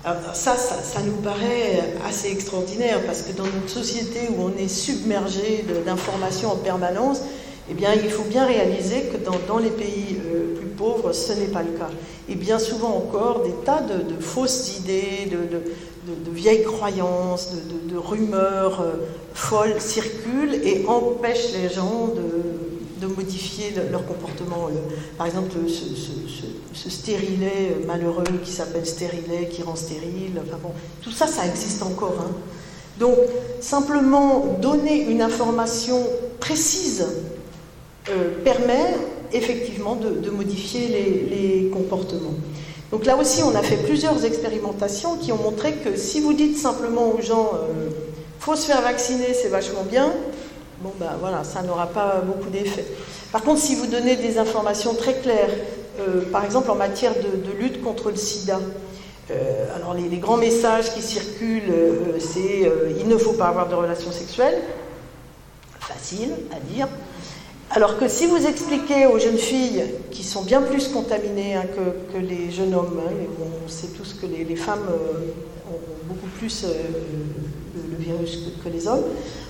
Alors 0.07 0.33
ça, 0.33 0.55
ça, 0.55 1.01
nous 1.05 1.17
paraît 1.21 1.83
assez 2.07 2.31
extraordinaire 2.31 3.01
parce 3.05 3.23
que 3.23 3.33
dans 3.33 3.43
notre 3.43 3.67
société 3.67 4.19
où 4.29 4.43
on 4.43 4.57
est 4.57 4.69
submergé 4.69 5.65
d'informations 5.85 6.49
en 6.49 6.55
permanence, 6.55 7.23
eh 7.69 7.73
bien, 7.73 7.89
il 7.93 8.09
faut 8.09 8.23
bien 8.23 8.45
réaliser 8.45 9.01
que 9.11 9.17
dans, 9.17 9.57
les 9.57 9.69
pays 9.69 10.15
euh, 10.33 10.55
plus 10.55 10.67
pauvres, 10.67 11.11
ce 11.11 11.33
n'est 11.33 11.47
pas 11.47 11.61
le 11.61 11.77
cas. 11.77 11.89
Et 12.29 12.35
bien 12.35 12.57
souvent 12.57 12.95
encore, 12.95 13.43
des 13.43 13.51
tas 13.65 13.81
de, 13.81 14.21
fausses 14.21 14.77
idées, 14.77 15.29
de, 15.29 16.13
de, 16.13 16.31
vieilles 16.31 16.63
croyances, 16.63 17.51
de, 17.89 17.97
rumeurs 17.97 18.79
euh, 18.79 18.93
folles 19.33 19.81
circulent 19.81 20.55
et 20.63 20.85
empêchent 20.87 21.51
les 21.51 21.67
gens 21.67 22.13
de, 22.15 22.66
modifier 23.05 23.73
leur 23.91 24.05
comportement. 24.05 24.69
Par 25.17 25.27
exemple, 25.27 25.51
ce, 26.73 26.89
stérilet 26.89 27.77
malheureux 27.85 28.23
qui 28.43 28.51
s'appelle 28.51 28.85
stérilet, 28.85 29.49
qui 29.51 29.61
rend 29.61 29.75
stérile, 29.75 30.41
tout 31.01 31.11
ça, 31.11 31.27
ça 31.27 31.45
existe 31.45 31.83
encore. 31.83 32.15
Hein. 32.19 32.31
Donc, 32.99 33.17
simplement 33.61 34.57
donner 34.59 35.03
une 35.03 35.21
information 35.21 36.03
précise 36.39 37.05
euh, 38.09 38.43
permet 38.43 38.95
effectivement 39.33 39.95
de, 39.95 40.29
modifier 40.31 40.87
les 40.87 41.69
comportements. 41.69 42.33
Donc 42.91 43.05
là 43.05 43.17
aussi, 43.17 43.43
on 43.43 43.53
a 43.53 43.61
fait 43.61 43.77
plusieurs 43.77 44.23
expérimentations 44.23 45.17
qui 45.17 45.31
ont 45.31 45.37
montré 45.37 45.73
que 45.73 45.97
si 45.97 46.21
vous 46.21 46.33
dites 46.33 46.57
simplement 46.57 47.13
aux 47.13 47.21
gens 47.21 47.51
euh, 47.53 47.89
faut 48.39 48.55
se 48.55 48.65
faire 48.65 48.81
vacciner, 48.81 49.33
c'est 49.33 49.49
vachement 49.49 49.83
bien, 49.83 50.13
bon 50.81 50.91
ben 50.99 51.11
voilà, 51.19 51.43
ça 51.43 51.61
n'aura 51.61 51.87
pas 51.87 52.21
beaucoup 52.25 52.49
d'effet. 52.49 52.85
Par 53.31 53.41
contre, 53.41 53.61
si 53.61 53.75
vous 53.75 53.87
donnez 53.87 54.15
des 54.15 54.37
informations 54.37 54.93
très 54.93 55.15
claires, 55.15 55.49
euh, 55.99 56.21
par 56.31 56.45
exemple 56.45 56.71
en 56.71 56.75
matière 56.75 57.13
de, 57.13 57.51
lutte 57.51 57.81
contre 57.81 58.09
le 58.09 58.15
sida, 58.15 58.59
euh, 59.31 59.75
alors 59.75 59.93
les, 59.93 60.17
grands 60.17 60.37
messages 60.37 60.93
qui 60.93 61.01
circulent, 61.01 61.73
c'est 62.19 62.71
il 62.99 63.07
ne 63.07 63.17
faut 63.17 63.33
pas 63.33 63.47
avoir 63.47 63.67
de 63.67 63.75
relations 63.75 64.11
sexuelles, 64.11 64.61
facile 65.79 66.31
à 66.51 66.59
dire. 66.59 66.87
Alors 67.71 67.97
que 67.97 68.07
si 68.07 68.25
vous 68.27 68.45
expliquez 68.45 69.07
aux 69.07 69.19
jeunes 69.19 69.37
filles 69.37 69.83
qui 70.11 70.23
sont 70.23 70.43
bien 70.43 70.61
plus 70.61 70.87
contaminées 70.87 71.55
hein, 71.55 71.65
que, 72.13 72.17
les 72.17 72.49
jeunes 72.49 72.73
hommes, 72.73 72.99
hein, 73.05 73.11
on 73.65 73.67
sait 73.67 73.87
tous 73.87 74.13
que 74.13 74.25
les, 74.25 74.55
femmes 74.55 74.87
euh, 74.89 75.69
ont 75.69 75.79
beaucoup 76.05 76.29
plus 76.37 76.63
euh, 76.63 76.69
le, 77.75 78.03
virus 78.03 78.39
que, 78.63 78.69
les 78.69 78.87
hommes, 78.87 79.03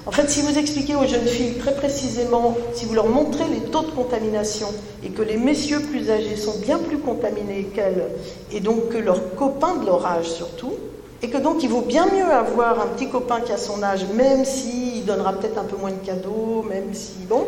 en 0.06 0.12
fait, 0.12 0.30
si 0.30 0.42
vous 0.42 0.58
expliquez 0.58 0.96
aux 0.96 1.06
jeunes 1.06 1.28
filles 1.28 1.58
très 1.58 1.76
précisément, 1.76 2.58
si 2.74 2.86
vous 2.86 2.94
leur 2.94 3.08
montrez 3.08 3.46
les 3.50 3.70
taux 3.72 3.82
de 3.82 3.92
contamination 3.92 4.68
et 5.04 5.10
que 5.10 5.22
les 5.22 5.38
messieurs 5.38 5.82
plus 5.82 6.10
âgés 6.10 6.36
sont 6.36 6.60
bien 6.60 6.78
plus 6.78 6.98
contaminés 6.98 7.70
qu'elles, 7.74 8.10
et 8.52 8.60
donc 8.60 8.90
que 8.90 8.98
leurs 8.98 9.36
copains 9.36 9.76
de 9.76 9.86
leur 9.86 10.06
âge 10.06 10.30
surtout, 10.30 10.74
et 11.22 11.30
que 11.30 11.38
donc 11.38 11.64
il 11.64 11.70
vaut 11.70 11.82
bien 11.82 12.06
mieux 12.06 12.32
avoir 12.32 12.80
un 12.80 12.88
petit 12.88 13.10
copain 13.10 13.42
qui 13.42 13.52
a 13.52 13.58
son 13.58 13.82
âge, 13.84 14.06
même 14.16 14.46
s'il 14.46 15.06
donnera 15.06 15.34
peut-être 15.34 15.58
un 15.58 15.64
peu 15.64 15.78
moins 15.78 15.92
de 15.92 16.06
cadeaux, 16.06 16.64
même 16.70 16.94
si, 16.94 17.26
bon, 17.28 17.46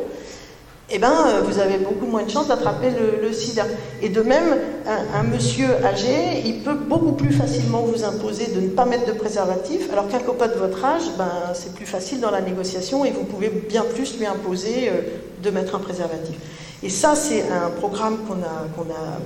eh 0.92 1.00
ben, 1.00 1.12
euh, 1.12 1.42
vous 1.42 1.60
avez 1.60 1.78
beaucoup 1.78 2.06
moins 2.06 2.24
de 2.24 2.32
chances 2.32 2.48
d'attraper 2.48 2.90
le, 3.22 3.32
sida. 3.32 3.66
Et 4.02 4.10
de 4.10 4.22
même, 4.22 4.58
un, 4.88 5.24
monsieur 5.24 5.68
âgé, 5.84 6.42
il 6.46 6.64
peut 6.64 6.74
beaucoup 6.74 7.12
plus 7.12 7.32
facilement 7.32 7.82
vous 7.82 8.04
imposer 8.04 8.48
de 8.48 8.62
ne 8.62 8.70
pas 8.70 8.86
mettre 8.86 9.06
de 9.06 9.12
préservatif, 9.12 9.92
alors 9.92 10.08
qu'un 10.08 10.20
copain 10.20 10.48
de 10.48 10.54
votre 10.54 10.84
âge, 10.84 11.04
ben, 11.18 11.30
c'est 11.54 11.74
plus 11.74 11.86
facile 11.86 12.20
dans 12.20 12.32
la 12.32 12.42
négociation 12.42 13.06
et 13.06 13.12
vous 13.12 13.24
pouvez 13.24 13.50
bien 13.50 13.84
plus 13.84 14.18
lui 14.18 14.26
imposer 14.26 14.90
euh, 14.90 15.02
de 15.44 15.50
mettre 15.52 15.76
un 15.76 15.80
préservatif. 15.80 16.36
Et 16.82 16.90
ça, 16.90 17.14
c'est 17.16 17.44
un 17.44 17.70
programme 17.70 18.18
qu'on 18.28 18.42
a, 18.42 18.94
a 18.94 19.20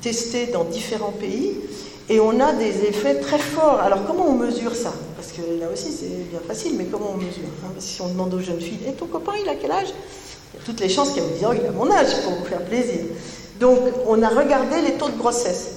testé 0.00 0.46
dans 0.46 0.64
différents 0.64 1.12
pays. 1.12 1.56
Et 2.08 2.18
on 2.18 2.40
a 2.40 2.52
des 2.52 2.86
effets 2.86 3.20
très 3.20 3.38
forts. 3.38 3.78
Alors 3.80 4.04
comment 4.04 4.26
on 4.26 4.34
mesure 4.34 4.74
ça? 4.74 4.92
Parce 5.14 5.30
que 5.30 5.42
là 5.60 5.68
aussi 5.72 5.92
c'est 5.92 6.28
bien 6.28 6.40
facile, 6.44 6.72
mais 6.76 6.86
comment 6.86 7.12
on 7.14 7.16
mesure 7.16 7.44
hein? 7.64 7.70
Si 7.78 8.02
on 8.02 8.08
demande 8.08 8.34
aux 8.34 8.40
jeunes 8.40 8.60
filles, 8.60 8.80
et 8.88 8.92
ton 8.94 9.06
copain 9.06 9.34
il 9.40 9.48
a 9.48 9.54
quel 9.54 9.70
âge? 9.70 9.94
Il 10.52 10.58
y 10.58 10.62
a 10.62 10.66
toutes 10.66 10.80
les 10.80 10.88
chances 10.88 11.12
qu'elle 11.12 11.24
vous 11.24 11.34
dise, 11.34 11.46
oh, 11.48 11.54
il 11.54 11.66
a 11.66 11.70
mon 11.70 11.90
âge 11.90 12.22
pour 12.22 12.32
vous 12.34 12.44
faire 12.44 12.64
plaisir. 12.64 13.00
Donc, 13.60 13.78
on 14.06 14.22
a 14.22 14.28
regardé 14.28 14.80
les 14.82 14.94
taux 14.94 15.08
de 15.08 15.16
grossesse. 15.16 15.76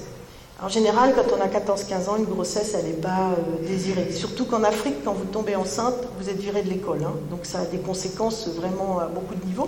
En 0.63 0.69
général, 0.69 1.13
quand 1.13 1.25
on 1.37 1.41
a 1.41 1.47
14-15 1.47 2.09
ans, 2.09 2.15
une 2.17 2.25
grossesse, 2.25 2.73
elle 2.79 2.85
n'est 2.85 2.93
pas 2.93 3.31
euh, 3.31 3.67
désirée. 3.67 4.11
Surtout 4.11 4.45
qu'en 4.45 4.63
Afrique, 4.63 5.03
quand 5.03 5.13
vous 5.13 5.25
tombez 5.25 5.55
enceinte, 5.55 5.95
vous 6.17 6.29
êtes 6.29 6.39
viré 6.39 6.61
de 6.63 6.69
l'école. 6.69 7.03
Hein. 7.03 7.13
Donc, 7.29 7.41
ça 7.43 7.59
a 7.59 7.65
des 7.65 7.79
conséquences 7.79 8.47
vraiment 8.47 8.99
à 8.99 9.07
beaucoup 9.07 9.35
de 9.35 9.45
niveaux. 9.45 9.67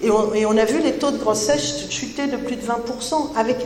Et 0.00 0.10
on, 0.10 0.56
a 0.56 0.64
vu 0.64 0.80
les 0.80 0.94
taux 0.94 1.12
de 1.12 1.18
grossesse 1.18 1.88
chuter 1.90 2.26
de 2.26 2.36
plus 2.36 2.56
de 2.56 2.62
20%. 2.62 3.36
Avec 3.36 3.58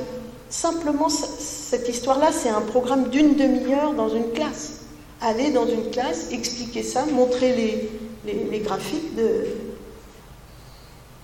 simplement 0.50 1.08
cette 1.08 1.88
histoire-là, 1.88 2.30
c'est 2.32 2.50
un 2.50 2.60
programme 2.60 3.08
d'une 3.08 3.36
demi-heure 3.36 3.94
dans 3.94 4.10
une 4.10 4.30
classe. 4.32 4.80
Aller 5.22 5.50
dans 5.50 5.66
une 5.66 5.90
classe, 5.90 6.32
expliquer 6.32 6.82
ça, 6.82 7.06
montrer 7.06 7.88
les 8.26 8.58
graphiques 8.58 9.14
de, 9.16 9.46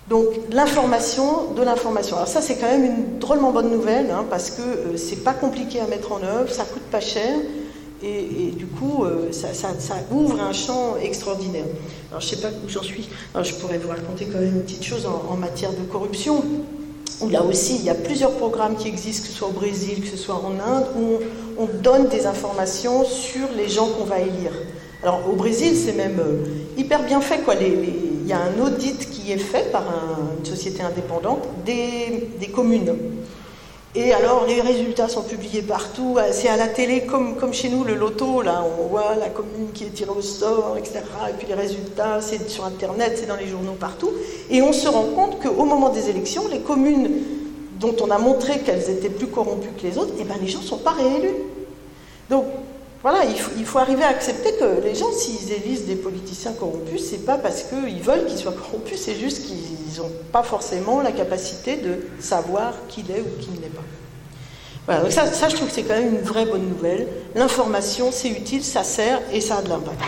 donc 0.09 0.27
l'information 0.51 1.53
de 1.57 1.63
l'information. 1.63 2.17
Alors 2.17 2.29
ça 2.29 2.41
c'est 2.41 2.57
quand 2.57 2.67
même 2.67 2.85
une 2.85 3.19
drôlement 3.19 3.53
bonne 3.53 3.71
nouvelle 3.71 4.11
hein, 4.11 4.25
parce 4.29 4.51
que 4.51 4.63
euh, 4.63 4.97
c'est 4.97 5.23
pas 5.23 5.33
compliqué 5.35 5.81
à 5.81 5.87
mettre 5.87 6.13
en 6.13 6.23
œuvre, 6.23 6.51
ça 6.51 6.65
coûte 6.65 6.83
pas 6.91 7.01
cher 7.01 7.31
et, 8.05 8.51
du 8.57 8.67
coup 8.67 9.05
euh, 9.05 9.31
ça, 9.31 9.49
ouvre 10.11 10.41
un 10.41 10.53
champ 10.53 10.97
extraordinaire. 11.01 11.65
Alors 12.11 12.21
je 12.21 12.29
sais 12.29 12.41
pas 12.41 12.49
où 12.49 12.69
j'en 12.69 12.83
suis. 12.83 13.09
je 13.41 13.55
pourrais 13.55 13.79
vous 13.79 13.89
raconter 13.89 14.27
quand 14.27 14.41
même 14.41 14.57
une 14.57 14.63
petite 14.63 14.85
chose 14.85 15.07
en, 15.07 15.37
matière 15.37 15.71
de 15.71 15.85
corruption. 15.91 16.43
Là 17.31 17.45
aussi 17.45 17.77
il 17.77 17.85
y 17.85 17.91
a 17.91 17.95
plusieurs 17.95 18.33
programmes 18.33 18.75
qui 18.75 18.89
existent, 18.89 19.23
que 19.23 19.29
ce 19.29 19.39
soit 19.39 19.49
au 19.49 19.53
Brésil, 19.53 20.01
que 20.01 20.09
ce 20.09 20.17
soit 20.17 20.35
en 20.35 20.53
Inde, 20.59 20.87
où 20.99 21.19
on, 21.59 21.67
donne 21.81 22.09
des 22.09 22.27
informations 22.27 23.05
sur 23.05 23.47
les 23.57 23.69
gens 23.69 23.87
qu'on 23.87 24.05
va 24.05 24.19
élire. 24.19 24.53
Alors 25.05 25.21
au 25.31 25.37
Brésil 25.37 25.77
c'est 25.77 25.93
même 25.93 26.19
euh, 26.19 26.45
hyper 26.77 27.05
bien 27.05 27.21
fait 27.21 27.39
quoi. 27.39 27.55
Il 28.23 28.29
y 28.29 28.33
a 28.33 28.41
un 28.41 28.65
audit 28.65 29.11
qui 29.11 29.33
est 29.33 29.39
fait 29.39 29.71
par 29.73 29.85
une 30.39 30.45
société 30.45 30.83
indépendante 30.83 31.47
des, 31.65 32.49
communes. 32.55 32.95
Et 33.95 34.13
alors 34.13 34.47
les 34.47 34.61
résultats 34.61 35.09
sont 35.09 35.23
publiés 35.23 35.63
partout, 35.63 36.17
c'est 36.31 36.49
à 36.49 36.57
la 36.57 36.69
télé 36.69 37.03
comme, 37.03 37.37
comme 37.37 37.53
chez 37.53 37.69
nous 37.69 37.85
le 37.85 37.95
loto, 37.95 38.41
là 38.41 38.65
on 38.79 38.87
voit 38.87 39.17
la 39.21 39.29
commune 39.29 39.71
qui 39.75 39.85
est 39.85 39.91
tirée 39.91 40.11
au 40.17 40.23
sort, 40.23 40.77
etc. 40.79 41.01
Et 41.29 41.35
puis 41.35 41.47
les 41.47 41.55
résultats, 41.55 42.21
c'est 42.21 42.49
sur 42.49 42.65
internet, 42.65 43.17
c'est 43.17 43.27
dans 43.27 43.37
les 43.37 43.49
journaux 43.49 43.77
partout. 43.79 44.11
Et 44.51 44.63
on 44.63 44.73
se 44.73 44.89
rend 44.89 45.09
compte 45.15 45.41
qu'au 45.43 45.65
moment 45.65 45.91
des 45.91 46.09
élections, 46.09 46.45
les 46.51 46.61
communes 46.61 47.11
dont 47.81 47.95
on 48.01 48.11
a 48.11 48.19
montré 48.19 48.61
qu'elles 48.61 48.89
étaient 48.89 49.11
plus 49.11 49.27
corrompues 49.27 49.71
que 49.77 49.87
les 49.87 49.99
autres, 49.99 50.15
eh 50.19 50.25
ben, 50.25 50.37
les 50.41 50.49
gens 50.49 50.61
ne 50.61 50.65
sont 50.65 50.79
pas 50.79 50.93
réélus. 50.93 51.35
Donc 52.31 52.45
voilà, 53.03 53.25
il 53.25 53.65
faut, 53.65 53.79
arriver 53.79 54.05
à 54.05 54.09
accepter 54.09 54.53
que 54.53 54.81
les 54.81 54.95
gens, 54.95 55.11
s'ils 55.11 55.53
élisent 55.53 55.87
des 55.87 55.97
politiciens 55.97 56.53
corrompus, 56.53 57.05
c'est 57.11 57.27
pas 57.27 57.37
parce 57.37 57.65
qu'ils 57.65 58.01
veulent 58.01 58.27
qu'ils 58.27 58.39
soient 58.39 58.53
corrompus, 58.53 59.01
c'est 59.01 59.17
juste 59.17 59.45
qu'ils 59.45 60.01
n'ont 60.01 60.13
pas 60.31 60.45
forcément 60.45 61.03
la 61.03 61.11
capacité 61.11 61.79
de 61.79 61.97
savoir 62.21 62.75
qui 62.89 63.03
l'est 63.03 63.21
ou 63.21 63.41
qui 63.41 63.51
ne 63.51 63.57
l'est 63.57 63.75
pas. 63.75 63.83
Voilà, 64.87 65.03
donc 65.03 65.11
ça, 65.11 65.27
ça, 65.27 65.49
je 65.49 65.57
trouve 65.57 65.69
que 65.69 65.75
c'est 65.75 65.83
quand 65.83 65.95
même 65.95 66.15
une 66.15 66.23
vraie 66.23 66.47
bonne 66.47 66.69
nouvelle. 66.69 67.09
L'information, 67.35 68.11
c'est 68.13 68.29
utile, 68.29 68.63
ça 68.63 68.85
sert 68.85 69.21
et 69.33 69.41
ça 69.41 69.57
a 69.57 69.63
de 69.63 69.69
l'impact. 69.69 70.01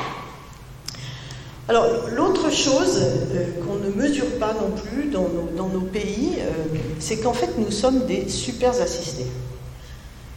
Alors, 1.69 1.87
l'autre 2.15 2.53
chose 2.53 3.01
euh, 3.01 3.47
qu'on 3.65 3.77
ne 3.77 3.91
mesure 3.91 4.39
pas 4.39 4.53
non 4.53 4.71
plus 4.71 5.11
dans 5.11 5.29
nos, 5.69 5.81
pays, 5.81 6.35
euh, 6.39 6.79
c'est 7.01 7.17
qu'en 7.17 7.33
fait, 7.33 7.51
nous 7.57 7.71
sommes 7.71 8.07
des 8.07 8.29
super 8.29 8.71
assistés. 8.81 9.27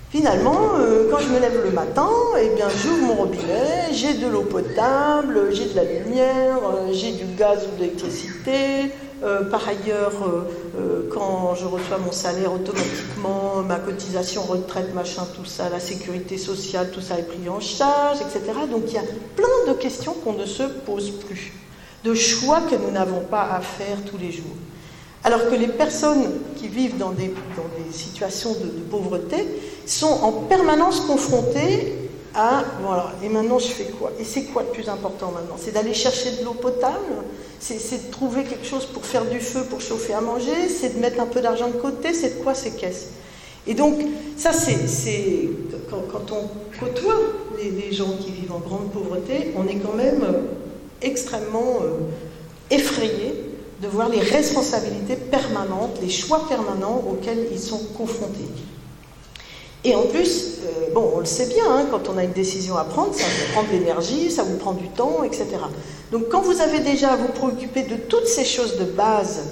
Finalement, 0.09 0.55
euh, 0.79 1.09
quand 1.11 1.19
je 1.19 1.27
me 1.27 1.39
lève 1.39 1.61
le 1.65 1.71
matin, 1.71 2.09
eh 2.41 2.55
bien, 2.55 2.69
j'ouvre 2.69 3.07
mon 3.07 3.13
robinet, 3.15 3.91
j'ai 3.91 4.13
de 4.13 4.27
l'eau 4.27 4.43
potable, 4.43 5.53
j'ai 5.53 5.65
de 5.65 5.75
la 5.75 5.83
lumière, 5.83 6.59
euh, 6.63 6.93
j'ai 6.93 7.11
du 7.11 7.25
gaz 7.37 7.67
ou 7.67 7.75
de 7.75 7.81
l'électricité. 7.83 8.89
Euh, 9.23 9.43
par 9.49 9.67
ailleurs, 9.67 10.13
quand 11.11 11.55
je 11.55 11.65
reçois 11.65 11.97
mon 11.97 12.11
salaire 12.11 12.53
automatiquement, 12.53 13.63
ma 13.67 13.79
cotisation 13.79 14.43
retraite, 14.43 14.93
machin, 14.93 15.23
tout 15.35 15.43
ça, 15.43 15.69
la 15.69 15.79
sécurité 15.79 16.37
sociale, 16.37 16.91
tout 16.93 17.01
ça 17.01 17.17
est 17.19 17.23
pris 17.23 17.49
en 17.49 17.59
charge, 17.59 18.19
etc. 18.21 18.53
Donc 18.71 18.83
il 18.87 18.93
y 18.93 18.97
a 18.97 19.03
plein 19.35 19.73
de 19.73 19.77
questions 19.77 20.13
qu'on 20.23 20.33
ne 20.33 20.45
se 20.45 20.63
pose 20.63 21.09
plus. 21.11 21.51
de 22.03 22.13
choix 22.13 22.61
que 22.61 22.75
nous 22.75 22.91
n'avons 22.91 23.21
pas 23.21 23.49
à 23.51 23.59
faire 23.59 23.97
tous 24.09 24.17
les 24.17 24.31
jours. 24.31 24.55
Alors 25.27 25.49
que 25.49 25.55
les 25.55 25.67
personnes 25.67 26.23
qui 26.55 26.69
vivent 26.69 26.97
dans 26.97 27.11
des, 27.11 27.33
situations 27.91 28.51
de, 28.51 28.69
pauvreté 28.89 29.45
sont 29.89 30.07
en 30.23 30.31
permanence 30.31 31.01
confrontées 31.01 31.93
à, 32.33 32.63
voilà, 32.83 33.13
et 33.23 33.29
maintenant 33.29 33.57
je 33.57 33.67
fais 33.67 33.85
quoi? 33.85 34.11
Et 34.19 34.23
c'est 34.23 34.43
quoi 34.43 34.63
le 34.63 34.69
plus 34.69 34.87
important 34.89 35.31
maintenant? 35.31 35.55
C'est 35.57 35.71
d'aller 35.71 35.93
chercher 35.93 36.31
de 36.31 36.45
l'eau 36.45 36.53
potable? 36.53 37.23
C'est 37.59 38.07
de 38.07 38.11
trouver 38.11 38.43
quelque 38.43 38.65
chose 38.65 38.85
pour 38.85 39.05
faire 39.05 39.25
du 39.25 39.39
feu, 39.39 39.63
pour 39.63 39.81
chauffer 39.81 40.13
à 40.13 40.21
manger? 40.21 40.69
C'est 40.69 40.95
de 40.95 40.99
mettre 40.99 41.19
un 41.19 41.25
peu 41.25 41.41
d'argent 41.41 41.67
de 41.67 41.77
côté? 41.77 42.13
C'est 42.13 42.37
de 42.37 42.43
quoi 42.43 42.53
ces 42.53 42.71
caisses? 42.71 43.07
Et 43.65 43.73
donc, 43.73 43.95
ça 44.37 44.53
c'est, 44.53 45.49
quand, 45.89 46.31
on 46.31 46.79
côtoie 46.79 47.15
les, 47.57 47.91
gens 47.91 48.13
qui 48.19 48.31
vivent 48.31 48.53
en 48.53 48.59
grande 48.59 48.91
pauvreté, 48.91 49.53
on 49.57 49.67
est 49.67 49.75
quand 49.75 49.93
même 49.93 50.23
euh, 50.23 50.41
extrêmement 51.01 51.79
euh, 51.81 52.73
effrayé 52.73 53.33
de 53.81 53.87
voir 53.87 54.09
les 54.09 54.19
responsabilités 54.19 55.15
permanentes, 55.15 55.99
les 56.01 56.09
choix 56.09 56.47
permanents 56.47 57.03
auxquels 57.09 57.47
ils 57.51 57.59
sont 57.59 57.81
confrontés. 57.97 58.47
Et 59.83 59.95
en 59.95 60.03
plus, 60.03 60.57
euh, 60.65 60.93
bon, 60.93 61.11
on 61.15 61.19
le 61.19 61.25
sait 61.25 61.47
bien, 61.47 61.65
hein, 61.69 61.85
quand 61.89 62.09
on 62.09 62.17
a 62.17 62.23
une 62.23 62.33
décision 62.33 62.77
à 62.77 62.83
prendre, 62.83 63.13
ça 63.13 63.23
vous 63.23 63.53
prend 63.53 63.63
de 63.63 63.69
l'énergie, 63.71 64.31
ça 64.31 64.43
vous 64.43 64.57
prend 64.57 64.73
du 64.73 64.89
temps, 64.89 65.23
etc. 65.23 65.45
Donc 66.11 66.29
quand 66.29 66.41
vous 66.41 66.61
avez 66.61 66.79
déjà 66.79 67.13
à 67.13 67.15
vous 67.15 67.27
préoccuper 67.27 67.83
de 67.83 67.95
toutes 67.95 68.27
ces 68.27 68.45
choses 68.45 68.77
de 68.77 68.85
base, 68.85 69.43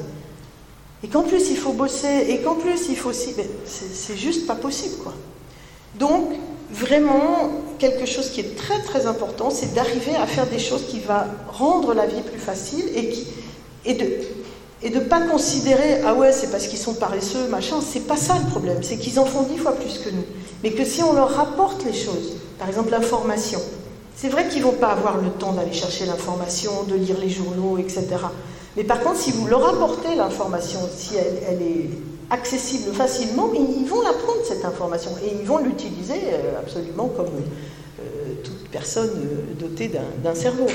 et 1.03 1.07
qu'en 1.07 1.21
plus 1.21 1.49
il 1.51 1.57
faut 1.57 1.73
bosser, 1.73 2.25
et 2.29 2.39
qu'en 2.39 2.55
plus 2.55 2.89
il 2.89 2.97
faut 2.97 3.09
aussi... 3.09 3.33
Ben, 3.33 3.45
c'est 3.65 4.17
juste 4.17 4.47
pas 4.47 4.55
possible, 4.55 4.95
quoi. 5.03 5.13
Donc, 5.95 6.33
vraiment, 6.71 7.51
quelque 7.79 8.05
chose 8.05 8.29
qui 8.31 8.41
est 8.41 8.57
très 8.57 8.81
très 8.81 9.05
important, 9.05 9.49
c'est 9.49 9.73
d'arriver 9.73 10.15
à 10.15 10.25
faire 10.25 10.47
des 10.47 10.59
choses 10.59 10.85
qui 10.87 10.99
vont 10.99 11.13
rendre 11.47 11.93
la 11.93 12.05
vie 12.05 12.21
plus 12.21 12.39
facile 12.39 12.85
et 12.95 13.09
qui 13.09 13.27
et 13.85 13.93
de 13.93 14.05
et 14.85 14.89
de 14.91 14.99
pas 14.99 15.19
considérer 15.19 16.01
ah 16.05 16.13
ouais 16.13 16.31
c'est 16.31 16.51
parce 16.51 16.67
qu'ils 16.67 16.79
sont 16.79 16.93
paresseux 16.93 17.47
machin 17.49 17.77
c'est 17.81 18.07
pas 18.07 18.15
ça 18.15 18.35
le 18.41 18.49
problème. 18.49 18.77
C'est 18.81 18.97
qu'ils 18.97 19.19
en 19.19 19.25
font 19.25 19.41
dix 19.41 19.57
fois 19.57 19.73
plus 19.73 19.97
que 19.97 20.09
nous. 20.09 20.23
Mais 20.63 20.71
que 20.71 20.85
si 20.85 21.03
on 21.03 21.13
leur 21.13 21.31
rapporte 21.31 21.83
les 21.83 21.93
choses 21.93 22.37
par 22.59 22.69
exemple 22.69 22.91
l'information 22.91 23.59
c'est 24.15 24.29
vrai 24.29 24.47
qu'ils 24.47 24.63
vont 24.63 24.73
pas 24.73 24.89
avoir 24.89 25.17
le 25.17 25.29
temps 25.31 25.51
d'aller 25.51 25.73
chercher 25.73 26.05
l'information 26.05 26.83
de 26.87 26.95
lire 26.95 27.17
les 27.19 27.29
journaux 27.29 27.77
etc 27.77 28.05
mais 28.77 28.83
par 28.83 29.01
contre 29.01 29.17
si 29.17 29.31
vous 29.31 29.47
leur 29.47 29.67
apportez 29.67 30.15
l'information 30.15 30.79
si 30.95 31.15
elle, 31.17 31.61
est 31.61 31.89
accessible 32.29 32.93
facilement 32.93 33.51
ils 33.53 33.87
vont 33.87 34.01
la 34.01 34.13
prendre 34.13 34.43
cette 34.43 34.65
information. 34.65 35.11
Et 35.23 35.33
ils 35.39 35.45
vont 35.45 35.59
l'utiliser 35.59 36.21
euh, 36.33 36.59
absolument 36.59 37.09
comme 37.15 37.27
euh, 37.27 38.33
toute 38.43 38.67
personne 38.69 39.09
euh, 39.09 39.53
dotée 39.59 39.91
d'un 40.23 40.35
cerveau. 40.35 40.67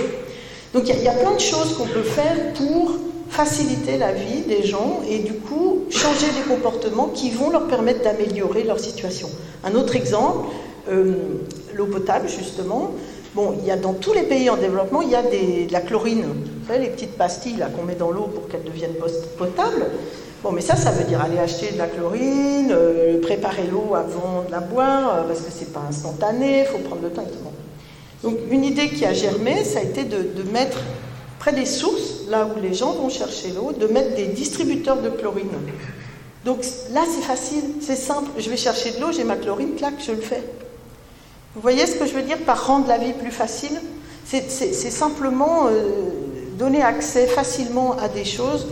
Donc 0.72 0.88
il 0.88 1.02
y, 1.02 1.08
a 1.08 1.12
plein 1.12 1.34
de 1.34 1.40
choses 1.40 1.76
qu'on 1.76 1.86
peut 1.86 2.02
faire 2.02 2.52
pour 2.54 2.92
faciliter 3.30 3.96
la 3.96 4.12
vie 4.12 4.42
des 4.42 4.64
gens 4.64 5.00
et 5.08 5.20
du 5.20 5.34
coup 5.34 5.84
changer 5.88 6.26
des 6.36 6.52
comportements 6.52 7.08
qui 7.08 7.30
vont 7.30 7.50
leur 7.50 7.66
permettre 7.68 8.02
d'améliorer 8.02 8.64
leur 8.64 8.78
situation. 8.78 9.28
Un 9.64 9.74
autre 9.74 9.96
exemple, 9.96 10.48
euh, 10.90 11.14
l'eau 11.74 11.86
potable 11.86 12.28
justement. 12.28 12.90
Bon, 13.34 13.54
il 13.60 13.64
y 13.64 13.70
a 13.70 13.76
dans 13.76 13.92
tous 13.92 14.12
les 14.12 14.24
pays 14.24 14.50
en 14.50 14.56
développement, 14.56 15.02
il 15.02 15.10
y 15.10 15.14
a 15.14 15.22
de 15.22 15.72
la 15.72 15.80
chlorine, 15.80 16.24
vous 16.24 16.66
savez, 16.66 16.80
les 16.80 16.90
petites 16.90 17.16
pastilles 17.16 17.64
qu'on 17.76 17.84
met 17.84 17.94
dans 17.94 18.10
l'eau 18.10 18.24
pour 18.24 18.48
qu'elle 18.48 18.64
devienne 18.64 18.94
potable. 19.38 19.86
Bon, 20.42 20.50
mais 20.52 20.62
ça, 20.62 20.74
ça 20.74 20.90
veut 20.90 21.04
dire 21.04 21.20
aller 21.20 21.38
acheter 21.38 21.70
de 21.72 21.78
la 21.78 21.86
chlorine, 21.86 22.72
euh, 22.72 23.20
préparer 23.20 23.64
l'eau 23.70 23.94
avant 23.94 24.42
de 24.46 24.50
la 24.50 24.60
boire, 24.60 25.14
euh, 25.14 25.22
parce 25.28 25.42
que 25.42 25.52
c'est 25.56 25.72
pas 25.72 25.84
instantané, 25.88 26.60
il 26.60 26.66
faut 26.66 26.78
prendre 26.78 27.02
le 27.02 27.10
temps. 27.10 27.26
Donc 28.22 28.36
une 28.50 28.64
idée 28.64 28.88
qui 28.88 29.04
a 29.04 29.12
germé, 29.12 29.64
ça 29.64 29.78
a 29.78 29.82
été 29.82 30.04
de, 30.04 30.42
mettre 30.52 30.78
près 31.40 31.52
des 31.52 31.66
sources, 31.66 32.28
là 32.28 32.46
où 32.46 32.60
les 32.60 32.74
gens 32.74 32.92
vont 32.92 33.08
chercher 33.08 33.48
l'eau, 33.48 33.72
de 33.72 33.86
mettre 33.88 34.14
des 34.14 34.26
distributeurs 34.26 35.02
de 35.02 35.08
chlorine. 35.08 35.48
Donc 36.44 36.58
là, 36.92 37.02
c'est 37.12 37.22
facile, 37.22 37.64
c'est 37.80 37.96
simple. 37.96 38.30
Je 38.38 38.48
vais 38.48 38.56
chercher 38.56 38.92
de 38.92 39.00
l'eau, 39.00 39.10
j'ai 39.10 39.24
ma 39.24 39.36
chlorine, 39.36 39.74
clac, 39.74 39.94
je 40.06 40.12
le 40.12 40.20
fais. 40.20 40.44
Vous 41.54 41.60
voyez 41.60 41.84
ce 41.86 41.96
que 41.96 42.06
je 42.06 42.12
veux 42.12 42.22
dire 42.22 42.38
par 42.38 42.66
rendre 42.66 42.86
la 42.86 42.98
vie 42.98 43.12
plus 43.12 43.32
facile? 43.32 43.80
C'est 44.24 44.70
simplement 44.70 45.66
euh, 45.66 46.10
donner 46.56 46.82
accès 46.82 47.26
facilement 47.26 47.96
à 47.98 48.08
des 48.08 48.24
choses 48.24 48.68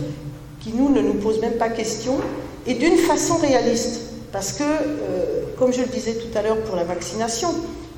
qui, 0.61 0.71
nous, 0.71 0.89
ne 0.89 1.01
nous 1.01 1.15
posent 1.15 1.41
même 1.41 1.57
pas 1.57 1.69
question, 1.69 2.17
et 2.65 2.75
d'une 2.75 2.97
façon 2.97 3.35
réaliste. 3.37 4.01
Parce 4.31 4.53
que, 4.53 4.63
euh, 4.63 5.43
comme 5.57 5.73
je 5.73 5.81
le 5.81 5.87
disais 5.87 6.13
tout 6.13 6.37
à 6.37 6.43
l'heure 6.43 6.61
pour 6.61 6.75
la 6.75 6.83
vaccination, 6.83 7.49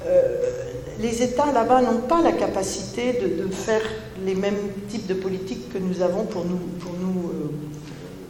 euh, 0.08 0.38
les 1.00 1.22
États 1.22 1.52
là-bas 1.52 1.82
n'ont 1.82 2.02
pas 2.08 2.22
la 2.22 2.32
capacité 2.32 3.14
de, 3.14 3.52
faire 3.52 3.82
les 4.26 4.36
mêmes 4.36 4.58
types 4.90 5.08
de 5.08 5.14
politiques 5.14 5.72
que 5.72 5.78
nous 5.78 6.02
avons 6.02 6.26
pour 6.26 6.46
nous, 6.46 6.58
pour 6.80 6.94
nous 6.94 7.30
euh, 7.30 7.52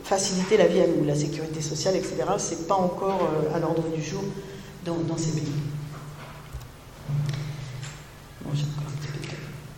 faciliter 0.04 0.58
la 0.58 0.68
vie 0.68 0.82
à 0.82 0.88
nous. 0.88 1.06
La 1.06 1.16
sécurité 1.16 1.62
sociale, 1.62 1.96
etc., 1.96 2.16
ce 2.38 2.56
n'est 2.56 2.62
pas 2.68 2.76
encore 2.76 3.30
euh, 3.34 3.56
à 3.56 3.60
l'ordre 3.60 3.84
du 3.94 4.02
jour 4.02 4.24
dans, 4.86 5.18
ces 5.18 5.32
pays. 5.32 5.52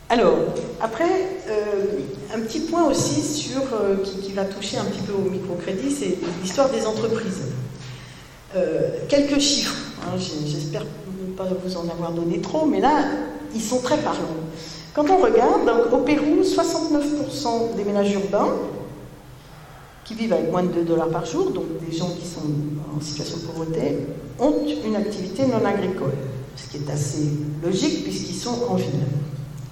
Alors, 0.09 0.35
après, 0.81 1.09
euh, 1.49 1.99
un 2.33 2.39
petit 2.41 2.61
point 2.61 2.85
aussi 2.85 3.21
sur, 3.21 3.61
qui, 4.03 4.31
va 4.31 4.45
toucher 4.45 4.77
un 4.77 4.85
petit 4.85 5.01
peu 5.01 5.13
au 5.13 5.29
microcrédit, 5.29 5.91
c'est 5.91 6.17
l'histoire 6.41 6.69
des 6.69 6.85
entreprises. 6.85 7.41
quelques 9.09 9.39
chiffres, 9.39 9.75
hein, 10.03 10.17
j'espère 10.17 10.85
pas 11.35 11.47
vous 11.65 11.77
en 11.77 11.89
avoir 11.89 12.11
donné 12.11 12.39
trop, 12.39 12.65
mais 12.65 12.79
là, 12.79 13.05
ils 13.53 13.61
sont 13.61 13.79
très 13.79 13.97
parlants. 13.97 14.37
Quand 14.93 15.09
on 15.09 15.17
regarde, 15.17 15.71
au 15.91 15.97
Pérou, 15.97 16.41
69% 16.43 17.75
des 17.75 17.83
ménages 17.83 18.13
urbains 18.13 18.49
qui 20.05 20.13
vivent 20.13 20.33
avec 20.33 20.51
moins 20.51 20.61
de 20.61 20.67
2 20.67 20.83
dollars 20.83 21.09
par 21.09 21.25
jour, 21.25 21.49
donc 21.49 21.65
des 21.83 21.95
gens 21.95 22.09
qui 22.09 22.27
sont 22.27 22.41
en 22.95 23.01
situation 23.01 23.37
de 23.37 23.41
pauvreté, 23.43 23.97
ont 24.39 24.53
une 24.85 24.95
activité 24.95 25.47
non 25.47 25.65
agricole, 25.65 26.13
ce 26.55 26.69
qui 26.69 26.77
est 26.77 26.91
assez 26.91 27.29
logique 27.63 28.03
puisqu'ils 28.03 28.35
sont 28.35 28.65
en 28.69 28.75
ville. 28.75 29.07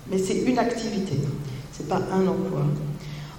Mais 0.09 0.17
c'est 0.17 0.37
une 0.39 0.57
activité, 0.57 1.19
ce 1.77 1.83
n'est 1.83 1.89
pas 1.89 2.01
un 2.11 2.21
emploi. 2.21 2.61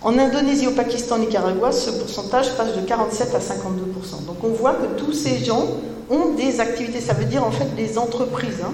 En 0.02 0.18
Indonésie, 0.18 0.68
au 0.68 0.72
Pakistan, 0.72 1.18
Nicaragua, 1.18 1.72
ce 1.72 1.90
pourcentage 1.90 2.56
passe 2.56 2.76
de 2.76 2.80
47 2.86 3.34
à 3.34 3.38
52%. 3.38 4.26
Donc 4.26 4.36
on 4.44 4.48
voit 4.50 4.74
que 4.74 4.98
tous 4.98 5.12
ces 5.12 5.38
gens 5.38 5.66
ont 6.10 6.34
des 6.36 6.60
activités, 6.60 7.00
ça 7.00 7.14
veut 7.14 7.24
dire 7.24 7.44
en 7.44 7.50
fait 7.50 7.74
des 7.74 7.98
entreprises. 7.98 8.60
Hein. 8.64 8.72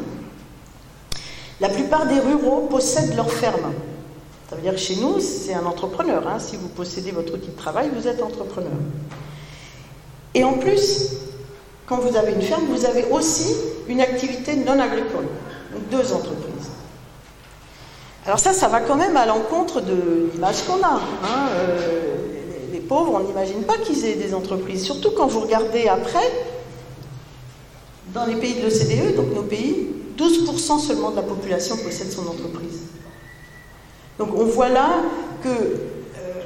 La 1.61 1.69
plupart 1.69 2.07
des 2.07 2.21
ruraux 2.21 2.69
possèdent 2.71 3.17
leur 3.17 3.31
ferme. 3.31 3.73
Ça 4.49 4.57
veut 4.57 4.63
dire 4.63 4.73
que 4.73 4.79
chez 4.79 4.97
nous, 4.97 5.21
c'est 5.21 5.55
un 5.55 5.67
entrepreneur. 5.67 6.27
Hein. 6.27 6.39
Si 6.39 6.57
vous 6.57 6.69
possédez 6.69 7.11
votre 7.11 7.35
outil 7.35 7.49
de 7.49 7.57
travail, 7.57 7.91
vous 7.95 8.07
êtes 8.07 8.23
entrepreneur. 8.23 8.73
Et 10.35 10.45
en 10.45 10.55
plus, 10.55 11.13
quand 11.87 11.99
vous 11.99 12.17
avez 12.17 12.33
une 12.33 12.43
ferme, 12.43 12.65
vous 12.67 12.85
avez 12.85 13.05
aussi 13.11 13.55
une 13.89 14.01
activité 14.01 14.57
non 14.57 14.79
agricole. 14.79 15.27
Donc 15.73 15.89
deux 15.91 16.13
entreprises. 16.13 16.71
Alors 18.25 18.39
ça, 18.39 18.53
ça 18.53 18.69
va 18.69 18.81
quand 18.81 18.97
même 18.97 19.17
à 19.17 19.27
l'encontre 19.27 19.81
de 19.81 20.31
l'image 20.33 20.63
qu'on 20.67 20.83
a. 20.83 21.01
Hein. 21.25 21.49
Euh, 21.55 22.17
les 22.73 22.81
pauvres, 22.81 23.15
on 23.15 23.27
n'imagine 23.27 23.63
pas 23.63 23.79
qu'ils 23.79 24.05
aient 24.05 24.15
des 24.15 24.35
entreprises. 24.35 24.85
Surtout 24.85 25.11
quand 25.11 25.27
vous 25.27 25.41
regardez 25.41 25.89
après, 25.89 26.31
dans 28.15 28.27
les 28.27 28.37
pays 28.37 28.55
de 28.55 28.63
l'OCDE, 28.63 29.17
donc 29.17 29.35
nos 29.35 29.43
pays, 29.43 29.89
12% 30.19 30.81
seulement 30.81 31.11
de 31.11 31.17
la 31.17 31.23
population 31.23 31.77
possède 31.77 32.11
son 32.11 32.27
entreprise. 32.27 32.81
Donc 34.19 34.31
on 34.35 34.45
voit 34.45 34.69
là 34.69 35.03
que, 35.43 35.49
euh, 35.49 36.43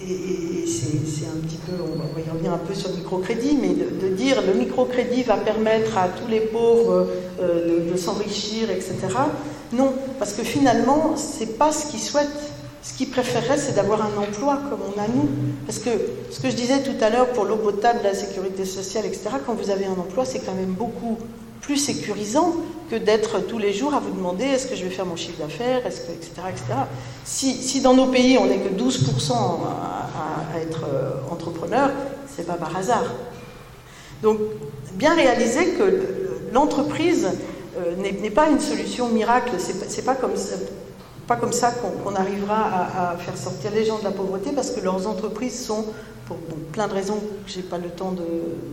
et, 0.00 0.64
c'est 0.66 1.26
un 1.26 1.40
petit 1.40 1.56
peu, 1.56 1.72
on 1.82 1.96
va 1.96 2.20
y 2.20 2.30
revenir 2.30 2.52
un 2.52 2.58
peu 2.58 2.74
sur 2.74 2.90
le 2.90 2.96
microcrédit, 2.96 3.58
mais 3.60 3.70
de, 3.70 4.14
dire 4.14 4.42
le 4.46 4.54
microcrédit 4.54 5.24
va 5.24 5.36
permettre 5.36 5.98
à 5.98 6.08
tous 6.08 6.28
les 6.28 6.40
pauvres 6.40 7.08
euh, 7.40 7.90
de, 7.90 7.96
s'enrichir, 7.96 8.70
etc. 8.70 8.94
Non, 9.72 9.92
parce 10.18 10.32
que 10.34 10.44
finalement, 10.44 11.14
c'est 11.16 11.58
pas 11.58 11.72
ce 11.72 11.86
qu'ils 11.86 12.00
souhaitent. 12.00 12.28
Ce 12.84 12.94
qu'ils 12.94 13.10
préféreraient, 13.10 13.58
c'est 13.58 13.76
d'avoir 13.76 14.02
un 14.02 14.20
emploi 14.20 14.60
comme 14.68 14.80
on 14.80 15.00
a 15.00 15.06
nous. 15.06 15.28
Parce 15.66 15.78
que 15.78 15.90
ce 16.30 16.40
que 16.40 16.50
je 16.50 16.56
disais 16.56 16.82
tout 16.82 16.96
à 17.00 17.10
l'heure 17.10 17.28
pour 17.28 17.44
l'eau 17.44 17.56
potable, 17.56 18.00
la 18.02 18.14
sécurité 18.14 18.64
sociale, 18.64 19.06
etc., 19.06 19.30
quand 19.46 19.54
vous 19.54 19.70
avez 19.70 19.86
un 19.86 19.92
emploi, 19.92 20.24
c'est 20.24 20.40
quand 20.40 20.54
même 20.54 20.72
beaucoup 20.72 21.16
plus 21.62 21.76
sécurisant 21.76 22.56
que 22.90 22.96
d'être 22.96 23.40
tous 23.40 23.58
les 23.58 23.72
jours 23.72 23.94
à 23.94 24.00
vous 24.00 24.10
demander 24.10 24.44
est-ce 24.44 24.66
que 24.66 24.76
je 24.76 24.84
vais 24.84 24.90
faire 24.90 25.06
mon 25.06 25.16
chiffre 25.16 25.38
d'affaires, 25.38 25.86
etc., 25.86 26.20
etc. 26.50 26.64
Si, 27.24 27.80
dans 27.80 27.94
nos 27.94 28.06
pays, 28.06 28.36
on 28.36 28.46
n'est 28.46 28.58
que 28.58 28.68
12% 28.68 29.32
à, 29.32 30.58
être 30.60 30.84
euh, 30.84 31.12
entrepreneur, 31.30 31.90
c'est 32.26 32.46
pas 32.46 32.54
par 32.54 32.76
hasard. 32.76 33.04
Donc, 34.22 34.38
bien 34.94 35.14
réaliser 35.14 35.70
que 35.70 36.02
l'entreprise 36.52 37.30
euh, 37.78 37.96
n'est 37.96 38.30
pas 38.30 38.50
une 38.50 38.60
solution 38.60 39.08
miracle, 39.08 39.52
c'est 39.58 40.04
pas 40.04 40.14
comme 40.14 40.36
ça 40.36 40.56
pas 41.26 41.36
comme 41.36 41.52
ça 41.52 41.72
qu'on 41.72 42.14
arrivera 42.14 43.12
à, 43.12 43.16
faire 43.16 43.36
sortir 43.36 43.70
les 43.72 43.84
gens 43.84 43.98
de 43.98 44.04
la 44.04 44.10
pauvreté 44.10 44.50
parce 44.52 44.70
que 44.70 44.80
leurs 44.80 45.06
entreprises 45.06 45.64
sont, 45.64 45.86
pour 46.26 46.36
plein 46.72 46.88
de 46.88 46.94
raisons 46.94 47.16
que 47.16 47.50
je 47.50 47.58
n'ai 47.58 47.62
pas 47.62 47.78
le 47.78 47.88
temps 47.88 48.14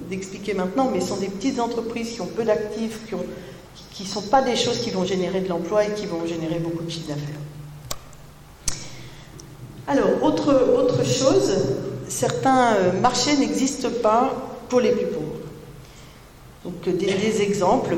d'expliquer 0.10 0.54
maintenant, 0.54 0.90
mais 0.92 1.02
sont 1.02 1.18
des 1.18 1.28
petites 1.28 1.60
entreprises 1.60 2.14
qui 2.14 2.22
ont 2.22 2.28
peu 2.28 2.44
d'actifs, 2.44 3.02
qui 3.92 4.04
ne 4.04 4.08
sont 4.08 4.24
pas 4.24 4.42
des 4.42 4.56
choses 4.56 4.80
qui 4.80 4.92
vont 4.92 5.06
générer 5.06 5.42
de 5.42 5.50
l'emploi 5.50 5.86
et 5.86 5.94
qui 5.94 6.06
vont 6.06 6.26
générer 6.26 6.60
beaucoup 6.60 6.84
de 6.84 6.90
chiffre 6.90 7.08
d'affaires. 7.08 7.40
Alors, 9.88 10.24
autre, 10.24 10.54
autre 10.78 11.04
chose, 11.04 11.52
certains 12.08 12.74
euh, 12.76 12.92
marchés 13.02 13.36
n'existent 13.38 13.90
pas 14.04 14.32
pour 14.70 14.82
les 14.82 14.92
plus 14.92 15.08
pauvres. 15.08 15.26
Donc, 16.64 16.96
des, 16.96 17.42
exemples 17.42 17.98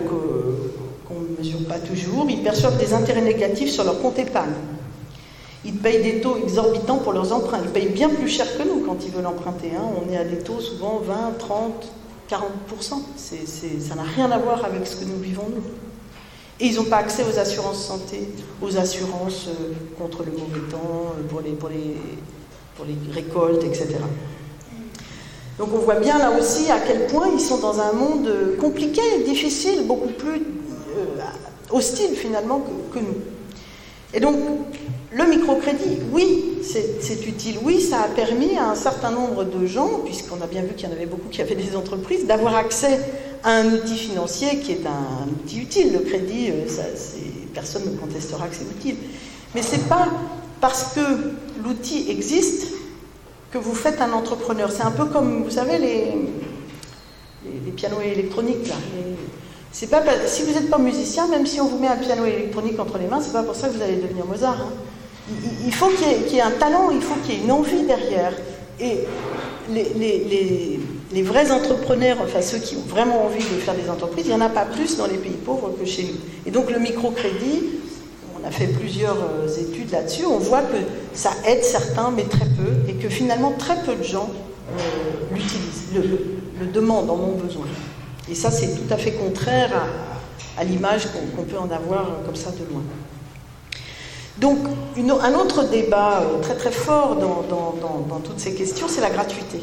qu'on 1.12 1.22
ne 1.22 1.38
mesure 1.38 1.68
pas 1.68 1.80
toujours, 1.80 2.26
ils 2.30 2.42
perçoivent 2.42 2.78
des 2.78 2.94
intérêts 2.94 3.22
négatifs 3.22 3.72
sur 3.72 3.84
leur 3.84 4.02
compte 4.02 4.20
épargne. 4.20 4.54
Ils 5.64 5.76
payent 5.76 6.02
des 6.02 6.22
taux 6.22 6.38
exorbitants 6.38 6.98
pour 6.98 7.14
leurs 7.14 7.32
emprunts. 7.34 7.60
Ils 7.64 7.70
payent 7.70 7.90
bien 7.90 8.10
plus 8.10 8.28
cher 8.28 8.48
que 8.58 8.64
nous 8.64 8.84
quand 8.86 8.98
ils 9.06 9.12
veulent 9.12 9.28
emprunter. 9.28 9.72
Hein. 9.78 9.84
On 10.02 10.12
est 10.12 10.18
à 10.18 10.24
des 10.24 10.40
taux 10.40 10.60
souvent 10.60 11.02
20, 11.06 11.38
30, 11.38 11.92
40%. 12.30 12.40
ça 13.16 13.96
n'a 13.96 14.04
rien 14.04 14.32
à 14.32 14.40
voir 14.40 14.66
avec 14.66 14.88
ce 14.88 14.96
que 14.96 15.06
nous 15.06 15.20
vivons 15.20 15.44
nous. 15.54 15.64
Et 16.60 16.68
ils 16.68 16.76
n'ont 16.76 16.86
pas 16.86 16.98
accès 16.98 17.24
aux 17.24 17.40
assurances 17.40 17.84
santé, 17.84 18.30
aux 18.62 18.78
assurances 18.78 19.48
euh, 19.48 19.74
contre 19.98 20.24
le 20.24 20.32
mauvais 20.32 20.70
temps, 20.70 21.14
euh, 21.18 21.28
pour 21.28 21.42
les, 21.42 23.14
récoltes, 23.14 23.64
etc. 23.64 23.96
Donc 25.58 25.70
on 25.74 25.80
voit 25.80 26.00
bien 26.00 26.18
là 26.18 26.32
aussi 26.40 26.72
à 26.72 26.80
quel 26.80 27.08
point 27.08 27.30
ils 27.34 27.40
sont 27.40 27.58
dans 27.58 27.80
un 27.80 27.94
monde 27.94 28.28
euh, 28.28 28.58
compliqué, 28.58 29.02
difficile, 29.26 29.88
beaucoup 29.88 30.10
plus 30.10 30.42
hostile 31.70 32.16
finalement 32.16 32.64
que, 32.94 33.00
nous. 33.00 33.18
Et 34.14 34.20
donc 34.20 34.36
le 35.14 35.26
microcrédit, 35.26 36.00
oui, 36.12 36.60
c'est 36.64 37.28
utile. 37.28 37.58
Oui, 37.64 37.82
ça 37.82 38.02
a 38.02 38.08
permis 38.08 38.58
à 38.58 38.70
un 38.70 38.76
certain 38.76 39.12
nombre 39.12 39.44
de 39.44 39.66
gens, 39.66 40.02
puisqu'on 40.06 40.42
a 40.42 40.48
bien 40.48 40.62
vu 40.62 40.74
qu'il 40.76 40.88
y 40.88 40.92
en 40.92 40.96
avait 40.96 41.06
beaucoup 41.06 41.30
qui 41.30 41.42
avaient 41.42 41.56
des 41.56 41.76
entreprises, 41.76 42.26
d'avoir 42.26 42.56
accès 42.56 43.00
à 43.44 43.52
un 43.52 43.74
outil 43.74 43.98
financier 43.98 44.60
qui 44.60 44.74
est 44.74 44.86
un 44.86 45.28
outil 45.30 45.62
utile. 45.62 45.94
Le 45.94 46.00
crédit, 46.00 46.50
euh, 46.52 46.66
personne 47.54 47.84
ne 47.92 47.98
contestera 47.98 48.48
que 48.48 48.56
c'est 48.56 48.72
utile. 48.72 48.96
Mais 49.54 49.62
ce 49.62 49.76
n'est 49.76 49.84
pas 49.84 50.08
parce 50.62 50.94
que 50.94 51.02
l'outil 51.64 52.10
existe 52.10 52.68
que 53.52 53.58
vous 53.58 53.74
faites 53.76 54.00
un 54.02 54.14
entrepreneur. 54.14 54.72
C'est 54.72 54.84
un 54.84 54.92
peu 54.92 55.06
comme, 55.06 55.44
vous 55.44 55.52
savez, 55.52 55.78
les, 55.78 56.14
les, 57.66 57.72
pianos 57.72 58.00
électroniques. 58.02 58.68
Là, 58.68 58.76
pas, 59.88 60.04
si 60.28 60.44
vous 60.44 60.54
n'êtes 60.54 60.70
pas 60.70 60.78
musicien, 60.78 61.28
même 61.28 61.46
si 61.46 61.60
on 61.62 61.68
vous 61.68 61.78
met 61.78 61.88
un 61.88 61.98
piano 61.98 62.26
électronique 62.26 62.80
entre 62.80 62.98
les 62.98 63.08
mains, 63.08 63.22
c'est 63.22 63.34
pas 63.34 63.44
pour 63.44 63.56
ça 63.56 63.68
que 63.70 63.78
vous 63.78 63.82
allez 63.82 63.98
devenir 63.98 64.26
Mozart. 64.26 64.62
Hein 64.62 64.74
il 65.66 65.74
faut 65.74 65.88
qu'il 65.90 66.34
y, 66.34 66.38
ait 66.38 66.42
un 66.42 66.52
talent, 66.52 66.90
il 66.92 67.02
faut 67.02 67.16
qu'il 67.24 67.36
y 67.36 67.38
ait 67.38 67.44
une 67.44 67.52
envie 67.52 67.84
derrière. 67.84 68.34
Et 68.80 69.00
les, 69.70 71.24
vrais 71.24 71.52
entrepreneurs, 71.52 72.18
enfin 72.24 72.42
ceux 72.42 72.58
qui 72.58 72.76
ont 72.76 72.88
vraiment 72.88 73.26
envie 73.26 73.44
de 73.44 73.60
faire 73.60 73.76
des 73.76 73.90
entreprises, 73.90 74.26
il 74.26 74.30
n'y 74.30 74.36
en 74.36 74.42
a 74.42 74.50
pas 74.50 74.66
plus 74.66 74.98
dans 74.98 75.06
les 75.06 75.18
pays 75.18 75.38
pauvres 75.46 75.72
que 75.80 75.86
chez 75.86 76.04
nous. 76.04 76.20
Et 76.46 76.52
donc 76.52 76.72
le 76.72 76.80
microcrédit, 76.80 77.64
on 78.40 78.48
a 78.48 78.52
fait 78.52 78.68
plusieurs 78.68 79.18
euh, 79.18 79.48
études 79.48 79.92
là-dessus, 79.92 80.26
on 80.26 80.40
voit 80.40 80.62
que 80.62 80.78
ça 81.14 81.32
aide 81.46 81.64
certains, 81.64 82.12
mais 82.12 82.24
très 82.24 82.46
peu, 82.46 82.90
et 82.90 82.94
que 82.96 83.08
finalement 83.08 83.54
très 83.58 83.84
peu 83.84 83.96
de 83.96 84.04
gens 84.04 84.30
euh, 84.78 84.82
l'utilisent, 85.32 85.90
le, 86.60 86.66
demandent, 86.68 87.10
en 87.10 87.16
ont 87.16 87.38
besoin. 87.38 87.66
Et 88.30 88.36
ça, 88.36 88.52
c'est 88.52 88.76
tout 88.76 88.94
à 88.94 88.98
fait 88.98 89.14
contraire 89.14 89.72
à, 90.58 90.64
l'image 90.64 91.08
qu'on 91.12 91.44
peut 91.44 91.58
en 91.58 91.72
avoir 91.72 92.02
euh, 92.02 92.26
comme 92.26 92.36
ça 92.36 92.52
de 92.52 92.72
loin. 92.72 92.84
Donc, 94.38 94.60
un 94.98 95.34
autre 95.34 95.64
débat 95.70 96.22
euh, 96.22 96.40
très 96.42 96.56
très 96.56 96.72
fort 96.72 97.16
dans, 97.16 98.20
toutes 98.20 98.40
ces 98.40 98.54
questions, 98.54 98.88
c'est 98.88 99.02
la 99.02 99.10
gratuité. 99.10 99.62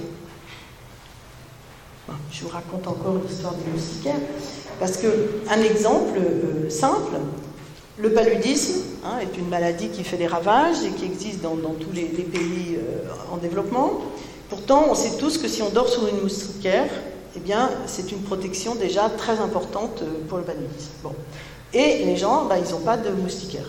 Je 2.30 2.42
vous 2.42 2.48
raconte 2.48 2.86
encore 2.86 3.16
l'histoire 3.26 3.54
du 3.54 3.70
moustiquaire, 3.70 4.18
parce 4.80 4.96
qu'un 4.96 5.62
exemple 5.62 6.18
euh, 6.18 6.70
simple, 6.70 7.16
le 7.96 8.12
paludisme 8.12 8.82
hein, 9.04 9.18
est 9.20 9.38
une 9.38 9.48
maladie 9.48 9.88
qui 9.88 10.04
fait 10.04 10.16
des 10.16 10.26
ravages 10.26 10.82
et 10.84 10.90
qui 10.90 11.04
existe 11.04 11.42
dans, 11.42 11.56
tous 11.56 11.92
les, 11.92 12.04
pays 12.04 12.78
en 13.32 13.36
développement. 13.36 14.00
Pourtant, 14.48 14.86
on 14.90 14.94
sait 14.94 15.16
tous 15.18 15.38
que 15.38 15.48
si 15.48 15.62
on 15.62 15.70
dort 15.70 15.88
sur 15.88 16.06
une 16.06 16.20
moustiquaire, 16.20 16.88
eh 17.36 17.40
bien, 17.40 17.70
c'est 17.86 18.10
une 18.12 18.22
protection 18.22 18.74
déjà 18.74 19.08
très 19.10 19.38
importante 19.38 20.02
pour 20.28 20.38
le 20.38 20.44
paludisme. 20.44 20.90
Bon. 21.02 21.12
Et 21.72 22.04
les 22.04 22.16
gens, 22.16 22.46
bah, 22.46 22.56
ils 22.58 22.70
n'ont 22.72 22.80
pas 22.80 22.96
de 22.96 23.10
moustiquaire. 23.10 23.66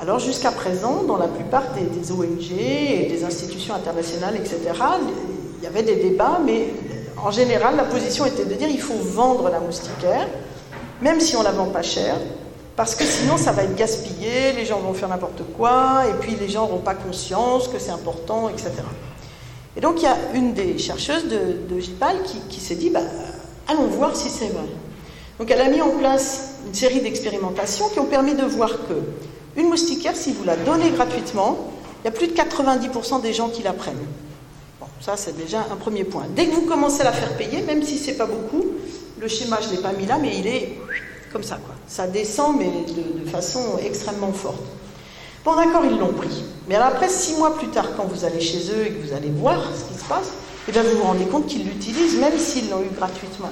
Alors 0.00 0.18
jusqu'à 0.18 0.50
présent, 0.50 1.04
dans 1.04 1.16
la 1.16 1.28
plupart 1.28 1.64
des, 1.72 2.12
ONG 2.12 2.52
et 2.52 3.06
des 3.06 3.24
institutions 3.24 3.74
internationales, 3.74 4.34
etc., 4.36 4.58
il 5.58 5.64
y 5.64 5.66
avait 5.66 5.84
des 5.84 5.96
débats, 5.96 6.40
mais 6.44 6.68
en 7.16 7.30
général, 7.30 7.76
la 7.76 7.84
position 7.84 8.26
était 8.26 8.44
de 8.44 8.54
dire 8.54 8.68
il 8.68 8.80
faut 8.80 8.94
vendre 8.94 9.48
la 9.50 9.60
moustiquaire, 9.60 10.28
même 11.00 11.20
si 11.20 11.36
on 11.36 11.42
la 11.42 11.52
vend 11.52 11.66
pas 11.66 11.82
cher, 11.82 12.16
parce 12.76 12.96
que 12.96 13.04
sinon 13.04 13.36
ça 13.36 13.52
va 13.52 13.62
être 13.62 13.76
gaspillé, 13.76 14.52
les 14.56 14.64
gens 14.64 14.80
vont 14.80 14.94
faire 14.94 15.08
n'importe 15.08 15.42
quoi, 15.56 16.02
et 16.08 16.14
puis 16.20 16.34
les 16.34 16.48
gens 16.48 16.62
n'auront 16.62 16.80
pas 16.80 16.94
conscience 16.94 17.68
que 17.68 17.78
c'est 17.78 17.92
important, 17.92 18.48
etc. 18.48 18.70
Et 19.76 19.80
donc 19.80 20.00
il 20.00 20.04
y 20.04 20.06
a 20.06 20.16
une 20.34 20.54
des 20.54 20.78
chercheuses 20.78 21.26
de, 21.26 21.74
de 21.74 21.80
GIPAL 21.80 22.16
qui, 22.48 22.60
s'est 22.60 22.76
dit 22.76 22.90
bah, 22.90 23.00
allons 23.68 23.86
voir 23.86 24.14
si 24.14 24.28
c'est 24.28 24.48
vrai. 24.48 24.66
Donc 25.38 25.50
elle 25.50 25.60
a 25.60 25.68
mis 25.68 25.80
en 25.80 25.90
place 25.90 26.56
une 26.66 26.74
série 26.74 27.00
d'expérimentations 27.00 27.88
qui 27.88 27.98
ont 27.98 28.06
permis 28.06 28.34
de 28.34 28.44
voir 28.44 28.70
que 28.70 28.94
une 29.56 29.68
moustiquaire, 29.68 30.16
si 30.16 30.32
vous 30.32 30.44
la 30.44 30.56
donnez 30.56 30.90
gratuitement, 30.90 31.70
il 32.02 32.06
y 32.06 32.08
a 32.08 32.10
plus 32.10 32.28
de 32.28 32.34
90% 32.34 33.22
des 33.22 33.32
gens 33.32 33.48
qui 33.48 33.62
la 33.62 33.72
prennent. 33.72 34.06
Bon, 34.80 34.86
ça 35.00 35.16
c'est 35.16 35.36
déjà 35.36 35.66
un 35.70 35.76
premier 35.76 36.04
point. 36.04 36.24
Dès 36.34 36.46
que 36.46 36.54
vous 36.54 36.66
commencez 36.66 37.00
à 37.02 37.04
la 37.04 37.12
faire 37.12 37.36
payer, 37.36 37.62
même 37.62 37.82
si 37.82 37.98
c'est 37.98 38.14
pas 38.14 38.26
beaucoup, 38.26 38.64
le 39.20 39.28
schéma 39.28 39.58
je 39.60 39.74
l'ai 39.74 39.82
pas 39.82 39.92
mis 39.92 40.06
là, 40.06 40.18
mais 40.20 40.36
il 40.36 40.46
est 40.46 40.78
comme 41.32 41.42
ça 41.42 41.56
quoi. 41.56 41.74
Ça 41.88 42.06
descend 42.06 42.58
mais 42.58 42.66
de, 42.66 43.28
façon 43.28 43.78
extrêmement 43.84 44.32
forte. 44.32 44.62
Bon 45.44 45.54
d'accord, 45.56 45.84
ils 45.84 45.98
l'ont 45.98 46.12
pris. 46.12 46.42
Mais 46.68 46.76
alors 46.76 46.88
après, 46.88 47.08
six 47.08 47.36
mois 47.36 47.54
plus 47.56 47.68
tard, 47.68 47.88
quand 47.96 48.04
vous 48.04 48.24
allez 48.24 48.40
chez 48.40 48.70
eux 48.70 48.86
et 48.86 48.90
que 48.90 49.06
vous 49.06 49.12
allez 49.12 49.28
voir 49.28 49.60
ce 49.74 49.92
qui 49.92 49.98
se 49.98 50.04
passe, 50.08 50.32
eh 50.66 50.72
bien 50.72 50.82
vous 50.82 50.96
vous 50.96 51.02
rendez 51.02 51.26
compte 51.26 51.46
qu'ils 51.46 51.64
l'utilisent 51.64 52.18
même 52.18 52.38
s'ils 52.38 52.70
l'ont 52.70 52.80
eu 52.80 52.88
gratuitement. 52.96 53.50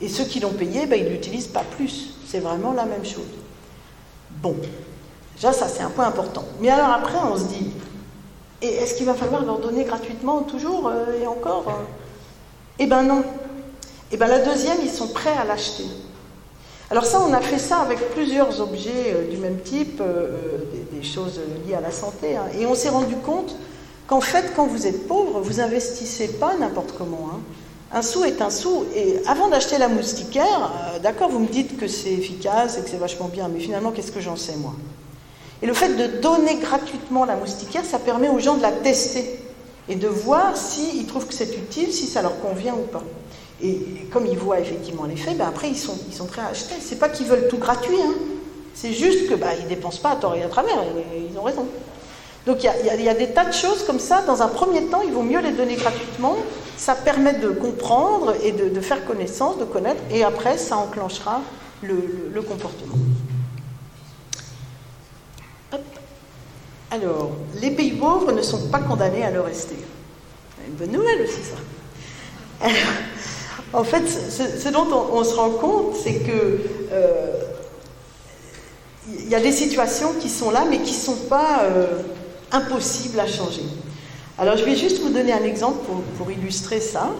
Et 0.00 0.08
ceux 0.08 0.24
qui 0.24 0.40
l'ont 0.40 0.52
payé, 0.52 0.86
ben, 0.86 0.98
ils 0.98 1.06
ne 1.06 1.10
l'utilisent 1.10 1.46
pas 1.46 1.62
plus. 1.76 2.14
C'est 2.26 2.40
vraiment 2.40 2.72
la 2.72 2.84
même 2.84 3.04
chose. 3.04 3.22
Bon, 4.42 4.56
déjà 5.36 5.52
ça 5.52 5.68
c'est 5.68 5.82
un 5.82 5.90
point 5.90 6.06
important. 6.06 6.44
Mais 6.60 6.70
alors 6.70 6.90
après 6.90 7.18
on 7.30 7.36
se 7.36 7.44
dit, 7.44 7.70
est-ce 8.60 8.96
qu'il 8.96 9.06
va 9.06 9.14
falloir 9.14 9.44
leur 9.44 9.60
donner 9.60 9.84
gratuitement 9.84 10.42
toujours 10.42 10.88
euh, 10.88 11.22
et 11.22 11.26
encore 11.26 11.64
euh? 11.68 11.84
Eh 12.80 12.86
ben 12.86 13.04
non. 13.04 13.22
Eh 14.10 14.16
bien 14.16 14.26
la 14.26 14.40
deuxième, 14.40 14.78
ils 14.82 14.90
sont 14.90 15.08
prêts 15.08 15.36
à 15.40 15.44
l'acheter. 15.44 15.84
Alors 16.90 17.04
ça, 17.04 17.20
on 17.20 17.32
a 17.32 17.40
fait 17.40 17.58
ça 17.58 17.78
avec 17.78 17.98
plusieurs 18.10 18.60
objets 18.60 19.14
euh, 19.14 19.30
du 19.30 19.38
même 19.38 19.58
type, 19.60 20.00
des, 20.92 21.02
choses 21.02 21.40
liées 21.66 21.74
à 21.74 21.80
la 21.80 21.90
santé, 21.90 22.36
hein. 22.36 22.46
et 22.58 22.66
on 22.66 22.74
s'est 22.74 22.88
rendu 22.88 23.16
compte 23.16 23.56
qu'en 24.06 24.20
fait, 24.20 24.52
quand 24.56 24.66
vous 24.66 24.86
êtes 24.86 25.06
pauvre, 25.06 25.40
vous 25.40 25.60
investissez 25.60 26.28
pas 26.28 26.56
n'importe 26.56 26.94
comment. 26.96 27.28
Hein. 27.32 27.40
Un 27.92 28.02
sou 28.02 28.24
est 28.24 28.42
un 28.42 28.50
sou. 28.50 28.84
Et 28.94 29.20
avant 29.26 29.48
d'acheter 29.48 29.78
la 29.78 29.88
moustiquaire, 29.88 30.72
euh, 30.94 30.98
d'accord, 30.98 31.30
vous 31.30 31.38
me 31.38 31.46
dites 31.46 31.78
que 31.78 31.86
c'est 31.86 32.12
efficace 32.12 32.78
et 32.78 32.82
que 32.82 32.90
c'est 32.90 32.96
vachement 32.96 33.28
bien, 33.28 33.48
mais 33.48 33.60
finalement, 33.60 33.92
qu'est-ce 33.92 34.12
que 34.12 34.20
j'en 34.20 34.36
sais, 34.36 34.56
moi? 34.56 34.74
Et 35.62 35.66
le 35.66 35.72
fait 35.72 35.94
de 35.96 36.20
donner 36.20 36.56
gratuitement 36.56 37.24
la 37.24 37.36
moustiquaire, 37.36 37.84
ça 37.84 37.98
permet 37.98 38.28
aux 38.28 38.38
gens 38.38 38.56
de 38.56 38.62
la 38.62 38.72
tester 38.72 39.40
et 39.88 39.94
de 39.94 40.08
voir 40.08 40.56
s'ils 40.56 41.06
trouvent 41.06 41.26
que 41.26 41.32
c'est 41.32 41.56
utile, 41.56 41.92
si 41.92 42.06
ça 42.06 42.20
leur 42.20 42.38
convient 42.40 42.74
ou 42.74 42.86
pas. 42.86 43.02
Et 43.62 44.06
comme 44.12 44.26
ils 44.26 44.38
voient 44.38 44.60
effectivement 44.60 45.04
l'effet, 45.04 45.34
ben 45.34 45.48
après, 45.48 45.68
ils 45.68 45.78
sont, 45.78 45.98
ils 46.08 46.14
sont 46.14 46.26
prêts 46.26 46.42
à 46.42 46.48
acheter. 46.48 46.74
C'est 46.80 46.98
pas 46.98 47.08
qu'ils 47.08 47.26
veulent 47.26 47.48
tout 47.48 47.58
gratuit, 47.58 48.00
hein. 48.00 48.14
c'est 48.74 48.92
juste 48.92 49.28
que 49.28 49.34
ben, 49.34 49.50
ils 49.58 49.66
dépensent 49.66 50.00
pas 50.00 50.10
à 50.10 50.16
tort 50.16 50.34
et 50.34 50.42
à 50.42 50.48
travers, 50.48 50.76
et 50.82 51.26
ils 51.30 51.38
ont 51.38 51.42
raison. 51.42 51.66
Donc 52.46 52.62
il 52.62 53.04
y, 53.04 53.08
a 53.08 53.14
des 53.14 53.30
tas 53.30 53.44
de 53.44 53.52
choses 53.52 53.84
comme 53.84 53.98
ça. 53.98 54.22
Dans 54.22 54.40
un 54.40 54.46
premier 54.46 54.84
temps, 54.84 55.02
il 55.04 55.12
vaut 55.12 55.24
mieux 55.24 55.40
les 55.40 55.50
donner 55.50 55.74
gratuitement. 55.74 56.36
Ça 56.76 56.94
permet 56.94 57.34
de 57.34 57.48
comprendre 57.48 58.34
et 58.40 58.52
de, 58.52 58.80
faire 58.80 59.04
connaissance, 59.04 59.58
de 59.58 59.64
connaître, 59.64 60.00
et 60.12 60.22
après, 60.22 60.56
ça 60.56 60.76
enclenchera 60.76 61.40
le, 61.82 62.40
comportement. 62.42 62.94
Alors, 66.92 67.32
les 67.60 67.72
pays 67.72 67.92
pauvres 67.92 68.30
ne 68.30 68.42
sont 68.42 68.68
pas 68.68 68.78
condamnés 68.78 69.24
à 69.24 69.30
le 69.32 69.40
rester. 69.40 69.76
Une 70.68 70.74
bonne 70.74 70.92
nouvelle 70.92 71.22
aussi, 71.22 71.40
ça. 71.42 72.68
En 73.72 73.84
fait, 73.84 74.04
ce, 74.06 74.68
dont 74.68 74.86
on, 75.12 75.24
se 75.24 75.34
rend 75.34 75.50
compte, 75.50 75.96
c'est 76.02 76.14
que 76.14 76.60
euh, 76.92 77.32
il 79.08 79.28
y 79.28 79.34
a 79.34 79.40
des 79.40 79.52
situations 79.52 80.12
qui 80.20 80.28
sont 80.28 80.50
là, 80.50 80.64
mais 80.68 80.78
qui 80.78 80.92
ne 80.92 81.00
sont 81.00 81.16
pas 81.28 81.62
euh, 81.62 81.86
impossible 82.52 83.18
à 83.18 83.26
changer. 83.26 83.62
Alors 84.38 84.56
je 84.56 84.64
vais 84.64 84.76
juste 84.76 85.00
vous 85.00 85.08
donner 85.08 85.32
un 85.32 85.42
exemple 85.42 85.78
pour, 86.18 86.30
illustrer 86.30 86.80
ça, 86.80 87.10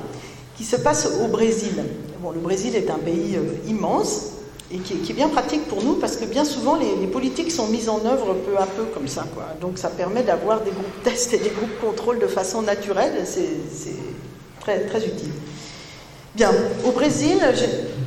qui 0.56 0.64
se 0.64 0.76
passe 0.76 1.08
au 1.22 1.28
Brésil. 1.28 1.84
Bon, 2.20 2.30
le 2.30 2.40
Brésil 2.40 2.76
est 2.76 2.90
un 2.90 2.98
pays 2.98 3.36
euh, 3.36 3.68
immense 3.68 4.32
et 4.72 4.78
qui 4.78 4.94
est, 4.94 5.14
bien 5.14 5.28
pratique 5.28 5.66
pour 5.68 5.82
nous 5.82 5.94
parce 5.94 6.16
que 6.16 6.24
bien 6.24 6.44
souvent 6.44 6.76
les, 6.76 7.06
politiques 7.06 7.52
sont 7.52 7.68
mises 7.68 7.88
en 7.88 8.04
œuvre 8.04 8.34
peu 8.34 8.56
à 8.58 8.66
peu 8.66 8.84
comme 8.94 9.08
ça. 9.08 9.24
Quoi. 9.34 9.44
Donc 9.60 9.78
ça 9.78 9.88
permet 9.88 10.22
d'avoir 10.22 10.60
des 10.60 10.70
groupes 10.70 11.02
tests 11.04 11.34
et 11.34 11.38
des 11.38 11.50
groupes 11.50 11.80
contrôle 11.80 12.18
de 12.18 12.26
façon 12.26 12.62
naturelle. 12.62 13.24
C'est 13.26 13.96
très 14.60 15.06
utile. 15.06 15.32
Bien, 16.36 16.52
au 16.84 16.90
Brésil, 16.90 17.38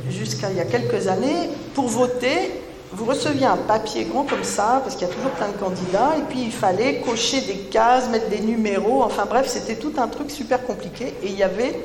jusqu'à 0.08 0.50
il 0.50 0.56
y 0.56 0.60
a 0.60 0.64
quelques 0.64 1.08
années, 1.08 1.50
pour 1.74 1.88
voter, 1.88 2.52
vous 2.92 3.04
receviez 3.04 3.46
un 3.46 3.56
papier 3.56 4.04
grand 4.04 4.22
comme 4.22 4.44
ça, 4.44 4.80
parce 4.84 4.94
qu'il 4.94 5.08
y 5.08 5.10
a 5.10 5.12
toujours 5.12 5.32
plein 5.32 5.48
de 5.48 5.56
candidats, 5.56 6.12
et 6.16 6.22
puis 6.28 6.44
il 6.44 6.52
fallait 6.52 7.00
cocher 7.00 7.40
des 7.40 7.56
cases, 7.72 8.08
mettre 8.08 8.28
des 8.28 8.38
numéros, 8.38 9.02
enfin 9.02 9.26
bref, 9.28 9.48
c'était 9.48 9.74
tout 9.74 9.94
un 9.98 10.06
truc 10.06 10.30
super 10.30 10.64
compliqué, 10.64 11.06
et 11.24 11.26
il 11.26 11.36
y 11.36 11.42
avait 11.42 11.80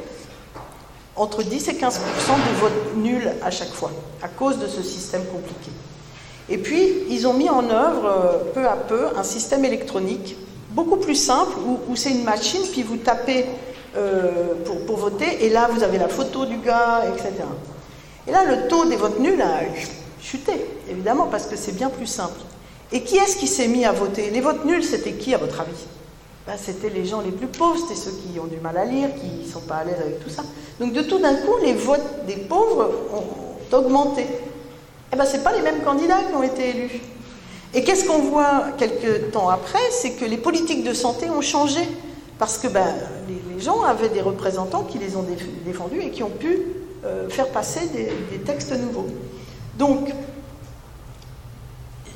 entre 1.16 1.42
10 1.42 1.68
et 1.68 1.72
15% 1.72 1.78
de 1.80 2.60
votes 2.60 2.96
nuls 2.96 3.32
à 3.44 3.50
chaque 3.50 3.74
fois, 3.74 3.90
à 4.22 4.28
cause 4.28 4.60
de 4.60 4.68
ce 4.68 4.84
système 4.84 5.26
compliqué. 5.26 5.72
Et 6.48 6.60
puis, 6.60 7.06
ils 7.10 7.26
ont 7.26 7.34
mis 7.34 7.50
en 7.50 7.68
œuvre 7.72 8.06
euh, 8.06 8.52
peu 8.54 8.68
à 8.68 8.76
peu 8.76 9.08
un 9.18 9.24
système 9.24 9.66
électronique 9.66 10.36
beaucoup 10.70 10.98
plus 10.98 11.16
simple 11.16 11.58
où, 11.90 11.96
c'est 11.96 12.12
une 12.12 12.24
machine, 12.24 12.62
puis 12.72 12.84
vous 12.84 12.98
tapez 12.98 13.46
euh, 13.98 14.54
pour, 14.86 14.98
voter, 14.98 15.46
et 15.46 15.50
là, 15.50 15.70
vous 15.72 15.84
avez 15.84 15.98
la 15.98 16.08
photo 16.08 16.46
du 16.46 16.58
gars, 16.58 17.04
etc. 17.14 17.32
Et 18.28 18.32
là, 18.32 18.44
le 18.46 18.68
taux 18.68 18.86
des 18.86 18.96
votes 18.96 19.20
nuls 19.20 19.42
a 19.42 19.62
chuté, 20.22 20.54
évidemment, 20.90 21.28
parce 21.28 21.46
que 21.46 21.56
c'est 21.56 21.76
bien 21.76 21.90
plus 21.90 22.08
simple. 22.08 22.40
Et 22.92 23.02
qui 23.02 23.18
est-ce 23.18 23.38
qui 23.38 23.48
s'est 23.48 23.68
mis 23.68 23.86
à 23.86 23.92
voter? 23.92 24.30
Les 24.30 24.42
votes 24.42 24.66
nuls, 24.66 24.84
c'était 24.84 25.14
qui, 25.14 25.34
à 25.34 25.38
votre 25.38 25.60
avis? 25.62 25.86
Ben, 26.48 26.54
C'était 26.58 26.90
les 26.90 27.06
gens 27.06 27.22
les 27.22 27.32
plus 27.32 27.48
pauvres, 27.48 27.78
c'était 27.80 28.00
ceux 28.00 28.12
qui 28.12 28.40
ont 28.40 28.46
du 28.46 28.58
mal 28.58 28.78
à 28.78 28.86
lire, 28.86 29.10
qui 29.16 29.46
ne 29.46 29.52
sont 29.52 29.62
pas 29.62 29.76
à 29.76 29.84
l'aise 29.84 30.00
avec 30.00 30.24
tout 30.24 30.30
ça. 30.30 30.44
Donc, 30.80 30.94
de 30.94 31.02
tout 31.02 31.20
d'un 31.20 31.36
coup, 31.36 31.56
les 31.62 31.74
votes 31.74 32.26
des 32.28 32.38
pauvres 32.38 32.92
ont 33.14 33.76
augmenté 33.76 34.26
eh 35.16 35.18
ben, 35.18 35.26
ce 35.26 35.38
pas 35.38 35.54
les 35.54 35.62
mêmes 35.62 35.82
candidats 35.82 36.20
qui 36.30 36.36
ont 36.36 36.44
été 36.44 36.70
élus. 36.70 37.02
Et 37.74 37.84
qu'est-ce 37.84 38.06
qu'on 38.06 38.20
voit 38.20 38.66
quelques 38.78 39.32
temps 39.32 39.50
après? 39.50 39.80
C'est 39.92 40.12
que 40.12 40.26
les 40.26 40.38
politiques 40.38 40.84
de 40.84 40.94
santé 40.94 41.30
ont 41.30 41.42
changé. 41.42 41.82
Parce 42.38 42.58
que 42.58 42.68
ben, 42.68 42.96
les, 43.28 43.60
gens 43.62 43.84
avaient 43.84 44.10
des 44.10 44.22
représentants 44.22 44.84
qui 44.84 44.98
les 44.98 45.16
ont 45.16 45.26
défendus 45.66 46.02
et 46.02 46.12
qui 46.12 46.24
ont 46.24 46.30
pu 46.30 46.60
euh, 47.06 47.30
faire 47.30 47.48
passer 47.50 47.88
des, 47.88 48.40
textes 48.40 48.74
nouveaux. 48.78 49.08
Donc, 49.78 50.10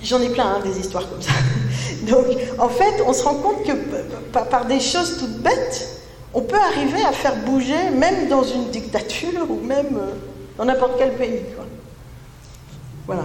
j'en 0.04 0.22
ai 0.22 0.30
plein, 0.30 0.56
hein, 0.56 0.60
des 0.64 0.78
histoires 0.80 1.10
comme 1.10 1.22
ça. 1.22 1.32
Donc, 2.04 2.26
en 2.58 2.70
fait, 2.70 3.02
on 3.06 3.14
se 3.14 3.24
rend 3.24 3.36
compte 3.36 3.64
que 3.64 3.72
par, 4.34 4.66
des 4.66 4.80
choses 4.80 5.18
toutes 5.18 5.42
bêtes, 5.42 6.02
on 6.34 6.42
peut 6.42 6.60
arriver 6.60 7.04
à 7.04 7.12
faire 7.12 7.36
bouger, 7.38 7.90
même 7.92 8.28
dans 8.28 8.44
une 8.44 8.70
dictature 8.70 9.50
ou 9.50 9.66
même 9.66 9.98
euh, 9.98 10.14
dans 10.58 10.66
n'importe 10.66 10.94
quel 10.98 11.16
pays. 11.16 11.42
Voilà. 13.08 13.24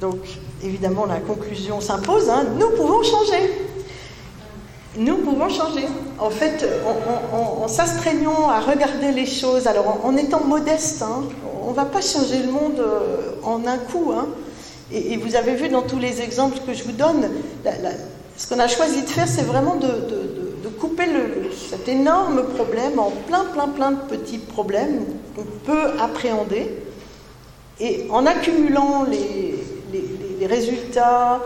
Donc, 0.00 0.18
évidemment, 0.62 1.06
la 1.06 1.18
conclusion 1.18 1.80
s'impose. 1.80 2.28
Hein. 2.28 2.44
Nous 2.58 2.70
pouvons 2.70 3.02
changer. 3.02 3.33
Pouvons 5.24 5.48
changer. 5.48 5.86
En 6.18 6.30
fait, 6.30 6.66
en, 7.32 7.66
s'astreignant 7.66 8.48
à 8.50 8.60
regarder 8.60 9.10
les 9.12 9.26
choses, 9.26 9.66
alors 9.66 10.00
en, 10.04 10.16
étant 10.16 10.44
modeste, 10.44 11.02
hein, 11.02 11.22
on 11.66 11.70
ne 11.70 11.74
va 11.74 11.86
pas 11.86 12.00
changer 12.00 12.42
le 12.44 12.52
monde 12.52 12.78
euh, 12.78 13.32
en 13.42 13.66
un 13.66 13.78
coup. 13.78 14.12
Hein. 14.14 14.26
Et, 14.92 15.16
vous 15.16 15.34
avez 15.34 15.54
vu 15.54 15.68
dans 15.68 15.82
tous 15.82 15.98
les 15.98 16.20
exemples 16.20 16.58
que 16.66 16.74
je 16.74 16.84
vous 16.84 16.92
donne, 16.92 17.28
ce 18.36 18.46
qu'on 18.46 18.60
a 18.60 18.68
choisi 18.68 19.02
de 19.02 19.08
faire, 19.08 19.26
c'est 19.26 19.42
vraiment 19.42 19.76
de, 19.76 19.88
couper 20.78 21.04
cet 21.70 21.88
énorme 21.88 22.42
problème 22.56 22.98
en 22.98 23.10
plein, 23.26 23.44
plein, 23.44 23.68
plein 23.68 23.92
de 23.92 24.00
petits 24.00 24.38
problèmes 24.38 25.04
qu'on 25.34 25.44
peut 25.64 25.92
appréhender 26.00 26.68
et 27.80 28.06
en 28.10 28.26
accumulant 28.26 29.04
les, 29.04 30.46
résultats 30.46 31.40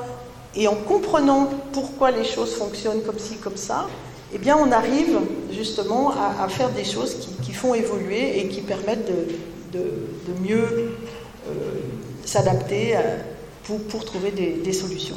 et 0.59 0.66
en 0.66 0.74
comprenant 0.74 1.48
pourquoi 1.72 2.11
les 2.11 2.24
choses 2.24 2.52
fonctionnent 2.54 3.02
comme 3.02 3.18
ci, 3.18 3.36
comme 3.36 3.56
ça, 3.56 3.86
eh 4.34 4.38
bien 4.38 4.56
on 4.56 4.72
arrive 4.72 5.20
justement 5.52 6.11
à, 6.11 6.48
faire 6.48 6.70
des 6.70 6.84
choses 6.84 7.16
qui, 7.42 7.52
font 7.52 7.74
évoluer 7.74 8.40
et 8.40 8.48
qui 8.48 8.61
permettent 8.61 9.11
de, 9.72 9.82
mieux 10.42 10.96
euh, 11.48 11.52
s'adapter 12.24 12.96
euh, 12.96 13.18
pour, 13.88 14.04
trouver 14.04 14.32
des, 14.32 14.72
solutions. 14.72 15.16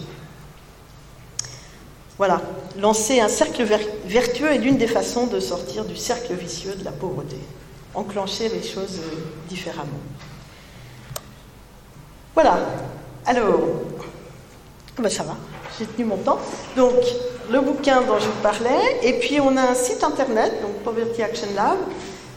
Voilà, 2.18 2.42
lancer 2.80 3.20
un 3.20 3.28
cercle 3.28 3.64
vertueux 4.06 4.52
est 4.52 4.60
l'une 4.60 4.78
des 4.78 4.88
façons 4.88 5.26
de 5.26 5.40
sortir 5.40 5.86
du 5.86 5.96
cercle 5.96 6.34
vicieux 6.36 6.76
de 6.76 6.86
la 6.86 6.92
pauvreté, 6.92 7.38
enclencher 7.96 8.48
les 8.50 8.62
choses 8.62 9.00
euh, 9.00 9.16
différemment. 9.50 9.90
Voilà. 12.36 12.60
Alors, 13.26 13.60
ben 15.02 15.10
ça 15.10 15.24
va, 15.24 15.36
j'ai 15.78 15.86
tenu 15.86 16.06
mon 16.06 16.18
temps. 16.18 16.40
Donc, 16.76 16.94
le 17.52 17.60
bouquin 17.62 18.02
dont 18.02 18.20
je 18.20 18.26
vous 18.26 18.42
parlais, 18.42 19.00
et 19.04 19.14
puis 19.14 19.40
on 19.40 19.58
a 19.58 19.62
un 19.62 19.74
site 19.74 20.04
internet, 20.04 20.62
donc 20.62 20.72
Poverty 20.84 21.22
Action 21.24 21.48
Lab, 21.56 21.78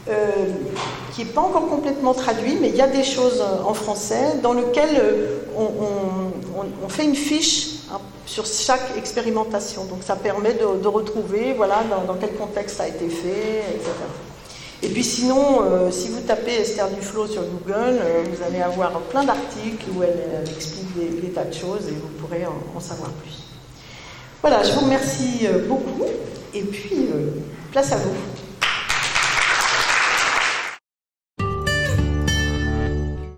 euh, 0.07 0.29
qui 1.13 1.23
n'est 1.23 1.31
pas 1.31 1.41
encore 1.41 1.67
complètement 1.67 2.13
traduit, 2.13 2.57
mais 2.61 2.69
il 2.69 2.75
y 2.75 2.81
a 2.81 2.87
des 2.87 3.03
choses 3.03 3.41
en 3.65 3.73
français, 3.73 4.37
dans 4.43 4.53
lequel 4.53 4.89
euh, 4.97 5.39
on, 5.57 6.89
fait 6.89 7.05
une 7.05 7.15
fiche 7.15 7.79
hein, 7.91 7.99
sur 8.25 8.45
chaque 8.45 8.97
expérimentation. 8.97 9.85
Donc 9.85 9.99
ça 10.05 10.15
permet 10.15 10.53
de, 10.53 10.87
retrouver 10.87 11.53
voilà, 11.53 11.83
dans, 12.07 12.13
quel 12.15 12.33
contexte 12.35 12.77
ça 12.77 12.83
a 12.83 12.87
été 12.87 13.09
fait, 13.09 13.63
etc. 13.73 13.91
Et 14.83 14.89
puis 14.89 15.03
sinon, 15.03 15.63
euh, 15.63 15.91
si 15.91 16.09
vous 16.09 16.21
tapez 16.21 16.55
Esther 16.55 16.89
Duflo 16.89 17.27
sur 17.27 17.43
Google, 17.43 17.99
euh, 17.99 18.23
vous 18.29 18.43
allez 18.43 18.61
avoir 18.61 18.91
plein 19.01 19.23
d'articles 19.23 19.85
où 19.95 20.03
elle, 20.03 20.47
explique 20.55 21.21
des, 21.21 21.29
tas 21.29 21.45
de 21.45 21.53
choses 21.53 21.87
et 21.87 21.91
vous 21.91 22.09
pourrez 22.19 22.45
en, 22.45 22.79
savoir 22.79 23.09
plus. 23.11 23.43
Voilà, 24.41 24.63
je 24.63 24.73
vous 24.73 24.81
remercie 24.81 25.47
euh, 25.47 25.67
beaucoup 25.67 26.03
et 26.53 26.61
puis 26.61 27.09
place 27.71 27.91
à 27.91 27.97
vous. 27.97 28.11